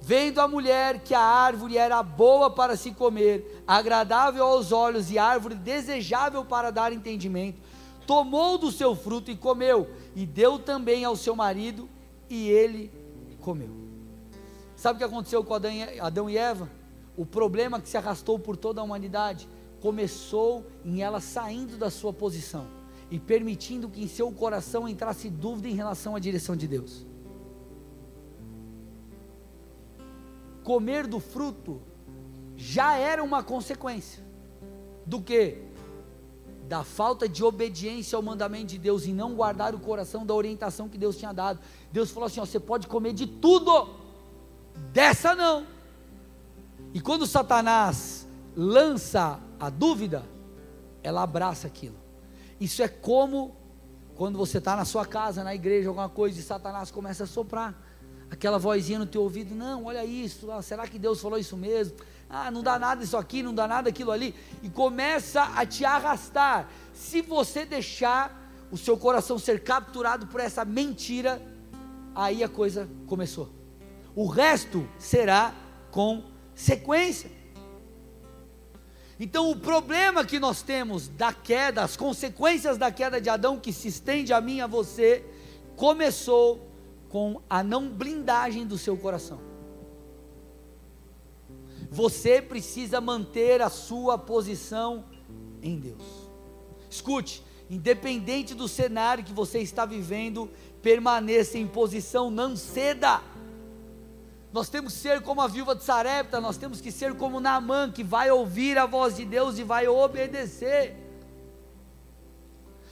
Vendo 0.00 0.40
a 0.40 0.48
mulher 0.48 1.00
que 1.00 1.12
a 1.12 1.20
árvore 1.20 1.76
era 1.76 2.02
boa 2.02 2.48
para 2.48 2.74
se 2.74 2.90
comer, 2.90 3.62
agradável 3.66 4.46
aos 4.46 4.72
olhos 4.72 5.10
e 5.10 5.18
árvore 5.18 5.56
desejável 5.56 6.42
para 6.42 6.70
dar 6.72 6.90
entendimento, 6.90 7.60
tomou 8.06 8.56
do 8.56 8.70
seu 8.70 8.94
fruto 8.94 9.30
e 9.30 9.36
comeu, 9.36 9.90
e 10.14 10.24
deu 10.24 10.58
também 10.58 11.04
ao 11.04 11.16
seu 11.16 11.34
marido, 11.34 11.88
e 12.28 12.48
ele 12.48 12.90
comeu. 13.40 13.70
Sabe 14.74 14.96
o 14.96 14.98
que 14.98 15.04
aconteceu 15.04 15.42
com 15.42 15.54
Adão 15.54 16.30
e 16.30 16.36
Eva? 16.36 16.70
O 17.16 17.24
problema 17.24 17.80
que 17.80 17.88
se 17.88 17.96
arrastou 17.96 18.38
por 18.38 18.56
toda 18.56 18.80
a 18.80 18.84
humanidade 18.84 19.48
começou 19.80 20.66
em 20.84 21.02
ela 21.02 21.20
saindo 21.20 21.76
da 21.76 21.90
sua 21.90 22.12
posição 22.12 22.66
e 23.10 23.18
permitindo 23.18 23.88
que 23.88 24.02
em 24.02 24.08
seu 24.08 24.30
coração 24.32 24.88
entrasse 24.88 25.30
dúvida 25.30 25.68
em 25.68 25.74
relação 25.74 26.14
à 26.14 26.18
direção 26.18 26.56
de 26.56 26.66
Deus. 26.66 27.06
comer 30.66 31.06
do 31.06 31.20
fruto 31.20 31.80
já 32.56 32.96
era 32.96 33.22
uma 33.22 33.40
consequência 33.40 34.20
do 35.06 35.22
que? 35.22 35.62
Da 36.68 36.82
falta 36.82 37.28
de 37.28 37.44
obediência 37.44 38.16
ao 38.16 38.22
mandamento 38.22 38.66
de 38.66 38.78
Deus 38.78 39.06
e 39.06 39.12
não 39.12 39.34
guardar 39.34 39.74
o 39.74 39.78
coração 39.78 40.26
da 40.26 40.34
orientação 40.34 40.88
que 40.88 40.98
Deus 40.98 41.16
tinha 41.16 41.32
dado. 41.32 41.60
Deus 41.92 42.10
falou 42.10 42.26
assim: 42.26 42.40
ó, 42.40 42.44
você 42.44 42.58
pode 42.58 42.86
comer 42.86 43.12
de 43.12 43.26
tudo, 43.26 43.90
dessa 44.92 45.34
não. 45.34 45.66
E 46.92 47.00
quando 47.00 47.26
Satanás 47.26 48.26
lança 48.56 49.38
a 49.60 49.70
dúvida, 49.70 50.24
ela 51.02 51.22
abraça 51.22 51.66
aquilo. 51.66 51.96
Isso 52.60 52.82
é 52.82 52.88
como 52.88 53.54
quando 54.16 54.38
você 54.38 54.58
está 54.58 54.74
na 54.74 54.84
sua 54.84 55.04
casa, 55.04 55.44
na 55.44 55.54
igreja, 55.54 55.88
alguma 55.88 56.08
coisa, 56.08 56.40
e 56.40 56.42
Satanás 56.42 56.90
começa 56.90 57.24
a 57.24 57.26
soprar 57.26 57.74
aquela 58.30 58.58
vozinha 58.58 58.98
no 58.98 59.06
teu 59.06 59.22
ouvido, 59.22 59.54
não, 59.54 59.84
olha 59.84 60.04
isso, 60.04 60.50
ah, 60.50 60.62
será 60.62 60.86
que 60.86 60.98
Deus 60.98 61.20
falou 61.20 61.38
isso 61.38 61.56
mesmo? 61.56 61.96
Ah, 62.28 62.50
não 62.50 62.62
dá 62.62 62.78
nada 62.78 63.04
isso 63.04 63.16
aqui, 63.16 63.42
não 63.42 63.54
dá 63.54 63.68
nada 63.68 63.88
aquilo 63.88 64.10
ali, 64.10 64.34
e 64.62 64.68
começa 64.68 65.42
a 65.42 65.64
te 65.64 65.84
arrastar. 65.84 66.68
Se 66.92 67.22
você 67.22 67.64
deixar 67.64 68.50
o 68.70 68.76
seu 68.76 68.96
coração 68.96 69.38
ser 69.38 69.62
capturado 69.62 70.26
por 70.26 70.40
essa 70.40 70.64
mentira, 70.64 71.40
aí 72.14 72.42
a 72.42 72.48
coisa 72.48 72.88
começou. 73.06 73.48
O 74.14 74.26
resto 74.26 74.88
será 74.98 75.54
consequência. 75.90 77.30
Então, 79.18 79.50
o 79.50 79.56
problema 79.56 80.24
que 80.24 80.38
nós 80.38 80.62
temos 80.62 81.08
da 81.08 81.32
queda, 81.32 81.82
as 81.82 81.96
consequências 81.96 82.76
da 82.76 82.90
queda 82.90 83.20
de 83.20 83.30
Adão, 83.30 83.58
que 83.58 83.72
se 83.72 83.88
estende 83.88 84.32
a 84.32 84.40
mim 84.40 84.56
e 84.56 84.60
a 84.60 84.66
você, 84.66 85.24
começou 85.74 86.70
com 87.08 87.40
a 87.48 87.62
não 87.62 87.88
blindagem 87.88 88.66
do 88.66 88.76
seu 88.76 88.96
coração. 88.96 89.55
Você 91.96 92.42
precisa 92.42 93.00
manter 93.00 93.62
a 93.62 93.70
sua 93.70 94.18
posição 94.18 95.06
em 95.62 95.78
Deus. 95.78 96.02
Escute, 96.90 97.42
independente 97.70 98.52
do 98.54 98.68
cenário 98.68 99.24
que 99.24 99.32
você 99.32 99.60
está 99.60 99.86
vivendo, 99.86 100.50
permaneça 100.82 101.56
em 101.56 101.66
posição, 101.66 102.30
não 102.30 102.54
ceda. 102.54 103.22
Nós 104.52 104.68
temos 104.68 104.92
que 104.92 104.98
ser 104.98 105.22
como 105.22 105.40
a 105.40 105.46
viúva 105.46 105.74
de 105.74 105.84
Sarepta, 105.84 106.38
nós 106.38 106.58
temos 106.58 106.82
que 106.82 106.92
ser 106.92 107.14
como 107.14 107.40
Naamã, 107.40 107.90
que 107.90 108.04
vai 108.04 108.30
ouvir 108.30 108.76
a 108.76 108.84
voz 108.84 109.16
de 109.16 109.24
Deus 109.24 109.58
e 109.58 109.62
vai 109.62 109.88
obedecer. 109.88 110.94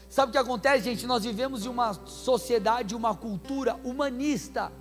Sabe 0.08 0.30
o 0.30 0.32
que 0.32 0.38
acontece, 0.38 0.82
gente? 0.82 1.06
Nós 1.06 1.24
vivemos 1.24 1.66
em 1.66 1.68
uma 1.68 1.92
sociedade, 2.06 2.94
uma 2.94 3.14
cultura 3.14 3.78
humanista. 3.84 4.72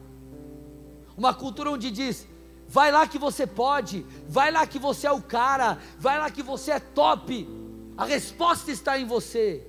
Uma 1.17 1.33
cultura 1.33 1.71
onde 1.71 1.91
diz: 1.91 2.25
vai 2.73 2.91
lá 2.91 3.05
que 3.05 3.19
você 3.19 3.45
pode, 3.45 4.03
vai 4.27 4.51
lá 4.51 4.65
que 4.65 4.79
você 4.79 5.05
é 5.05 5.11
o 5.11 5.21
cara, 5.21 5.77
vai 5.99 6.17
lá 6.17 6.31
que 6.31 6.41
você 6.41 6.71
é 6.71 6.79
top. 6.79 7.47
A 7.95 8.03
resposta 8.03 8.71
está 8.71 8.97
em 8.97 9.05
você. 9.05 9.67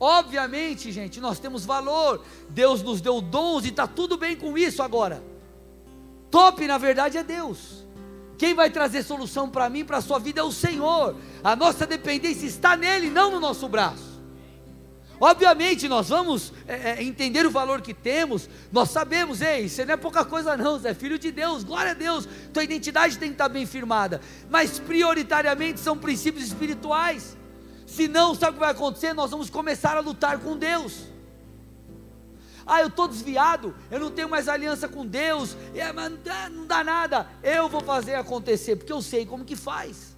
Obviamente, 0.00 0.90
gente, 0.90 1.20
nós 1.20 1.38
temos 1.38 1.64
valor. 1.64 2.24
Deus 2.50 2.82
nos 2.82 3.00
deu 3.00 3.20
dons 3.20 3.64
e 3.64 3.68
está 3.68 3.86
tudo 3.86 4.16
bem 4.16 4.34
com 4.34 4.58
isso 4.58 4.82
agora. 4.82 5.22
Top, 6.28 6.66
na 6.66 6.76
verdade, 6.76 7.16
é 7.16 7.22
Deus. 7.22 7.86
Quem 8.36 8.52
vai 8.52 8.68
trazer 8.68 9.04
solução 9.04 9.48
para 9.48 9.70
mim, 9.70 9.84
para 9.84 9.98
a 9.98 10.02
sua 10.02 10.18
vida, 10.18 10.40
é 10.40 10.44
o 10.44 10.50
Senhor. 10.50 11.14
A 11.44 11.54
nossa 11.54 11.86
dependência 11.86 12.46
está 12.46 12.76
nele, 12.76 13.10
não 13.10 13.30
no 13.30 13.38
nosso 13.38 13.68
braço. 13.68 14.07
Obviamente, 15.20 15.88
nós 15.88 16.08
vamos 16.08 16.52
é, 16.66 16.90
é, 16.90 17.02
entender 17.02 17.44
o 17.44 17.50
valor 17.50 17.82
que 17.82 17.92
temos, 17.92 18.48
nós 18.70 18.90
sabemos, 18.90 19.40
ei, 19.40 19.68
você 19.68 19.84
não 19.84 19.94
é 19.94 19.96
pouca 19.96 20.24
coisa, 20.24 20.56
não, 20.56 20.78
você 20.78 20.88
é 20.88 20.94
filho 20.94 21.18
de 21.18 21.32
Deus, 21.32 21.64
glória 21.64 21.90
a 21.90 21.94
Deus, 21.94 22.28
tua 22.52 22.62
identidade 22.62 23.18
tem 23.18 23.30
que 23.30 23.34
estar 23.34 23.48
bem 23.48 23.66
firmada, 23.66 24.20
mas 24.48 24.78
prioritariamente 24.78 25.80
são 25.80 25.98
princípios 25.98 26.46
espirituais, 26.46 27.36
senão, 27.84 28.34
sabe 28.34 28.52
o 28.52 28.54
que 28.54 28.60
vai 28.60 28.70
acontecer? 28.70 29.12
Nós 29.12 29.30
vamos 29.32 29.50
começar 29.50 29.96
a 29.96 30.00
lutar 30.00 30.38
com 30.38 30.56
Deus. 30.56 31.08
Ah, 32.64 32.82
eu 32.82 32.88
estou 32.88 33.08
desviado, 33.08 33.74
eu 33.90 33.98
não 33.98 34.10
tenho 34.10 34.28
mais 34.28 34.46
aliança 34.46 34.86
com 34.86 35.04
Deus, 35.04 35.56
é, 35.74 35.90
mas 35.90 36.12
não 36.52 36.66
dá 36.66 36.84
nada. 36.84 37.26
Eu 37.42 37.66
vou 37.66 37.80
fazer 37.80 38.14
acontecer, 38.14 38.76
porque 38.76 38.92
eu 38.92 39.00
sei 39.00 39.24
como 39.24 39.42
que 39.42 39.56
faz. 39.56 40.14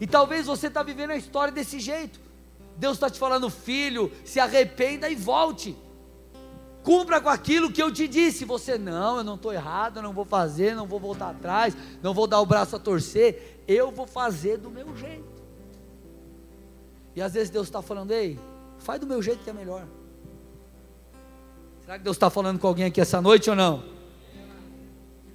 E 0.00 0.06
talvez 0.06 0.46
você 0.46 0.66
está 0.66 0.82
vivendo 0.82 1.10
a 1.12 1.16
história 1.16 1.52
desse 1.52 1.78
jeito. 1.78 2.27
Deus 2.78 2.96
está 2.96 3.10
te 3.10 3.18
falando, 3.18 3.50
filho, 3.50 4.10
se 4.24 4.38
arrependa 4.38 5.10
e 5.10 5.16
volte. 5.16 5.76
Cumpra 6.84 7.20
com 7.20 7.28
aquilo 7.28 7.72
que 7.72 7.82
eu 7.82 7.92
te 7.92 8.06
disse. 8.06 8.44
Você, 8.44 8.78
não, 8.78 9.18
eu 9.18 9.24
não 9.24 9.34
estou 9.34 9.52
errado, 9.52 9.96
eu 9.96 10.02
não 10.02 10.12
vou 10.12 10.24
fazer, 10.24 10.76
não 10.76 10.86
vou 10.86 11.00
voltar 11.00 11.30
atrás, 11.30 11.76
não 12.00 12.14
vou 12.14 12.28
dar 12.28 12.40
o 12.40 12.46
braço 12.46 12.76
a 12.76 12.78
torcer. 12.78 13.62
Eu 13.66 13.90
vou 13.90 14.06
fazer 14.06 14.58
do 14.58 14.70
meu 14.70 14.96
jeito. 14.96 15.28
E 17.16 17.20
às 17.20 17.34
vezes 17.34 17.50
Deus 17.50 17.66
está 17.66 17.82
falando, 17.82 18.12
ei, 18.12 18.38
faz 18.78 19.00
do 19.00 19.06
meu 19.06 19.20
jeito 19.20 19.42
que 19.42 19.50
é 19.50 19.52
melhor. 19.52 19.84
Será 21.84 21.98
que 21.98 22.04
Deus 22.04 22.16
está 22.16 22.30
falando 22.30 22.60
com 22.60 22.66
alguém 22.68 22.84
aqui 22.84 23.00
essa 23.00 23.20
noite 23.20 23.50
ou 23.50 23.56
não? 23.56 23.82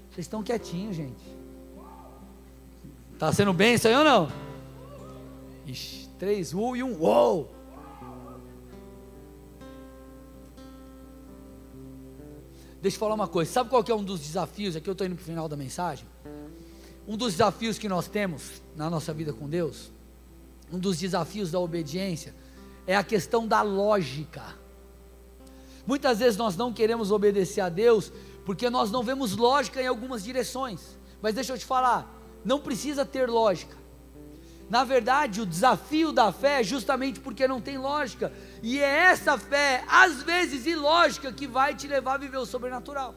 Vocês 0.09 0.25
estão 0.25 0.41
quietinhos, 0.41 0.95
gente. 0.95 1.23
Está 3.13 3.33
sendo 3.33 3.51
bem 3.51 3.73
isso 3.73 3.87
aí 3.87 3.95
ou 3.95 4.03
não? 4.03 4.31
Ixi, 5.65 6.02
três 6.23 6.53
uh 6.53 6.73
e 6.73 6.81
um 6.81 6.97
uou. 7.01 7.53
Deixa 12.81 12.95
eu 12.95 12.99
falar 12.99 13.13
uma 13.13 13.27
coisa. 13.27 13.51
Sabe 13.51 13.69
qual 13.69 13.83
que 13.83 13.91
é 13.91 13.95
um 13.95 14.03
dos 14.03 14.21
desafios? 14.21 14.77
Aqui 14.77 14.89
eu 14.89 14.93
estou 14.93 15.05
indo 15.05 15.15
para 15.15 15.21
o 15.21 15.25
final 15.25 15.49
da 15.49 15.57
mensagem. 15.57 16.07
Um 17.05 17.17
dos 17.17 17.33
desafios 17.33 17.77
que 17.77 17.89
nós 17.89 18.07
temos 18.07 18.61
na 18.73 18.89
nossa 18.89 19.13
vida 19.13 19.33
com 19.33 19.49
Deus, 19.49 19.91
um 20.71 20.79
dos 20.79 20.97
desafios 20.97 21.51
da 21.51 21.59
obediência, 21.59 22.33
é 22.87 22.95
a 22.95 23.03
questão 23.03 23.45
da 23.45 23.61
lógica. 23.61 24.43
Muitas 25.85 26.19
vezes 26.19 26.37
nós 26.37 26.55
não 26.55 26.71
queremos 26.71 27.11
obedecer 27.11 27.59
a 27.59 27.67
Deus 27.67 28.13
porque 28.45 28.69
nós 28.69 28.89
não 28.89 29.03
vemos 29.03 29.35
lógica 29.35 29.81
em 29.81 29.87
algumas 29.87 30.23
direções. 30.23 30.97
Mas 31.21 31.35
deixa 31.35 31.51
eu 31.51 31.57
te 31.57 31.65
falar, 31.65 32.09
não 32.45 32.61
precisa 32.61 33.05
ter 33.05 33.29
lógica. 33.29 33.82
Na 34.73 34.83
verdade, 34.83 35.39
o 35.39 35.45
desafio 35.45 36.11
da 36.11 36.31
fé 36.31 36.61
é 36.61 36.63
justamente 36.63 37.19
porque 37.19 37.47
não 37.47 37.61
tem 37.61 37.77
lógica. 37.77 38.33
E 38.63 38.79
é 38.79 39.11
essa 39.11 39.37
fé, 39.37 39.83
às 39.87 40.23
vezes 40.23 40.65
ilógica, 40.65 41.31
que 41.31 41.45
vai 41.45 41.75
te 41.75 41.87
levar 41.87 42.15
a 42.15 42.17
viver 42.17 42.37
o 42.37 42.45
sobrenatural. 42.53 43.13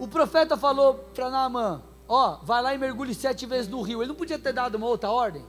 O 0.00 0.08
profeta 0.08 0.56
falou 0.56 0.94
para 1.14 1.30
Naamã: 1.30 1.80
Ó, 2.08 2.38
vai 2.42 2.60
lá 2.60 2.74
e 2.74 2.78
mergulhe 2.78 3.14
sete 3.14 3.46
vezes 3.46 3.70
no 3.70 3.82
rio. 3.82 4.02
Ele 4.02 4.08
não 4.08 4.16
podia 4.16 4.36
ter 4.36 4.52
dado 4.52 4.74
uma 4.74 4.88
outra 4.88 5.12
ordem. 5.12 5.46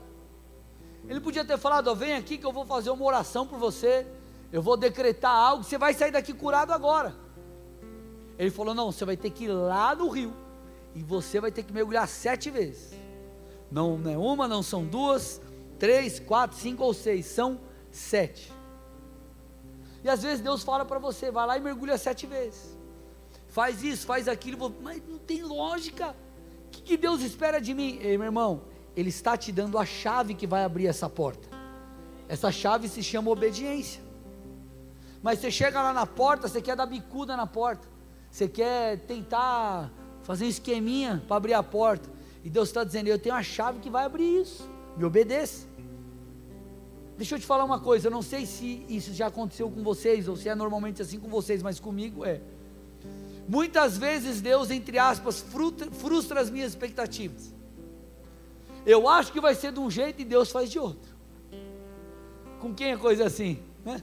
Ele 1.09 1.19
podia 1.19 1.43
ter 1.43 1.57
falado: 1.57 1.87
ó, 1.87 1.95
vem 1.95 2.13
aqui 2.13 2.37
que 2.37 2.45
eu 2.45 2.53
vou 2.53 2.67
fazer 2.67 2.91
uma 2.91 3.03
oração 3.03 3.47
por 3.47 3.57
você 3.57 4.05
eu 4.51 4.61
vou 4.61 4.77
decretar 4.77 5.35
algo, 5.35 5.63
você 5.63 5.79
vai 5.79 5.95
sair 5.95 6.11
daqui 6.11 6.33
curado 6.33 6.71
agora. 6.71 7.15
Ele 8.37 8.51
falou: 8.51 8.75
não, 8.75 8.91
você 8.91 9.03
vai 9.03 9.17
ter 9.17 9.31
que 9.31 9.45
ir 9.45 9.51
lá 9.51 9.95
no 9.95 10.07
rio, 10.07 10.31
e 10.93 11.01
você 11.01 11.41
vai 11.41 11.51
ter 11.51 11.63
que 11.63 11.73
mergulhar 11.73 12.07
sete 12.07 12.51
vezes. 12.51 13.01
Não, 13.73 13.99
é 14.07 14.15
uma, 14.15 14.47
não 14.47 14.61
são 14.61 14.85
duas, 14.85 15.41
três, 15.79 16.19
quatro, 16.19 16.55
cinco 16.55 16.83
ou 16.83 16.93
seis, 16.93 17.25
são 17.25 17.59
sete. 17.89 18.53
E 20.03 20.09
às 20.09 20.21
vezes 20.21 20.41
Deus 20.41 20.61
fala 20.61 20.85
para 20.85 20.99
você: 20.99 21.31
vai 21.31 21.47
lá 21.47 21.57
e 21.57 21.59
mergulha 21.59 21.97
sete 21.97 22.27
vezes. 22.27 22.77
Faz 23.47 23.83
isso, 23.83 24.05
faz 24.05 24.27
aquilo, 24.27 24.71
mas 24.79 25.01
não 25.09 25.17
tem 25.17 25.41
lógica. 25.41 26.15
O 26.67 26.69
que, 26.69 26.81
que 26.81 26.97
Deus 26.97 27.21
espera 27.21 27.59
de 27.59 27.73
mim? 27.73 27.97
Ei, 27.99 28.15
meu 28.15 28.25
irmão, 28.25 28.61
Ele 28.95 29.09
está 29.09 29.35
te 29.35 29.51
dando 29.51 29.79
a 29.79 29.85
chave 29.85 30.35
que 30.35 30.45
vai 30.45 30.63
abrir 30.63 30.85
essa 30.85 31.09
porta. 31.09 31.49
Essa 32.29 32.51
chave 32.51 32.87
se 32.87 33.01
chama 33.01 33.31
obediência. 33.31 34.03
Mas 35.23 35.39
você 35.39 35.49
chega 35.49 35.81
lá 35.81 35.93
na 35.93 36.05
porta, 36.05 36.47
você 36.47 36.61
quer 36.61 36.75
dar 36.75 36.85
bicuda 36.85 37.35
na 37.35 37.47
porta. 37.47 37.87
Você 38.29 38.47
quer 38.47 38.99
tentar 38.99 39.91
fazer 40.21 40.45
um 40.45 40.49
esqueminha 40.49 41.23
para 41.27 41.37
abrir 41.37 41.53
a 41.55 41.63
porta. 41.63 42.09
E 42.43 42.49
Deus 42.49 42.69
está 42.69 42.83
dizendo: 42.83 43.07
Eu 43.07 43.19
tenho 43.19 43.35
a 43.35 43.43
chave 43.43 43.79
que 43.79 43.89
vai 43.89 44.05
abrir 44.05 44.41
isso. 44.41 44.67
Me 44.97 45.05
obedeça. 45.05 45.67
Deixa 47.17 47.35
eu 47.35 47.39
te 47.39 47.45
falar 47.45 47.63
uma 47.63 47.79
coisa. 47.79 48.07
Eu 48.07 48.11
não 48.11 48.21
sei 48.21 48.45
se 48.45 48.85
isso 48.89 49.13
já 49.13 49.27
aconteceu 49.27 49.69
com 49.69 49.83
vocês, 49.83 50.27
ou 50.27 50.35
se 50.35 50.49
é 50.49 50.55
normalmente 50.55 51.01
assim 51.01 51.19
com 51.19 51.29
vocês, 51.29 51.61
mas 51.61 51.79
comigo 51.79 52.25
é. 52.25 52.41
Muitas 53.47 53.97
vezes 53.97 54.41
Deus, 54.41 54.71
entre 54.71 54.97
aspas, 54.97 55.41
frustra, 55.41 56.39
as 56.39 56.49
minhas 56.49 56.71
expectativas. 56.71 57.53
Eu 58.85 59.07
acho 59.07 59.31
que 59.31 59.39
vai 59.39 59.55
ser 59.55 59.71
de 59.71 59.79
um 59.79 59.89
jeito 59.89 60.21
e 60.21 60.25
Deus 60.25 60.51
faz 60.51 60.69
de 60.69 60.79
outro. 60.79 61.13
Com 62.59 62.73
quem 62.73 62.91
é 62.91 62.97
coisa 62.97 63.25
assim? 63.25 63.59
Né? 63.83 64.01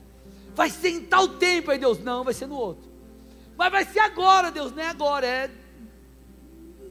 vai 0.55 0.69
ser 0.69 0.91
em 0.91 1.01
tal 1.01 1.27
tempo, 1.27 1.71
aí 1.71 1.79
Deus, 1.79 1.99
não, 2.01 2.23
vai 2.23 2.35
ser 2.35 2.47
no 2.47 2.55
outro. 2.55 2.91
Mas 3.57 3.73
vai 3.73 3.85
ser 3.85 4.01
agora, 4.01 4.51
Deus, 4.51 4.73
não 4.73 4.83
é 4.83 4.89
agora, 4.89 5.27
é 5.27 5.51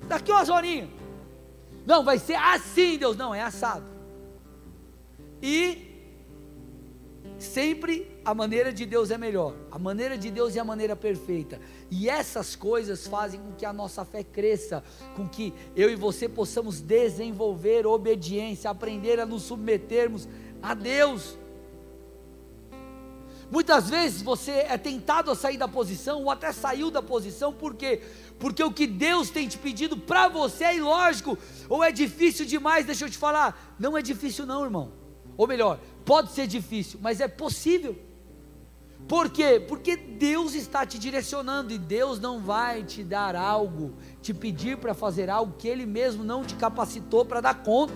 daqui 0.07 0.31
umas 0.31 0.49
horinhas. 0.49 0.89
Não, 1.89 2.03
vai 2.03 2.19
ser 2.19 2.35
assim, 2.35 2.99
Deus, 2.99 3.17
não, 3.17 3.33
é 3.33 3.41
assado. 3.41 3.83
E 5.41 5.87
sempre 7.39 8.21
a 8.23 8.31
maneira 8.31 8.71
de 8.71 8.85
Deus 8.85 9.09
é 9.09 9.17
melhor. 9.17 9.55
A 9.71 9.79
maneira 9.79 10.15
de 10.15 10.29
Deus 10.29 10.55
é 10.55 10.59
a 10.59 10.63
maneira 10.63 10.95
perfeita. 10.95 11.59
E 11.89 12.07
essas 12.07 12.55
coisas 12.55 13.07
fazem 13.07 13.39
com 13.39 13.53
que 13.53 13.65
a 13.65 13.73
nossa 13.73 14.05
fé 14.05 14.23
cresça, 14.23 14.83
com 15.15 15.27
que 15.27 15.51
eu 15.75 15.89
e 15.89 15.95
você 15.95 16.29
possamos 16.29 16.79
desenvolver 16.79 17.87
obediência, 17.87 18.69
aprender 18.69 19.19
a 19.19 19.25
nos 19.25 19.41
submetermos 19.41 20.29
a 20.61 20.75
Deus. 20.75 21.39
Muitas 23.51 23.89
vezes 23.89 24.21
você 24.21 24.51
é 24.51 24.77
tentado 24.77 25.31
a 25.31 25.35
sair 25.35 25.57
da 25.57 25.67
posição, 25.67 26.21
ou 26.21 26.29
até 26.29 26.51
saiu 26.51 26.91
da 26.91 27.01
posição, 27.01 27.51
por 27.51 27.73
quê? 27.73 27.99
Porque 27.99 28.28
o 28.65 28.71
que 28.71 28.87
Deus 28.87 29.29
tem 29.29 29.47
te 29.47 29.57
pedido 29.57 29.97
para 29.97 30.27
você 30.27 30.63
é 30.63 30.77
ilógico, 30.77 31.37
ou 31.67 31.83
é 31.83 31.91
difícil 31.91 32.45
demais, 32.45 32.85
deixa 32.85 33.05
eu 33.05 33.09
te 33.09 33.17
falar, 33.17 33.75
não 33.77 33.97
é 33.97 34.01
difícil 34.01 34.45
não, 34.45 34.63
irmão. 34.63 34.93
Ou 35.37 35.47
melhor, 35.47 35.79
pode 36.05 36.31
ser 36.31 36.47
difícil, 36.47 36.99
mas 37.01 37.19
é 37.19 37.27
possível. 37.27 37.97
Por 39.07 39.29
quê? 39.29 39.63
Porque 39.65 39.95
Deus 39.95 40.53
está 40.53 40.85
te 40.85 40.99
direcionando 40.99 41.73
e 41.73 41.77
Deus 41.77 42.19
não 42.19 42.39
vai 42.39 42.83
te 42.83 43.03
dar 43.03 43.35
algo, 43.35 43.93
te 44.21 44.33
pedir 44.33 44.77
para 44.77 44.93
fazer 44.93 45.29
algo 45.29 45.55
que 45.57 45.67
Ele 45.67 45.85
mesmo 45.85 46.23
não 46.23 46.43
te 46.43 46.55
capacitou 46.55 47.25
para 47.25 47.41
dar 47.41 47.63
conta. 47.63 47.93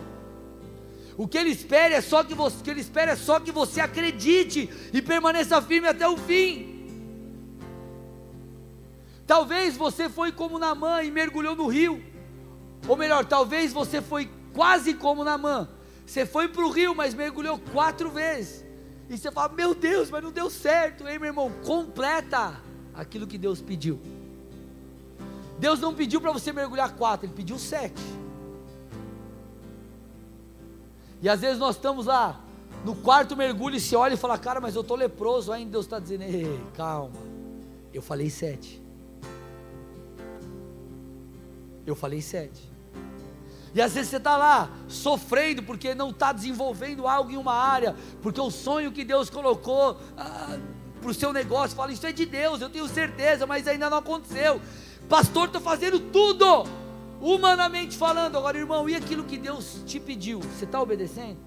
O 1.17 1.27
que 1.27 1.37
Ele 1.37 1.51
espera 1.51 1.95
é 1.95 2.01
só 2.01 2.23
que 2.23 2.33
você, 2.33 2.63
que 2.63 2.69
Ele 2.69 2.81
espera 2.81 3.11
é 3.11 3.15
só 3.15 3.39
que 3.39 3.51
você 3.51 3.79
acredite 3.79 4.69
e 4.91 5.01
permaneça 5.01 5.61
firme 5.61 5.87
até 5.87 6.07
o 6.07 6.17
fim. 6.17 6.72
Talvez 9.25 9.77
você 9.77 10.09
foi 10.09 10.31
como 10.31 10.59
Namã 10.59 11.01
e 11.03 11.11
mergulhou 11.11 11.55
no 11.55 11.67
rio. 11.67 12.03
Ou 12.87 12.97
melhor, 12.97 13.25
talvez 13.25 13.71
você 13.71 14.01
foi 14.01 14.29
quase 14.53 14.93
como 14.93 15.23
Namã. 15.23 15.69
Você 16.05 16.25
foi 16.25 16.47
para 16.47 16.63
o 16.63 16.69
rio, 16.69 16.93
mas 16.93 17.13
mergulhou 17.13 17.57
quatro 17.71 18.09
vezes. 18.09 18.65
E 19.09 19.17
você 19.17 19.31
fala, 19.31 19.53
meu 19.53 19.73
Deus, 19.73 20.09
mas 20.09 20.23
não 20.23 20.31
deu 20.31 20.49
certo, 20.49 21.07
hein, 21.07 21.19
meu 21.19 21.29
irmão? 21.29 21.51
Completa 21.63 22.61
aquilo 22.93 23.25
que 23.25 23.37
Deus 23.37 23.61
pediu. 23.61 23.99
Deus 25.57 25.79
não 25.79 25.93
pediu 25.93 26.19
para 26.19 26.31
você 26.31 26.51
mergulhar 26.51 26.93
quatro, 26.95 27.25
Ele 27.25 27.33
pediu 27.33 27.57
sete. 27.57 28.01
E 31.21 31.29
às 31.29 31.39
vezes 31.39 31.57
nós 31.57 31.75
estamos 31.75 32.07
lá 32.07 32.41
no 32.83 32.95
quarto 32.95 33.37
mergulho 33.37 33.77
e 33.77 33.79
se 33.79 33.95
olha 33.95 34.15
e 34.15 34.17
fala, 34.17 34.37
cara, 34.37 34.59
mas 34.59 34.75
eu 34.75 34.81
estou 34.81 34.97
leproso 34.97 35.53
ainda. 35.53 35.71
Deus 35.71 35.85
está 35.85 35.99
dizendo, 35.99 36.23
ei, 36.23 36.59
calma, 36.75 37.15
eu 37.93 38.01
falei 38.01 38.29
sete. 38.29 38.82
Eu 41.85 41.95
falei 41.95 42.21
sete. 42.21 42.71
E 43.73 43.81
às 43.81 43.93
vezes 43.93 44.11
você 44.11 44.17
está 44.17 44.37
lá 44.37 44.69
sofrendo 44.87 45.63
porque 45.63 45.95
não 45.95 46.11
está 46.11 46.31
desenvolvendo 46.31 47.07
algo 47.07 47.31
em 47.31 47.37
uma 47.37 47.53
área, 47.53 47.95
porque 48.21 48.39
o 48.39 48.51
sonho 48.51 48.91
que 48.91 49.03
Deus 49.03 49.29
colocou 49.29 49.99
ah, 50.15 50.59
para 51.01 51.09
o 51.09 51.13
seu 51.13 51.33
negócio, 51.33 51.75
fala, 51.75 51.91
isso 51.91 52.05
é 52.05 52.11
de 52.11 52.25
Deus, 52.25 52.61
eu 52.61 52.69
tenho 52.69 52.87
certeza, 52.87 53.47
mas 53.47 53.67
ainda 53.67 53.89
não 53.89 53.97
aconteceu. 53.97 54.61
Pastor, 55.09 55.47
estou 55.47 55.59
fazendo 55.59 55.99
tudo, 55.99 56.45
humanamente 57.19 57.97
falando. 57.97 58.37
Agora, 58.37 58.57
irmão, 58.57 58.87
e 58.87 58.95
aquilo 58.95 59.23
que 59.23 59.37
Deus 59.37 59.81
te 59.85 59.99
pediu? 59.99 60.39
Você 60.39 60.65
está 60.65 60.79
obedecendo? 60.79 61.39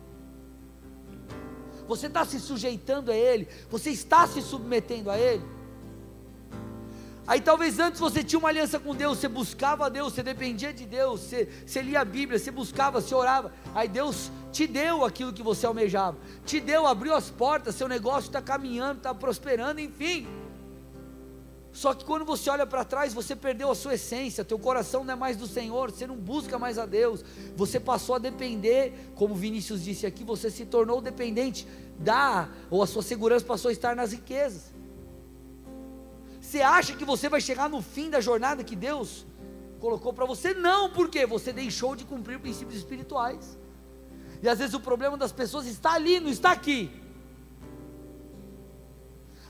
Você 1.86 2.08
está 2.08 2.24
se 2.24 2.40
sujeitando 2.40 3.12
a 3.12 3.16
Ele? 3.16 3.48
Você 3.70 3.90
está 3.90 4.26
se 4.26 4.42
submetendo 4.42 5.10
a 5.10 5.16
Ele? 5.16 5.42
Aí 7.26 7.40
talvez 7.40 7.78
antes 7.80 7.98
você 7.98 8.22
tinha 8.22 8.38
uma 8.38 8.48
aliança 8.48 8.78
com 8.78 8.94
Deus, 8.94 9.18
você 9.18 9.26
buscava 9.26 9.86
a 9.86 9.88
Deus, 9.88 10.12
você 10.12 10.22
dependia 10.22 10.72
de 10.72 10.86
Deus, 10.86 11.20
você, 11.20 11.48
você 11.66 11.82
lia 11.82 12.00
a 12.00 12.04
Bíblia, 12.04 12.38
você 12.38 12.52
buscava, 12.52 13.00
você 13.00 13.14
orava. 13.14 13.52
Aí 13.74 13.88
Deus 13.88 14.30
te 14.52 14.66
deu 14.66 15.04
aquilo 15.04 15.32
que 15.32 15.42
você 15.42 15.66
almejava, 15.66 16.16
te 16.44 16.60
deu, 16.60 16.86
abriu 16.86 17.14
as 17.14 17.28
portas, 17.28 17.74
seu 17.74 17.88
negócio 17.88 18.28
está 18.28 18.40
caminhando, 18.40 18.98
está 18.98 19.12
prosperando, 19.12 19.80
enfim. 19.80 20.28
Só 21.72 21.92
que 21.92 22.04
quando 22.04 22.24
você 22.24 22.48
olha 22.48 22.66
para 22.66 22.84
trás, 22.84 23.12
você 23.12 23.34
perdeu 23.34 23.70
a 23.70 23.74
sua 23.74 23.94
essência, 23.94 24.44
teu 24.44 24.58
coração 24.58 25.04
não 25.04 25.12
é 25.12 25.16
mais 25.16 25.36
do 25.36 25.48
Senhor, 25.48 25.90
você 25.90 26.06
não 26.06 26.16
busca 26.16 26.58
mais 26.58 26.78
a 26.78 26.86
Deus, 26.86 27.24
você 27.54 27.78
passou 27.78 28.14
a 28.14 28.18
depender, 28.18 29.10
como 29.14 29.34
Vinícius 29.34 29.84
disse 29.84 30.06
aqui, 30.06 30.24
você 30.24 30.48
se 30.48 30.64
tornou 30.64 31.02
dependente 31.02 31.66
da, 31.98 32.48
ou 32.70 32.82
a 32.82 32.86
sua 32.86 33.02
segurança 33.02 33.44
passou 33.44 33.68
a 33.68 33.72
estar 33.72 33.94
nas 33.96 34.12
riquezas. 34.12 34.75
Você 36.46 36.62
acha 36.62 36.94
que 36.94 37.04
você 37.04 37.28
vai 37.28 37.40
chegar 37.40 37.68
no 37.68 37.82
fim 37.82 38.08
da 38.08 38.20
jornada 38.20 38.62
que 38.62 38.76
Deus 38.76 39.26
colocou 39.80 40.12
para 40.12 40.24
você? 40.24 40.54
Não, 40.54 40.88
porque 40.88 41.26
você 41.26 41.52
deixou 41.52 41.96
de 41.96 42.04
cumprir 42.04 42.38
princípios 42.38 42.76
espirituais. 42.76 43.58
E 44.40 44.48
às 44.48 44.60
vezes 44.60 44.72
o 44.72 44.78
problema 44.78 45.16
das 45.16 45.32
pessoas 45.32 45.66
está 45.66 45.94
ali, 45.94 46.20
não 46.20 46.30
está 46.30 46.52
aqui. 46.52 46.88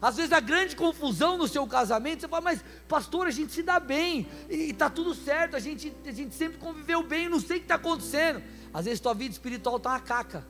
Às 0.01 0.16
vezes 0.16 0.32
a 0.32 0.40
grande 0.40 0.74
confusão 0.74 1.36
no 1.36 1.47
seu 1.47 1.66
casamento, 1.66 2.22
você 2.22 2.28
fala, 2.28 2.40
mas 2.40 2.64
pastor, 2.88 3.26
a 3.26 3.30
gente 3.30 3.53
se 3.53 3.62
dá 3.62 3.78
bem, 3.78 4.26
e 4.49 4.70
está 4.70 4.88
tudo 4.88 5.14
certo, 5.14 5.55
a 5.55 5.61
gente, 5.61 5.94
a 6.07 6.12
gente 6.12 6.34
sempre 6.34 6.57
conviveu 6.57 7.03
bem, 7.03 7.28
não 7.28 7.40
sei 7.40 7.59
o 7.59 7.61
que 7.61 7.66
está 7.66 7.74
acontecendo. 7.74 8.42
Às 8.72 8.86
vezes 8.86 9.01
tua 9.01 9.12
vida 9.12 9.32
espiritual 9.32 9.76
está 9.76 9.90
uma 9.90 10.01
caca. 10.01 10.47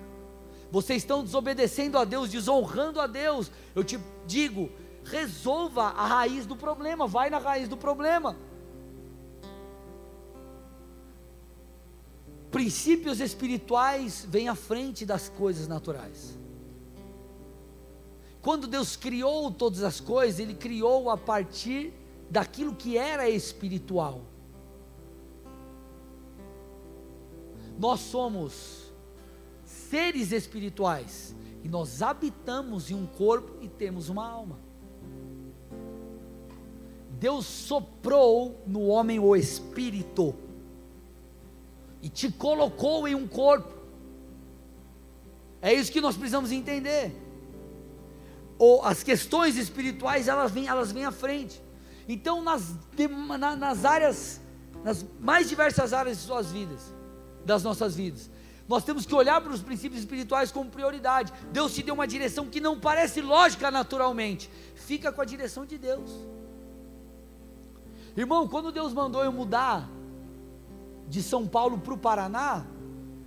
Vocês 0.70 1.02
estão 1.02 1.24
desobedecendo 1.24 1.98
a 1.98 2.04
Deus, 2.04 2.30
desonrando 2.30 3.00
a 3.00 3.08
Deus. 3.08 3.50
Eu 3.74 3.82
te 3.82 3.98
digo, 4.28 4.70
resolva 5.10 5.84
a 5.84 6.06
raiz 6.06 6.46
do 6.46 6.56
problema, 6.56 7.06
vai 7.06 7.30
na 7.30 7.38
raiz 7.38 7.68
do 7.68 7.76
problema. 7.76 8.36
Princípios 12.50 13.20
espirituais 13.20 14.26
vêm 14.28 14.48
à 14.48 14.54
frente 14.54 15.04
das 15.04 15.28
coisas 15.28 15.68
naturais. 15.68 16.38
Quando 18.40 18.66
Deus 18.66 18.96
criou 18.96 19.50
todas 19.50 19.82
as 19.82 20.00
coisas, 20.00 20.38
Ele 20.38 20.54
criou 20.54 21.10
a 21.10 21.16
partir 21.16 21.92
daquilo 22.30 22.74
que 22.74 22.96
era 22.96 23.28
espiritual. 23.28 24.22
Nós 27.78 28.00
somos 28.00 28.92
seres 29.64 30.32
espirituais 30.32 31.34
e 31.62 31.68
nós 31.68 32.00
habitamos 32.00 32.90
em 32.90 32.94
um 32.94 33.06
corpo 33.06 33.58
e 33.60 33.68
temos 33.68 34.08
uma 34.08 34.26
alma. 34.26 34.65
Deus 37.18 37.46
soprou 37.46 38.62
no 38.66 38.86
homem 38.88 39.18
o 39.18 39.34
espírito 39.34 40.34
e 42.02 42.08
te 42.08 42.30
colocou 42.30 43.08
em 43.08 43.14
um 43.14 43.26
corpo. 43.26 43.74
É 45.62 45.72
isso 45.72 45.90
que 45.90 46.00
nós 46.00 46.14
precisamos 46.16 46.52
entender. 46.52 47.14
Ou 48.58 48.84
as 48.84 49.02
questões 49.02 49.56
espirituais 49.56 50.28
elas 50.28 50.52
vêm, 50.52 50.68
elas 50.68 50.92
vêm 50.92 51.06
à 51.06 51.10
frente. 51.10 51.62
Então 52.06 52.42
nas, 52.42 52.74
nas 53.58 53.84
áreas, 53.84 54.40
nas 54.84 55.04
mais 55.18 55.48
diversas 55.48 55.94
áreas 55.94 56.18
de 56.18 56.24
suas 56.24 56.52
vidas, 56.52 56.94
das 57.46 57.62
nossas 57.62 57.96
vidas, 57.96 58.30
nós 58.68 58.84
temos 58.84 59.06
que 59.06 59.14
olhar 59.14 59.40
para 59.40 59.52
os 59.52 59.62
princípios 59.62 60.00
espirituais 60.00 60.52
como 60.52 60.70
prioridade. 60.70 61.32
Deus 61.50 61.74
te 61.74 61.82
deu 61.82 61.94
uma 61.94 62.06
direção 62.06 62.46
que 62.46 62.60
não 62.60 62.78
parece 62.78 63.22
lógica 63.22 63.70
naturalmente. 63.70 64.50
Fica 64.74 65.10
com 65.10 65.22
a 65.22 65.24
direção 65.24 65.64
de 65.64 65.78
Deus. 65.78 66.10
Irmão, 68.16 68.48
quando 68.48 68.72
Deus 68.72 68.94
mandou 68.94 69.22
eu 69.22 69.30
mudar 69.30 69.90
de 71.06 71.22
São 71.22 71.46
Paulo 71.46 71.78
para 71.78 71.92
o 71.92 71.98
Paraná, 71.98 72.64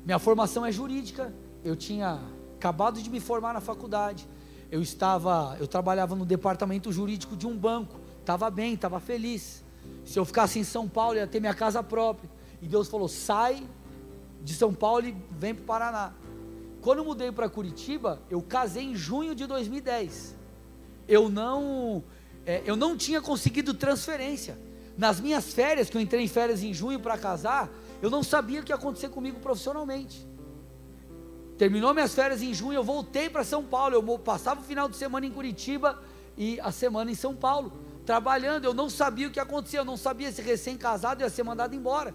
minha 0.04 0.18
formação 0.18 0.66
é 0.66 0.72
jurídica. 0.72 1.32
Eu 1.64 1.76
tinha 1.76 2.20
acabado 2.56 3.00
de 3.00 3.08
me 3.08 3.20
formar 3.20 3.54
na 3.54 3.62
faculdade. 3.62 4.28
Eu 4.72 4.82
estava, 4.82 5.56
eu 5.60 5.68
trabalhava 5.68 6.16
no 6.16 6.26
departamento 6.26 6.92
jurídico 6.92 7.38
de 7.38 7.46
um 7.46 7.56
banco. 7.56 8.00
Estava 8.20 8.50
bem, 8.50 8.74
estava 8.74 9.00
feliz. 9.00 9.64
Se 10.04 10.18
eu 10.18 10.26
ficasse 10.26 10.58
em 10.58 10.64
São 10.64 10.88
Paulo, 10.88 11.18
ia 11.18 11.28
ter 11.28 11.40
minha 11.40 11.54
casa 11.54 11.84
própria. 11.84 12.30
E 12.60 12.68
Deus 12.68 12.88
falou: 12.88 13.08
sai 13.08 13.64
de 14.44 14.56
São 14.56 14.74
Paulo 14.74 15.06
e 15.06 15.16
vem 15.32 15.54
para 15.54 15.64
o 15.64 15.66
Paraná. 15.66 16.14
Quando 16.82 17.00
eu 17.00 17.06
mudei 17.06 17.32
para 17.32 17.48
Curitiba, 17.48 18.20
eu 18.28 18.42
casei 18.42 18.86
em 18.86 18.96
junho 18.96 19.36
de 19.36 19.46
2010. 19.46 20.36
Eu 21.08 21.30
não, 21.30 22.04
é, 22.44 22.64
eu 22.66 22.76
não 22.76 22.98
tinha 22.98 23.22
conseguido 23.22 23.74
transferência. 23.74 24.58
Nas 25.00 25.18
minhas 25.22 25.54
férias, 25.54 25.90
que 25.90 25.96
eu 25.96 26.02
entrei 26.02 26.22
em 26.22 26.28
férias 26.28 26.62
em 26.62 26.74
junho 26.74 27.00
para 27.00 27.18
casar, 27.18 27.70
eu 28.02 28.10
não 28.10 28.22
sabia 28.22 28.60
o 28.60 28.64
que 28.66 28.74
ia 28.74 28.76
acontecer 28.76 29.08
comigo 29.08 29.40
profissionalmente. 29.40 30.28
Terminou 31.58 31.94
minhas 31.94 32.14
férias 32.14 32.42
em 32.42 32.54
junho, 32.54 32.74
eu 32.74 32.84
voltei 32.84 33.30
para 33.30 33.46
São 33.46 33.64
Paulo. 33.64 33.96
Eu 33.96 34.20
passava 34.20 34.60
o 34.60 34.64
final 34.64 34.90
de 34.90 34.98
semana 34.98 35.26
em 35.26 35.32
Curitiba 35.32 35.98
e 36.38 36.60
a 36.60 36.70
semana 36.70 37.10
em 37.10 37.16
São 37.16 37.34
Paulo, 37.34 37.72
trabalhando. 38.06 38.66
Eu 38.66 38.74
não 38.74 38.90
sabia 38.90 39.30
o 39.30 39.32
que 39.32 39.40
ia 39.40 39.44
acontecer, 39.44 39.80
eu 39.80 39.86
não 39.86 39.96
sabia 39.96 40.34
se 40.34 40.42
recém-casado 40.42 41.22
ia 41.22 41.30
ser 41.30 41.44
mandado 41.44 41.74
embora. 41.74 42.14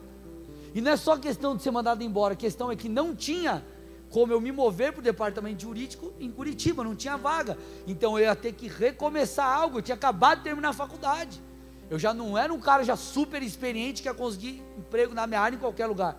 E 0.74 0.82
não 0.82 0.90
é 0.90 0.96
só 0.98 1.16
questão 1.16 1.56
de 1.56 1.62
ser 1.62 1.70
mandado 1.70 2.02
embora, 2.02 2.34
a 2.34 2.36
questão 2.36 2.70
é 2.70 2.76
que 2.76 2.90
não 2.90 3.16
tinha 3.16 3.64
como 4.10 4.30
eu 4.30 4.42
me 4.42 4.52
mover 4.52 4.92
para 4.92 5.00
o 5.00 5.02
departamento 5.02 5.62
jurídico 5.62 6.12
em 6.20 6.30
Curitiba, 6.30 6.84
não 6.84 6.94
tinha 6.94 7.16
vaga. 7.16 7.56
Então 7.86 8.18
eu 8.18 8.26
ia 8.26 8.36
ter 8.36 8.52
que 8.52 8.68
recomeçar 8.68 9.50
algo, 9.50 9.78
eu 9.78 9.82
tinha 9.82 9.94
acabado 9.94 10.38
de 10.38 10.44
terminar 10.44 10.68
a 10.68 10.74
faculdade. 10.74 11.42
Eu 11.90 11.98
já 11.98 12.14
não 12.14 12.36
era 12.36 12.52
um 12.52 12.60
cara 12.60 12.82
já 12.82 12.96
super 12.96 13.42
experiente 13.42 14.02
que 14.02 14.08
ia 14.08 14.14
conseguir 14.14 14.62
emprego 14.78 15.14
na 15.14 15.26
minha 15.26 15.40
área 15.40 15.56
em 15.56 15.58
qualquer 15.58 15.86
lugar. 15.86 16.18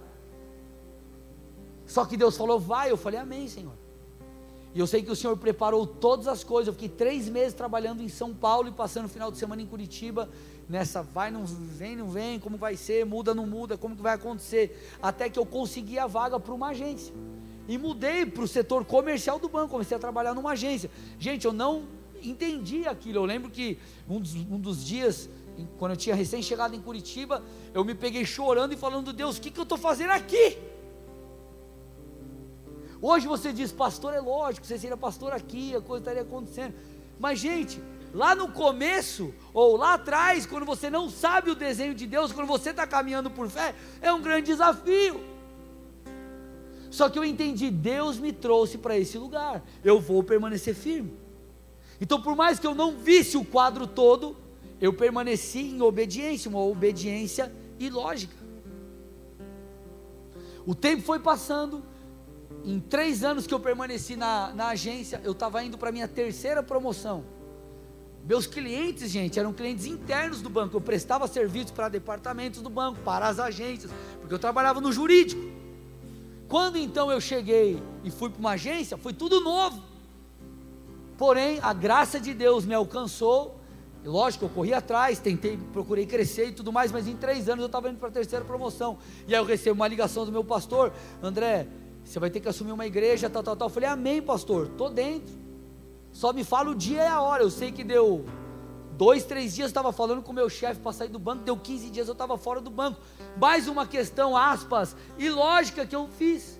Só 1.85 2.05
que 2.05 2.17
Deus 2.17 2.37
falou, 2.37 2.59
vai. 2.59 2.91
Eu 2.91 2.97
falei, 2.97 3.19
amém, 3.19 3.47
Senhor. 3.47 3.73
E 4.73 4.79
eu 4.79 4.85
sei 4.85 5.01
que 5.01 5.09
o 5.09 5.15
Senhor 5.15 5.37
preparou 5.37 5.87
todas 5.87 6.27
as 6.27 6.43
coisas. 6.43 6.67
Eu 6.67 6.73
fiquei 6.73 6.89
três 6.89 7.29
meses 7.29 7.53
trabalhando 7.53 8.03
em 8.03 8.09
São 8.09 8.33
Paulo 8.33 8.67
e 8.67 8.71
passando 8.71 9.05
o 9.05 9.09
final 9.09 9.31
de 9.31 9.37
semana 9.37 9.61
em 9.61 9.65
Curitiba. 9.65 10.29
Nessa 10.67 11.01
vai, 11.01 11.31
não 11.31 11.45
vem, 11.45 11.95
não 11.95 12.09
vem, 12.09 12.39
como 12.39 12.57
vai 12.57 12.75
ser, 12.75 13.05
muda, 13.05 13.33
não 13.33 13.45
muda, 13.47 13.77
como 13.77 13.95
que 13.95 14.01
vai 14.01 14.15
acontecer. 14.15 14.77
Até 15.01 15.29
que 15.29 15.39
eu 15.39 15.45
consegui 15.45 15.97
a 15.97 16.07
vaga 16.07 16.39
para 16.39 16.53
uma 16.53 16.69
agência. 16.69 17.13
E 17.67 17.77
mudei 17.77 18.25
para 18.25 18.43
o 18.43 18.47
setor 18.47 18.83
comercial 18.83 19.39
do 19.39 19.47
banco. 19.47 19.69
Comecei 19.69 19.95
a 19.95 19.99
trabalhar 19.99 20.33
numa 20.33 20.51
agência. 20.51 20.91
Gente, 21.17 21.45
eu 21.45 21.53
não 21.53 21.83
entendi 22.21 22.85
aquilo. 22.87 23.19
Eu 23.19 23.25
lembro 23.25 23.49
que 23.49 23.79
um 24.09 24.19
dos, 24.19 24.35
um 24.35 24.59
dos 24.59 24.85
dias 24.85 25.29
quando 25.77 25.91
eu 25.91 25.97
tinha 25.97 26.15
recém 26.15 26.41
chegado 26.41 26.75
em 26.75 26.81
Curitiba, 26.81 27.43
eu 27.73 27.83
me 27.83 27.95
peguei 27.95 28.25
chorando 28.25 28.73
e 28.73 28.77
falando, 28.77 29.13
Deus, 29.13 29.37
o 29.37 29.41
que, 29.41 29.51
que 29.51 29.59
eu 29.59 29.63
estou 29.63 29.77
fazendo 29.77 30.11
aqui? 30.11 30.57
Hoje 33.01 33.27
você 33.27 33.53
diz, 33.53 33.71
pastor, 33.71 34.13
é 34.13 34.19
lógico, 34.19 34.65
você 34.65 34.77
seria 34.77 34.97
pastor 34.97 35.31
aqui, 35.31 35.75
a 35.75 35.81
coisa 35.81 36.01
estaria 36.01 36.21
acontecendo. 36.21 36.73
Mas, 37.19 37.39
gente, 37.39 37.81
lá 38.13 38.33
no 38.33 38.49
começo, 38.49 39.33
ou 39.53 39.77
lá 39.77 39.93
atrás, 39.93 40.45
quando 40.45 40.65
você 40.65 40.89
não 40.89 41.09
sabe 41.09 41.51
o 41.51 41.55
desenho 41.55 41.93
de 41.93 42.07
Deus, 42.07 42.31
quando 42.31 42.47
você 42.47 42.71
está 42.71 42.87
caminhando 42.87 43.29
por 43.29 43.49
fé, 43.49 43.75
é 44.01 44.11
um 44.11 44.21
grande 44.21 44.47
desafio. 44.47 45.21
Só 46.89 47.09
que 47.09 47.19
eu 47.19 47.25
entendi, 47.25 47.69
Deus 47.69 48.17
me 48.17 48.31
trouxe 48.31 48.77
para 48.77 48.97
esse 48.97 49.17
lugar, 49.17 49.61
eu 49.83 49.99
vou 49.99 50.23
permanecer 50.23 50.73
firme. 50.73 51.13
Então, 51.99 52.21
por 52.21 52.35
mais 52.35 52.57
que 52.57 52.65
eu 52.65 52.73
não 52.73 52.97
visse 52.97 53.37
o 53.37 53.43
quadro 53.43 53.85
todo, 53.85 54.35
eu 54.79 54.93
permaneci 54.93 55.61
em 55.61 55.81
obediência, 55.81 56.49
uma 56.49 56.63
obediência 56.63 57.53
ilógica. 57.79 58.35
O 60.65 60.73
tempo 60.73 61.01
foi 61.01 61.19
passando, 61.19 61.83
em 62.63 62.79
três 62.79 63.23
anos 63.23 63.45
que 63.45 63.53
eu 63.53 63.59
permaneci 63.59 64.15
na, 64.15 64.51
na 64.53 64.69
agência, 64.69 65.21
eu 65.23 65.33
estava 65.33 65.63
indo 65.63 65.77
para 65.77 65.91
minha 65.91 66.07
terceira 66.07 66.63
promoção. 66.63 67.23
Meus 68.27 68.47
clientes, 68.47 69.11
gente, 69.11 69.39
eram 69.39 69.53
clientes 69.53 69.85
internos 69.85 70.41
do 70.41 70.49
banco. 70.49 70.75
Eu 70.75 70.81
prestava 70.81 71.27
serviços 71.27 71.69
para 71.69 71.87
departamentos 71.89 72.59
do 72.59 72.71
banco, 72.71 72.99
para 73.01 73.27
as 73.27 73.39
agências, 73.39 73.91
porque 74.19 74.33
eu 74.33 74.39
trabalhava 74.39 74.81
no 74.81 74.91
jurídico. 74.91 75.41
Quando 76.47 76.77
então 76.77 77.11
eu 77.11 77.21
cheguei 77.21 77.79
e 78.03 78.09
fui 78.09 78.31
para 78.31 78.39
uma 78.39 78.51
agência, 78.51 78.97
foi 78.97 79.13
tudo 79.13 79.39
novo. 79.41 79.83
Porém, 81.17 81.59
a 81.61 81.71
graça 81.71 82.19
de 82.19 82.33
Deus 82.33 82.65
me 82.65 82.73
alcançou. 82.73 83.61
Lógico, 84.05 84.45
eu 84.45 84.49
corri 84.49 84.73
atrás, 84.73 85.19
tentei, 85.19 85.57
procurei 85.73 86.05
crescer 86.05 86.49
e 86.49 86.51
tudo 86.51 86.71
mais, 86.71 86.91
mas 86.91 87.07
em 87.07 87.15
três 87.15 87.49
anos 87.49 87.61
eu 87.61 87.65
estava 87.65 87.89
indo 87.89 87.97
para 87.97 88.09
a 88.09 88.11
terceira 88.11 88.45
promoção. 88.45 88.97
E 89.27 89.33
aí 89.33 89.41
eu 89.41 89.45
recebo 89.45 89.75
uma 89.75 89.87
ligação 89.87 90.25
do 90.25 90.31
meu 90.31 90.43
pastor, 90.43 90.93
André, 91.21 91.67
você 92.03 92.19
vai 92.19 92.29
ter 92.29 92.39
que 92.39 92.47
assumir 92.47 92.71
uma 92.71 92.85
igreja, 92.85 93.29
tal, 93.29 93.41
tal, 93.41 93.55
tal. 93.55 93.67
Eu 93.67 93.73
falei, 93.73 93.89
amém, 93.89 94.21
pastor, 94.21 94.67
estou 94.67 94.91
dentro. 94.91 95.33
Só 96.11 96.31
me 96.31 96.43
fala 96.43 96.69
o 96.69 96.75
dia 96.75 97.03
e 97.03 97.07
a 97.07 97.19
hora. 97.19 97.41
Eu 97.41 97.49
sei 97.49 97.71
que 97.71 97.83
deu 97.83 98.23
dois, 98.95 99.25
três 99.25 99.55
dias 99.55 99.65
eu 99.65 99.69
estava 99.69 99.91
falando 99.91 100.21
com 100.21 100.31
o 100.31 100.35
meu 100.35 100.49
chefe 100.49 100.79
para 100.79 100.93
sair 100.93 101.09
do 101.09 101.19
banco, 101.19 101.43
deu 101.43 101.57
15 101.57 101.89
dias 101.89 102.07
eu 102.07 102.13
estava 102.13 102.37
fora 102.37 102.61
do 102.61 102.69
banco. 102.69 103.01
Mais 103.37 103.67
uma 103.67 103.87
questão, 103.87 104.37
aspas, 104.37 104.95
ilógica 105.17 105.85
que 105.85 105.95
eu 105.95 106.07
fiz. 106.07 106.54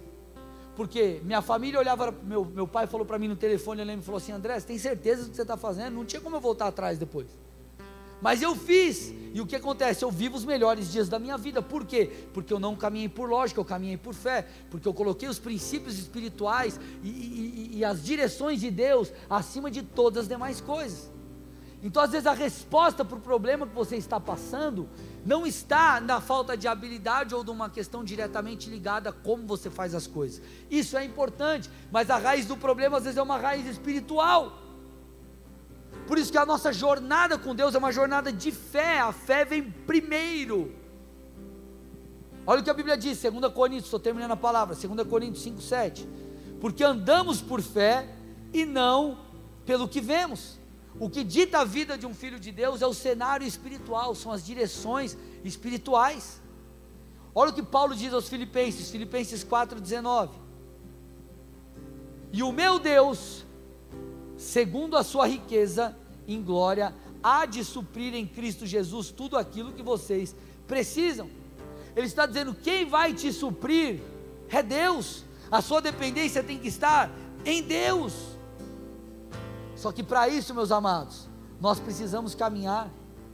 Porque 0.75 1.21
minha 1.23 1.41
família 1.41 1.79
olhava, 1.79 2.13
meu, 2.23 2.43
meu 2.45 2.67
pai 2.67 2.85
falou 2.87 3.05
para 3.05 3.17
mim 3.17 3.27
no 3.27 3.35
telefone, 3.35 3.81
eu 3.81 3.85
lembro, 3.85 4.03
falou 4.03 4.17
assim, 4.17 4.31
André, 4.31 4.59
você 4.59 4.67
tem 4.67 4.77
certeza 4.77 5.23
do 5.23 5.29
que 5.29 5.35
você 5.35 5.41
está 5.41 5.55
fazendo? 5.55 5.93
Não 5.93 6.05
tinha 6.05 6.21
como 6.21 6.35
eu 6.35 6.41
voltar 6.41 6.67
atrás 6.67 6.97
depois. 6.97 7.27
Mas 8.21 8.41
eu 8.41 8.55
fiz, 8.55 9.13
e 9.33 9.39
o 9.39 9.45
que 9.45 9.55
acontece? 9.55 10.03
Eu 10.03 10.09
vivo 10.09 10.35
os 10.35 10.45
melhores 10.45 10.91
dias 10.91 11.07
da 11.07 11.19
minha 11.19 11.37
vida, 11.37 11.61
por 11.61 11.85
quê? 11.85 12.09
Porque 12.33 12.51
eu 12.51 12.59
não 12.59 12.75
caminhei 12.75 13.09
por 13.09 13.29
lógica, 13.29 13.59
eu 13.59 13.65
caminhei 13.65 13.97
por 13.97 14.13
fé, 14.13 14.47
porque 14.69 14.87
eu 14.87 14.93
coloquei 14.93 15.29
os 15.29 15.37
princípios 15.37 15.99
espirituais 15.99 16.79
e, 17.03 17.09
e, 17.09 17.69
e 17.77 17.85
as 17.85 18.03
direções 18.03 18.59
de 18.59 18.71
Deus 18.71 19.11
acima 19.29 19.69
de 19.69 19.83
todas 19.83 20.23
as 20.23 20.27
demais 20.27 20.59
coisas. 20.59 21.11
Então, 21.85 22.01
às 22.01 22.11
vezes, 22.11 22.25
a 22.25 22.33
resposta 22.33 23.05
para 23.05 23.15
o 23.15 23.21
problema 23.21 23.67
que 23.67 23.75
você 23.75 23.95
está 23.95 24.19
passando 24.19 24.89
não 25.23 25.45
está 25.45 26.01
na 26.01 26.19
falta 26.19 26.57
de 26.57 26.67
habilidade 26.67 27.35
ou 27.35 27.43
de 27.43 27.51
uma 27.51 27.69
questão 27.69 28.03
diretamente 28.03 28.71
ligada 28.71 29.11
a 29.11 29.13
como 29.13 29.45
você 29.45 29.69
faz 29.69 29.93
as 29.93 30.07
coisas. 30.07 30.41
Isso 30.67 30.97
é 30.97 31.05
importante, 31.05 31.69
mas 31.91 32.09
a 32.09 32.17
raiz 32.17 32.47
do 32.47 32.57
problema 32.57 32.97
às 32.97 33.03
vezes 33.03 33.19
é 33.19 33.21
uma 33.21 33.37
raiz 33.37 33.67
espiritual. 33.67 34.57
Por 36.07 36.17
isso 36.17 36.31
que 36.31 36.39
a 36.39 36.45
nossa 36.45 36.73
jornada 36.73 37.37
com 37.37 37.53
Deus 37.53 37.75
é 37.75 37.77
uma 37.77 37.91
jornada 37.91 38.33
de 38.33 38.51
fé, 38.51 38.99
a 38.99 39.11
fé 39.11 39.45
vem 39.45 39.61
primeiro. 39.61 40.73
Olha 42.47 42.61
o 42.61 42.63
que 42.63 42.69
a 42.71 42.73
Bíblia 42.73 42.97
diz, 42.97 43.21
2 43.21 43.53
Coríntios, 43.53 43.85
estou 43.85 43.99
terminando 43.99 44.31
a 44.31 44.35
palavra, 44.35 44.73
2 44.73 45.07
Coríntios 45.07 45.43
5, 45.43 45.61
7. 45.61 46.09
Porque 46.59 46.83
andamos 46.83 47.43
por 47.43 47.61
fé 47.61 48.09
e 48.51 48.65
não 48.65 49.19
pelo 49.67 49.87
que 49.87 50.01
vemos. 50.01 50.64
O 50.99 51.09
que 51.09 51.23
dita 51.23 51.59
a 51.59 51.65
vida 51.65 51.97
de 51.97 52.05
um 52.05 52.13
filho 52.13 52.39
de 52.39 52.51
Deus 52.51 52.81
é 52.81 52.87
o 52.87 52.93
cenário 52.93 53.45
espiritual, 53.45 54.15
são 54.15 54.31
as 54.31 54.45
direções 54.45 55.17
espirituais. 55.43 56.41
Olha 57.33 57.51
o 57.51 57.53
que 57.53 57.63
Paulo 57.63 57.95
diz 57.95 58.13
aos 58.13 58.29
Filipenses, 58.29 58.89
Filipenses 58.89 59.43
4,19. 59.43 60.29
E 62.31 62.41
o 62.41 62.51
meu 62.51 62.79
Deus 62.79 63.45
segundo 64.37 64.97
a 64.97 65.03
sua 65.03 65.27
riqueza 65.27 65.95
em 66.27 66.41
glória, 66.41 66.93
há 67.21 67.45
de 67.45 67.63
suprir 67.63 68.13
em 68.13 68.25
Cristo 68.25 68.65
Jesus 68.65 69.09
tudo 69.11 69.37
aquilo 69.37 69.73
que 69.73 69.83
vocês 69.83 70.35
precisam. 70.67 71.29
Ele 71.95 72.07
está 72.07 72.25
dizendo: 72.25 72.53
quem 72.53 72.85
vai 72.85 73.13
te 73.13 73.31
suprir 73.31 74.01
é 74.49 74.61
Deus, 74.61 75.23
a 75.49 75.61
sua 75.61 75.81
dependência 75.81 76.43
tem 76.43 76.57
que 76.57 76.67
estar 76.67 77.11
em 77.45 77.61
Deus. 77.61 78.34
Só 79.85 79.91
que 79.91 80.01
para 80.01 80.27
isso, 80.27 80.51
meus 80.51 80.71
amados, 80.71 81.29
nós 81.61 81.79
precisamos 81.79 82.33
caminhar 82.33 82.89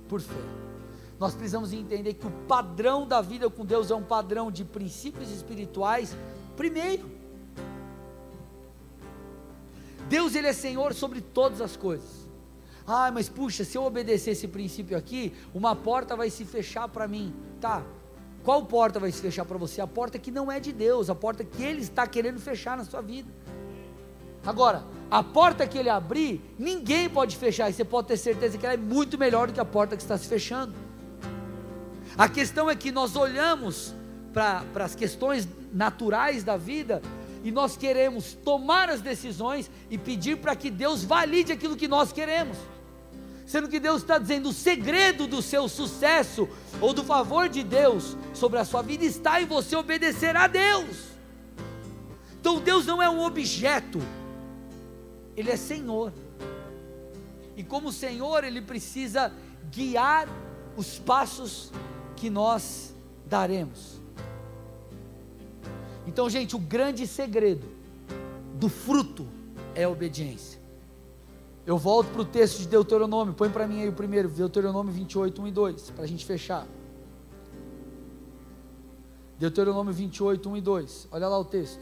por 0.09 0.19
fé. 0.19 0.43
Nós 1.17 1.33
precisamos 1.33 1.71
entender 1.71 2.15
que 2.15 2.27
o 2.27 2.31
padrão 2.45 3.07
da 3.07 3.21
vida 3.21 3.49
com 3.49 3.65
Deus 3.65 3.89
é 3.89 3.95
um 3.95 4.03
padrão 4.03 4.51
de 4.51 4.65
princípios 4.65 5.31
espirituais, 5.31 6.13
primeiro. 6.57 7.09
Deus 10.09 10.35
ele 10.35 10.47
é 10.47 10.51
Senhor 10.51 10.93
sobre 10.93 11.21
todas 11.21 11.61
as 11.61 11.77
coisas. 11.77 12.29
Ah, 12.85 13.09
mas 13.13 13.29
puxa, 13.29 13.63
se 13.63 13.77
eu 13.77 13.85
obedecer 13.85 14.31
esse 14.31 14.45
princípio 14.45 14.97
aqui, 14.97 15.33
uma 15.53 15.73
porta 15.73 16.17
vai 16.17 16.29
se 16.29 16.43
fechar 16.43 16.89
para 16.89 17.07
mim. 17.07 17.33
Tá. 17.61 17.81
Qual 18.43 18.65
porta 18.65 18.99
vai 18.99 19.13
se 19.13 19.21
fechar 19.21 19.45
para 19.45 19.57
você? 19.57 19.79
A 19.79 19.87
porta 19.87 20.19
que 20.19 20.31
não 20.31 20.51
é 20.51 20.59
de 20.59 20.73
Deus, 20.73 21.09
a 21.09 21.15
porta 21.15 21.45
que 21.45 21.63
ele 21.63 21.79
está 21.79 22.05
querendo 22.05 22.41
fechar 22.41 22.75
na 22.75 22.83
sua 22.83 22.99
vida. 22.99 23.31
Agora, 24.45 24.83
a 25.09 25.21
porta 25.21 25.67
que 25.67 25.77
ele 25.77 25.89
abrir, 25.89 26.41
ninguém 26.57 27.09
pode 27.09 27.35
fechar, 27.35 27.69
e 27.69 27.73
você 27.73 27.83
pode 27.83 28.07
ter 28.07 28.17
certeza 28.17 28.57
que 28.57 28.65
ela 28.65 28.75
é 28.75 28.77
muito 28.77 29.17
melhor 29.17 29.47
do 29.47 29.53
que 29.53 29.59
a 29.59 29.65
porta 29.65 29.95
que 29.95 30.01
está 30.01 30.17
se 30.17 30.27
fechando. 30.27 30.73
A 32.17 32.27
questão 32.27 32.69
é 32.69 32.75
que 32.75 32.91
nós 32.91 33.15
olhamos 33.15 33.93
para 34.33 34.63
as 34.75 34.95
questões 34.95 35.47
naturais 35.71 36.43
da 36.43 36.57
vida 36.57 37.01
e 37.43 37.51
nós 37.51 37.75
queremos 37.75 38.33
tomar 38.33 38.89
as 38.89 39.01
decisões 39.01 39.69
e 39.89 39.97
pedir 39.97 40.37
para 40.37 40.55
que 40.55 40.69
Deus 40.69 41.03
valide 41.03 41.51
aquilo 41.51 41.75
que 41.75 41.87
nós 41.87 42.11
queremos. 42.11 42.57
Sendo 43.45 43.67
que 43.67 43.79
Deus 43.79 44.01
está 44.01 44.17
dizendo: 44.17 44.49
o 44.49 44.53
segredo 44.53 45.27
do 45.27 45.41
seu 45.41 45.67
sucesso 45.67 46.47
ou 46.79 46.93
do 46.93 47.03
favor 47.03 47.49
de 47.49 47.63
Deus 47.63 48.15
sobre 48.33 48.59
a 48.59 48.65
sua 48.65 48.81
vida 48.81 49.03
está 49.03 49.41
em 49.41 49.45
você 49.45 49.75
obedecer 49.75 50.35
a 50.37 50.47
Deus. 50.47 51.11
Então 52.39 52.59
Deus 52.59 52.85
não 52.85 53.01
é 53.01 53.09
um 53.09 53.21
objeto, 53.21 53.99
Ele 55.35 55.49
é 55.49 55.57
Senhor. 55.57 56.11
E 57.55 57.63
como 57.63 57.91
Senhor, 57.91 58.43
Ele 58.43 58.61
precisa 58.61 59.31
guiar 59.71 60.27
os 60.75 60.99
passos 60.99 61.71
que 62.15 62.29
nós 62.29 62.95
daremos. 63.25 63.99
Então, 66.07 66.29
gente, 66.29 66.55
o 66.55 66.59
grande 66.59 67.07
segredo 67.07 67.67
do 68.55 68.69
fruto 68.69 69.27
é 69.75 69.83
a 69.83 69.89
obediência. 69.89 70.59
Eu 71.65 71.77
volto 71.77 72.11
para 72.11 72.21
o 72.21 72.25
texto 72.25 72.59
de 72.59 72.67
Deuteronômio, 72.67 73.33
põe 73.33 73.49
para 73.49 73.67
mim 73.67 73.81
aí 73.81 73.89
o 73.89 73.93
primeiro, 73.93 74.27
Deuteronômio 74.27 74.91
28, 74.91 75.41
1 75.41 75.47
e 75.47 75.51
2, 75.51 75.89
para 75.91 76.03
a 76.03 76.07
gente 76.07 76.25
fechar. 76.25 76.67
Deuteronômio 79.37 79.93
28, 79.93 80.49
1 80.49 80.57
e 80.57 80.61
2, 80.61 81.07
olha 81.11 81.27
lá 81.27 81.39
o 81.39 81.45
texto. 81.45 81.79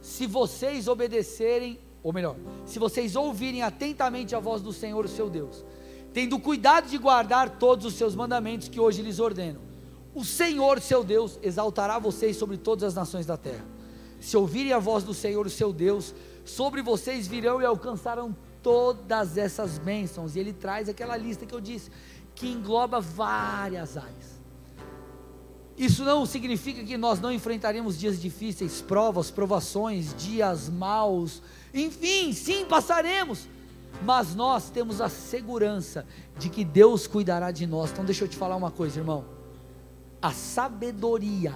Se 0.00 0.26
vocês 0.26 0.86
obedecerem, 0.88 1.78
ou 2.04 2.12
melhor, 2.12 2.36
se 2.66 2.78
vocês 2.78 3.16
ouvirem 3.16 3.62
atentamente 3.62 4.36
a 4.36 4.38
voz 4.38 4.60
do 4.60 4.74
Senhor, 4.74 5.06
o 5.06 5.08
seu 5.08 5.30
Deus, 5.30 5.64
tendo 6.12 6.38
cuidado 6.38 6.86
de 6.86 6.98
guardar 6.98 7.58
todos 7.58 7.86
os 7.86 7.94
seus 7.94 8.14
mandamentos 8.14 8.68
que 8.68 8.78
hoje 8.78 9.00
lhes 9.00 9.18
ordeno, 9.18 9.60
o 10.14 10.22
Senhor, 10.22 10.80
seu 10.80 11.02
Deus, 11.02 11.40
exaltará 11.42 11.98
vocês 11.98 12.36
sobre 12.36 12.58
todas 12.58 12.84
as 12.84 12.94
nações 12.94 13.24
da 13.24 13.38
terra. 13.38 13.64
Se 14.20 14.36
ouvirem 14.36 14.72
a 14.72 14.78
voz 14.78 15.02
do 15.02 15.14
Senhor, 15.14 15.44
o 15.44 15.50
seu 15.50 15.72
Deus, 15.72 16.14
sobre 16.44 16.82
vocês 16.82 17.26
virão 17.26 17.60
e 17.60 17.64
alcançarão 17.64 18.36
todas 18.62 19.36
essas 19.36 19.76
bênçãos. 19.78 20.36
E 20.36 20.38
ele 20.38 20.52
traz 20.52 20.88
aquela 20.88 21.16
lista 21.16 21.44
que 21.44 21.54
eu 21.54 21.60
disse, 21.60 21.90
que 22.34 22.46
engloba 22.46 23.00
várias 23.00 23.96
áreas. 23.96 24.40
Isso 25.76 26.04
não 26.04 26.24
significa 26.24 26.84
que 26.84 26.96
nós 26.96 27.18
não 27.18 27.32
enfrentaremos 27.32 27.98
dias 27.98 28.20
difíceis, 28.20 28.80
provas, 28.80 29.32
provações, 29.32 30.14
dias 30.14 30.68
maus, 30.68 31.42
enfim, 31.74 32.32
sim, 32.32 32.64
passaremos, 32.64 33.48
mas 34.02 34.34
nós 34.34 34.70
temos 34.70 35.00
a 35.00 35.08
segurança 35.08 36.06
de 36.38 36.48
que 36.48 36.64
Deus 36.64 37.06
cuidará 37.06 37.50
de 37.50 37.66
nós. 37.66 37.90
Então, 37.90 38.04
deixa 38.04 38.24
eu 38.24 38.28
te 38.28 38.36
falar 38.36 38.56
uma 38.56 38.70
coisa, 38.70 39.00
irmão 39.00 39.34
a 40.24 40.32
sabedoria. 40.32 41.52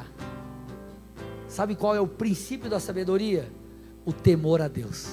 Sabe 1.49 1.75
qual 1.75 1.97
é 1.97 2.01
o 2.03 2.07
princípio 2.07 2.69
da 2.69 2.79
sabedoria? 2.79 3.51
O 4.05 4.13
temor 4.13 4.61
a 4.61 4.69
Deus. 4.69 5.09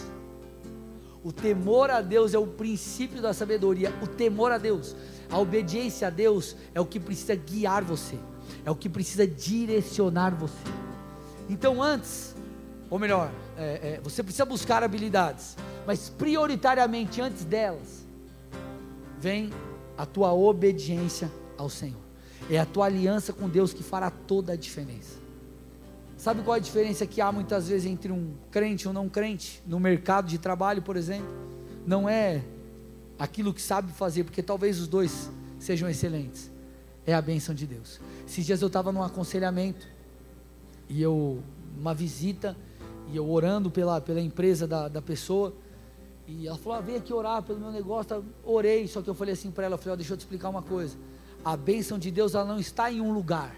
O 1.23 1.31
temor 1.31 1.89
a 1.89 2.01
Deus 2.01 2.33
é 2.33 2.37
o 2.37 2.45
princípio 2.45 3.21
da 3.21 3.33
sabedoria. 3.33 3.93
O 4.03 4.07
temor 4.07 4.51
a 4.51 4.57
Deus, 4.57 4.93
a 5.31 5.39
obediência 5.39 6.09
a 6.09 6.09
Deus 6.09 6.53
é 6.73 6.81
o 6.81 6.85
que 6.85 6.99
precisa 6.99 7.33
guiar 7.33 7.81
você, 7.81 8.19
é 8.65 8.69
o 8.69 8.75
que 8.75 8.89
precisa 8.89 9.25
direcionar 9.25 10.35
você. 10.35 10.53
Então, 11.47 11.81
antes, 11.81 12.34
ou 12.95 12.99
melhor, 12.99 13.29
é, 13.57 13.95
é, 13.95 14.01
você 14.01 14.23
precisa 14.23 14.45
buscar 14.45 14.81
habilidades, 14.81 15.57
mas 15.85 16.07
prioritariamente 16.07 17.19
antes 17.19 17.43
delas, 17.43 18.05
vem 19.19 19.51
a 19.97 20.05
tua 20.05 20.31
obediência 20.31 21.29
ao 21.57 21.69
Senhor. 21.69 21.99
É 22.49 22.57
a 22.57 22.65
tua 22.65 22.85
aliança 22.85 23.33
com 23.33 23.49
Deus 23.49 23.73
que 23.73 23.83
fará 23.83 24.09
toda 24.09 24.53
a 24.53 24.55
diferença. 24.55 25.19
Sabe 26.15 26.41
qual 26.41 26.55
a 26.55 26.59
diferença 26.59 27.05
que 27.05 27.19
há 27.19 27.33
muitas 27.33 27.67
vezes 27.67 27.85
entre 27.85 28.13
um 28.13 28.33
crente 28.49 28.85
e 28.85 28.87
um 28.87 28.93
não 28.93 29.09
crente 29.09 29.61
no 29.67 29.77
mercado 29.77 30.29
de 30.29 30.37
trabalho, 30.37 30.81
por 30.81 30.95
exemplo? 30.95 31.27
Não 31.85 32.07
é 32.07 32.45
aquilo 33.19 33.53
que 33.53 33.61
sabe 33.61 33.91
fazer, 33.91 34.23
porque 34.23 34.41
talvez 34.41 34.79
os 34.79 34.87
dois 34.87 35.29
sejam 35.59 35.89
excelentes. 35.89 36.49
É 37.05 37.13
a 37.13 37.21
bênção 37.21 37.53
de 37.53 37.67
Deus. 37.67 37.99
Esses 38.25 38.45
dias 38.45 38.61
eu 38.61 38.67
estava 38.67 38.89
num 38.93 39.03
aconselhamento 39.03 39.85
e 40.87 41.01
eu, 41.01 41.43
uma 41.77 41.93
visita, 41.93 42.55
e 43.11 43.17
eu 43.17 43.29
orando 43.29 43.69
pela, 43.69 44.01
pela 44.01 44.21
empresa 44.21 44.67
da, 44.67 44.87
da 44.87 45.01
pessoa, 45.01 45.53
e 46.27 46.47
ela 46.47 46.57
falou: 46.57 46.79
ah, 46.79 46.81
vem 46.81 46.95
aqui 46.95 47.13
orar 47.13 47.43
pelo 47.43 47.59
meu 47.59 47.71
negócio. 47.71 48.09
Tá? 48.09 48.21
Orei, 48.43 48.87
só 48.87 49.01
que 49.01 49.09
eu 49.09 49.13
falei 49.13 49.33
assim 49.33 49.51
para 49.51 49.65
ela: 49.65 49.77
falei, 49.77 49.93
oh, 49.93 49.97
deixa 49.97 50.13
eu 50.13 50.17
te 50.17 50.21
explicar 50.21 50.49
uma 50.49 50.61
coisa. 50.61 50.97
A 51.43 51.55
bênção 51.55 51.99
de 51.99 52.09
Deus 52.09 52.33
ela 52.33 52.45
não 52.45 52.59
está 52.59 52.91
em 52.91 52.99
um 52.99 53.13
lugar, 53.13 53.55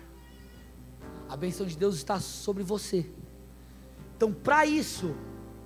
a 1.30 1.38
bênção 1.38 1.66
de 1.66 1.78
Deus 1.78 1.96
está 1.96 2.20
sobre 2.20 2.64
você. 2.64 3.06
Então, 4.16 4.34
para 4.34 4.66
isso, 4.66 5.16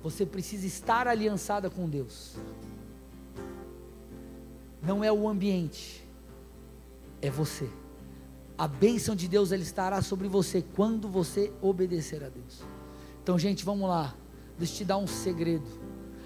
você 0.02 0.26
precisa 0.26 0.66
estar 0.66 1.08
aliançada 1.08 1.70
com 1.70 1.88
Deus. 1.88 2.36
Não 4.82 5.02
é 5.02 5.12
o 5.12 5.28
ambiente, 5.28 6.06
é 7.20 7.30
você. 7.30 7.68
A 8.58 8.68
bênção 8.68 9.16
de 9.16 9.26
Deus 9.26 9.50
ela 9.50 9.62
estará 9.62 10.02
sobre 10.02 10.28
você 10.28 10.62
quando 10.74 11.08
você 11.08 11.52
obedecer 11.60 12.22
a 12.22 12.28
Deus. 12.28 12.62
Então, 13.22 13.38
gente, 13.38 13.64
vamos 13.64 13.88
lá. 13.88 14.14
Deixa 14.58 14.74
eu 14.74 14.76
te 14.78 14.84
dar 14.84 14.98
um 14.98 15.06
segredo. 15.06 15.66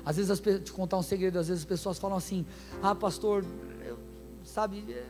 Às 0.04 0.16
vezes, 0.16 0.30
as, 0.30 0.40
te 0.40 0.72
contar 0.72 0.96
um 0.96 1.02
segredo, 1.02 1.38
às 1.38 1.48
vezes 1.48 1.62
as 1.62 1.68
pessoas 1.68 1.98
falam 1.98 2.16
assim: 2.16 2.46
Ah, 2.82 2.94
pastor, 2.94 3.44
eu, 3.84 3.98
sabe, 4.44 4.84
é, 4.88 5.04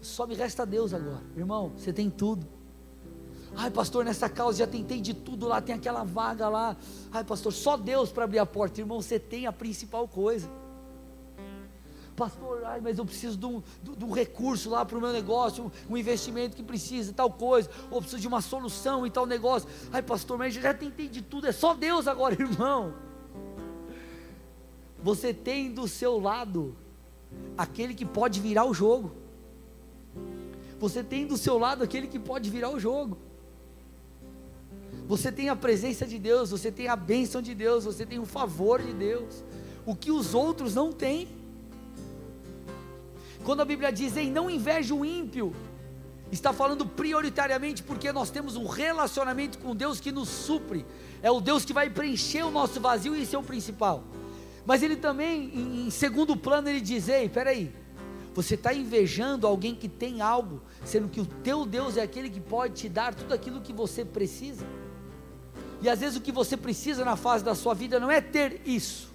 só 0.00 0.26
me 0.26 0.34
resta 0.34 0.66
Deus 0.66 0.92
agora. 0.92 1.22
Irmão, 1.36 1.72
você 1.76 1.92
tem 1.92 2.10
tudo. 2.10 2.46
Ai, 3.54 3.70
pastor, 3.70 4.04
nessa 4.04 4.28
causa 4.28 4.58
já 4.58 4.66
tentei 4.66 5.00
de 5.00 5.12
tudo 5.12 5.46
lá, 5.46 5.60
tem 5.60 5.74
aquela 5.74 6.04
vaga 6.04 6.48
lá. 6.48 6.76
Ai, 7.10 7.22
pastor, 7.22 7.52
só 7.52 7.76
Deus 7.76 8.10
para 8.10 8.24
abrir 8.24 8.38
a 8.38 8.46
porta. 8.46 8.80
Irmão, 8.80 9.00
você 9.00 9.18
tem 9.18 9.46
a 9.46 9.52
principal 9.52 10.08
coisa 10.08 10.48
pastor, 12.16 12.64
ai, 12.64 12.80
mas 12.80 12.98
eu 12.98 13.04
preciso 13.04 13.36
de 13.36 13.46
um, 13.46 13.62
de 13.82 14.04
um 14.04 14.10
recurso 14.10 14.70
lá 14.70 14.84
para 14.84 14.96
o 14.96 15.00
meu 15.00 15.12
negócio, 15.12 15.64
um, 15.64 15.94
um, 15.94 15.96
investimento 15.96 16.56
que 16.56 16.62
precisa, 16.62 17.12
tal 17.12 17.30
coisa, 17.30 17.70
ou 17.90 18.00
preciso 18.00 18.20
de 18.20 18.28
uma 18.28 18.40
solução 18.40 19.06
e 19.06 19.10
tal 19.10 19.26
negócio. 19.26 19.68
Ai, 19.92 20.02
pastor, 20.02 20.38
mas 20.38 20.54
já 20.54 20.74
tentei 20.74 21.08
de 21.08 21.22
tudo, 21.22 21.46
é 21.46 21.52
só 21.52 21.74
Deus 21.74 22.06
agora, 22.06 22.34
irmão. 22.40 22.94
Você 25.02 25.34
tem 25.34 25.72
do 25.72 25.88
seu 25.88 26.20
lado 26.20 26.76
aquele 27.56 27.94
que 27.94 28.04
pode 28.04 28.40
virar 28.40 28.64
o 28.64 28.74
jogo. 28.74 29.12
Você 30.78 31.02
tem 31.02 31.26
do 31.26 31.36
seu 31.36 31.58
lado 31.58 31.82
aquele 31.82 32.06
que 32.06 32.18
pode 32.18 32.50
virar 32.50 32.70
o 32.70 32.78
jogo. 32.78 33.18
Você 35.06 35.32
tem 35.32 35.48
a 35.48 35.56
presença 35.56 36.06
de 36.06 36.18
Deus, 36.18 36.50
você 36.50 36.70
tem 36.70 36.88
a 36.88 36.96
bênção 36.96 37.42
de 37.42 37.54
Deus, 37.54 37.84
você 37.84 38.06
tem 38.06 38.18
o 38.18 38.26
favor 38.26 38.80
de 38.80 38.92
Deus, 38.92 39.44
o 39.84 39.94
que 39.94 40.10
os 40.10 40.34
outros 40.34 40.74
não 40.74 40.92
têm. 40.92 41.28
Quando 43.44 43.60
a 43.60 43.64
Bíblia 43.64 43.92
diz, 43.92 44.16
em 44.16 44.30
não 44.30 44.48
inveje 44.48 44.92
o 44.92 45.04
ímpio, 45.04 45.52
está 46.30 46.52
falando 46.52 46.86
prioritariamente 46.86 47.82
porque 47.82 48.10
nós 48.12 48.30
temos 48.30 48.56
um 48.56 48.66
relacionamento 48.66 49.58
com 49.58 49.74
Deus 49.74 50.00
que 50.00 50.12
nos 50.12 50.28
supre, 50.28 50.86
é 51.22 51.30
o 51.30 51.40
Deus 51.40 51.64
que 51.64 51.72
vai 51.72 51.90
preencher 51.90 52.42
o 52.44 52.50
nosso 52.50 52.80
vazio 52.80 53.14
e 53.14 53.22
isso 53.22 53.36
é 53.36 53.38
o 53.38 53.42
principal. 53.42 54.04
Mas 54.64 54.82
ele 54.82 54.96
também, 54.96 55.86
em, 55.86 55.90
segundo 55.90 56.36
plano, 56.36 56.68
ele 56.68 56.80
diz: 56.80 57.08
Ei, 57.08 57.28
peraí, 57.28 57.74
você 58.32 58.54
está 58.54 58.72
invejando 58.72 59.46
alguém 59.46 59.74
que 59.74 59.88
tem 59.88 60.20
algo, 60.20 60.62
sendo 60.84 61.08
que 61.08 61.20
o 61.20 61.26
teu 61.26 61.66
Deus 61.66 61.96
é 61.96 62.02
aquele 62.02 62.30
que 62.30 62.40
pode 62.40 62.74
te 62.74 62.88
dar 62.88 63.14
tudo 63.14 63.34
aquilo 63.34 63.60
que 63.60 63.72
você 63.72 64.04
precisa. 64.04 64.64
E 65.82 65.88
às 65.88 65.98
vezes 65.98 66.16
o 66.16 66.20
que 66.20 66.30
você 66.30 66.56
precisa 66.56 67.04
na 67.04 67.16
fase 67.16 67.44
da 67.44 67.56
sua 67.56 67.74
vida 67.74 67.98
não 67.98 68.10
é 68.10 68.20
ter 68.20 68.62
isso, 68.64 69.11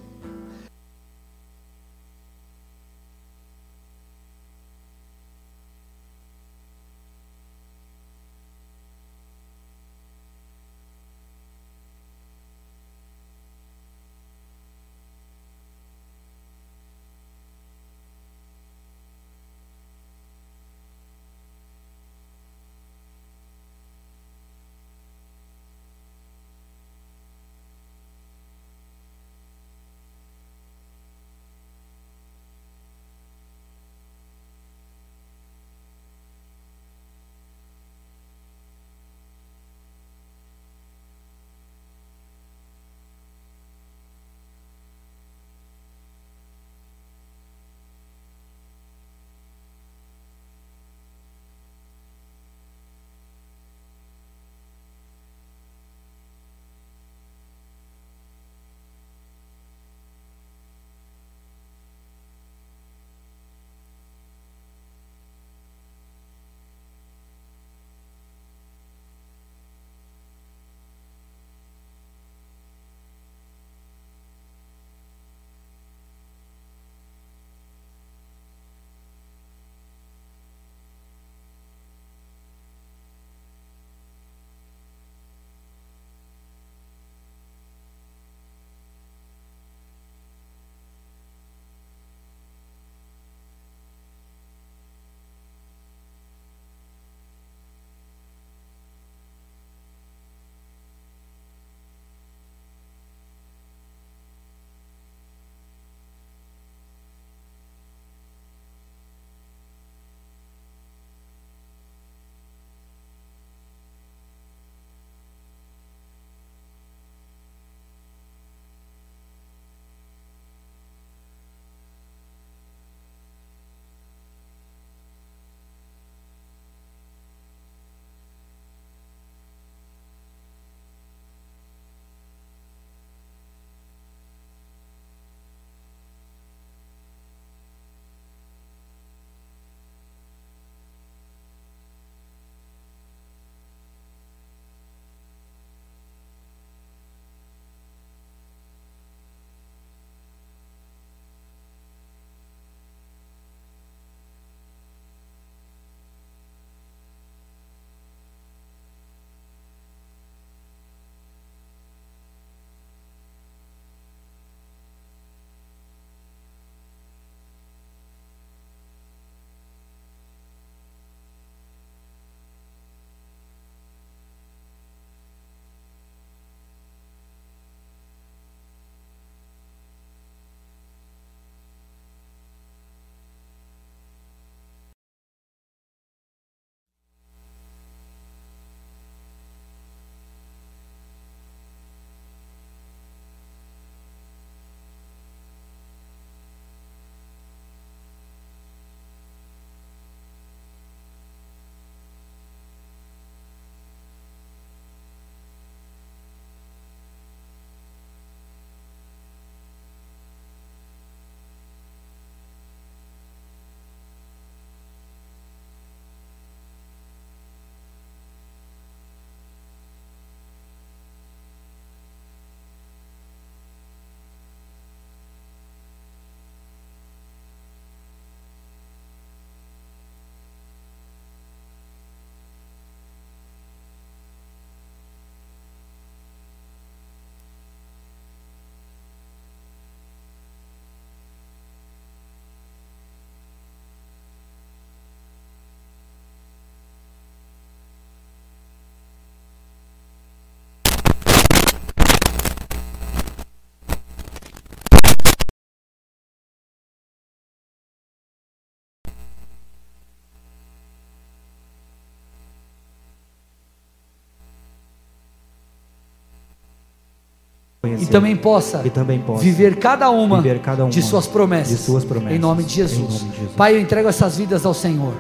e 268.00 268.06
também 268.06 268.36
possa, 268.36 268.82
e 268.86 268.90
também 268.90 269.20
possa 269.20 269.44
viver, 269.44 269.78
cada 269.78 270.10
uma 270.10 270.38
viver 270.38 270.60
cada 270.60 270.84
uma 270.84 270.92
de 270.92 271.02
suas 271.02 271.28
promessas. 271.28 271.78
De 271.78 271.84
suas 271.84 272.04
promessas. 272.04 272.36
Em 272.36 272.40
nome 272.40 272.64
de 272.64 272.74
Jesus. 272.74 273.00
Nome 273.00 273.32
de 273.32 273.38
Jesus. 273.38 273.56
Pai, 273.56 273.76
eu 273.76 273.80
entrego 273.80 274.10
essas 274.10 274.38
vidas 274.38 274.66
ao 274.66 274.74
Senhor. 274.74 275.14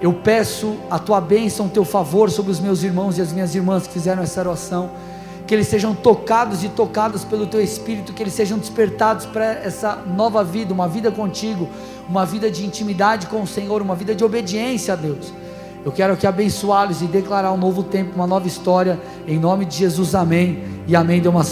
Eu 0.00 0.12
peço 0.12 0.76
a 0.90 0.98
tua 0.98 1.20
bênção, 1.20 1.66
o 1.66 1.68
teu 1.68 1.84
favor 1.84 2.30
sobre 2.30 2.50
os 2.50 2.58
meus 2.58 2.82
irmãos 2.82 3.18
e 3.18 3.20
as 3.20 3.32
minhas 3.32 3.54
irmãs 3.54 3.86
que 3.86 3.92
fizeram 3.92 4.22
essa 4.22 4.40
oração. 4.40 4.90
Que 5.46 5.54
eles 5.54 5.68
sejam 5.68 5.94
tocados 5.94 6.64
e 6.64 6.68
tocados 6.68 7.24
pelo 7.24 7.46
teu 7.46 7.60
Espírito, 7.60 8.12
que 8.12 8.22
eles 8.22 8.32
sejam 8.32 8.58
despertados 8.58 9.26
para 9.26 9.44
essa 9.44 9.96
nova 9.96 10.42
vida, 10.42 10.72
uma 10.72 10.88
vida 10.88 11.10
contigo, 11.10 11.68
uma 12.08 12.24
vida 12.24 12.50
de 12.50 12.64
intimidade 12.64 13.26
com 13.26 13.42
o 13.42 13.46
Senhor, 13.46 13.82
uma 13.82 13.94
vida 13.94 14.14
de 14.14 14.24
obediência 14.24 14.94
a 14.94 14.96
Deus. 14.96 15.32
Eu 15.84 15.90
quero 15.90 16.12
aqui 16.12 16.26
abençoá-los 16.26 17.02
e 17.02 17.06
declarar 17.06 17.52
um 17.52 17.56
novo 17.56 17.82
tempo, 17.82 18.12
uma 18.14 18.26
nova 18.26 18.46
história, 18.46 19.00
em 19.26 19.36
nome 19.36 19.64
de 19.64 19.78
Jesus, 19.78 20.14
amém. 20.14 20.62
E 20.86 20.94
amém. 20.94 21.20
Dê 21.20 21.28
uma 21.28 21.42
salva. 21.42 21.50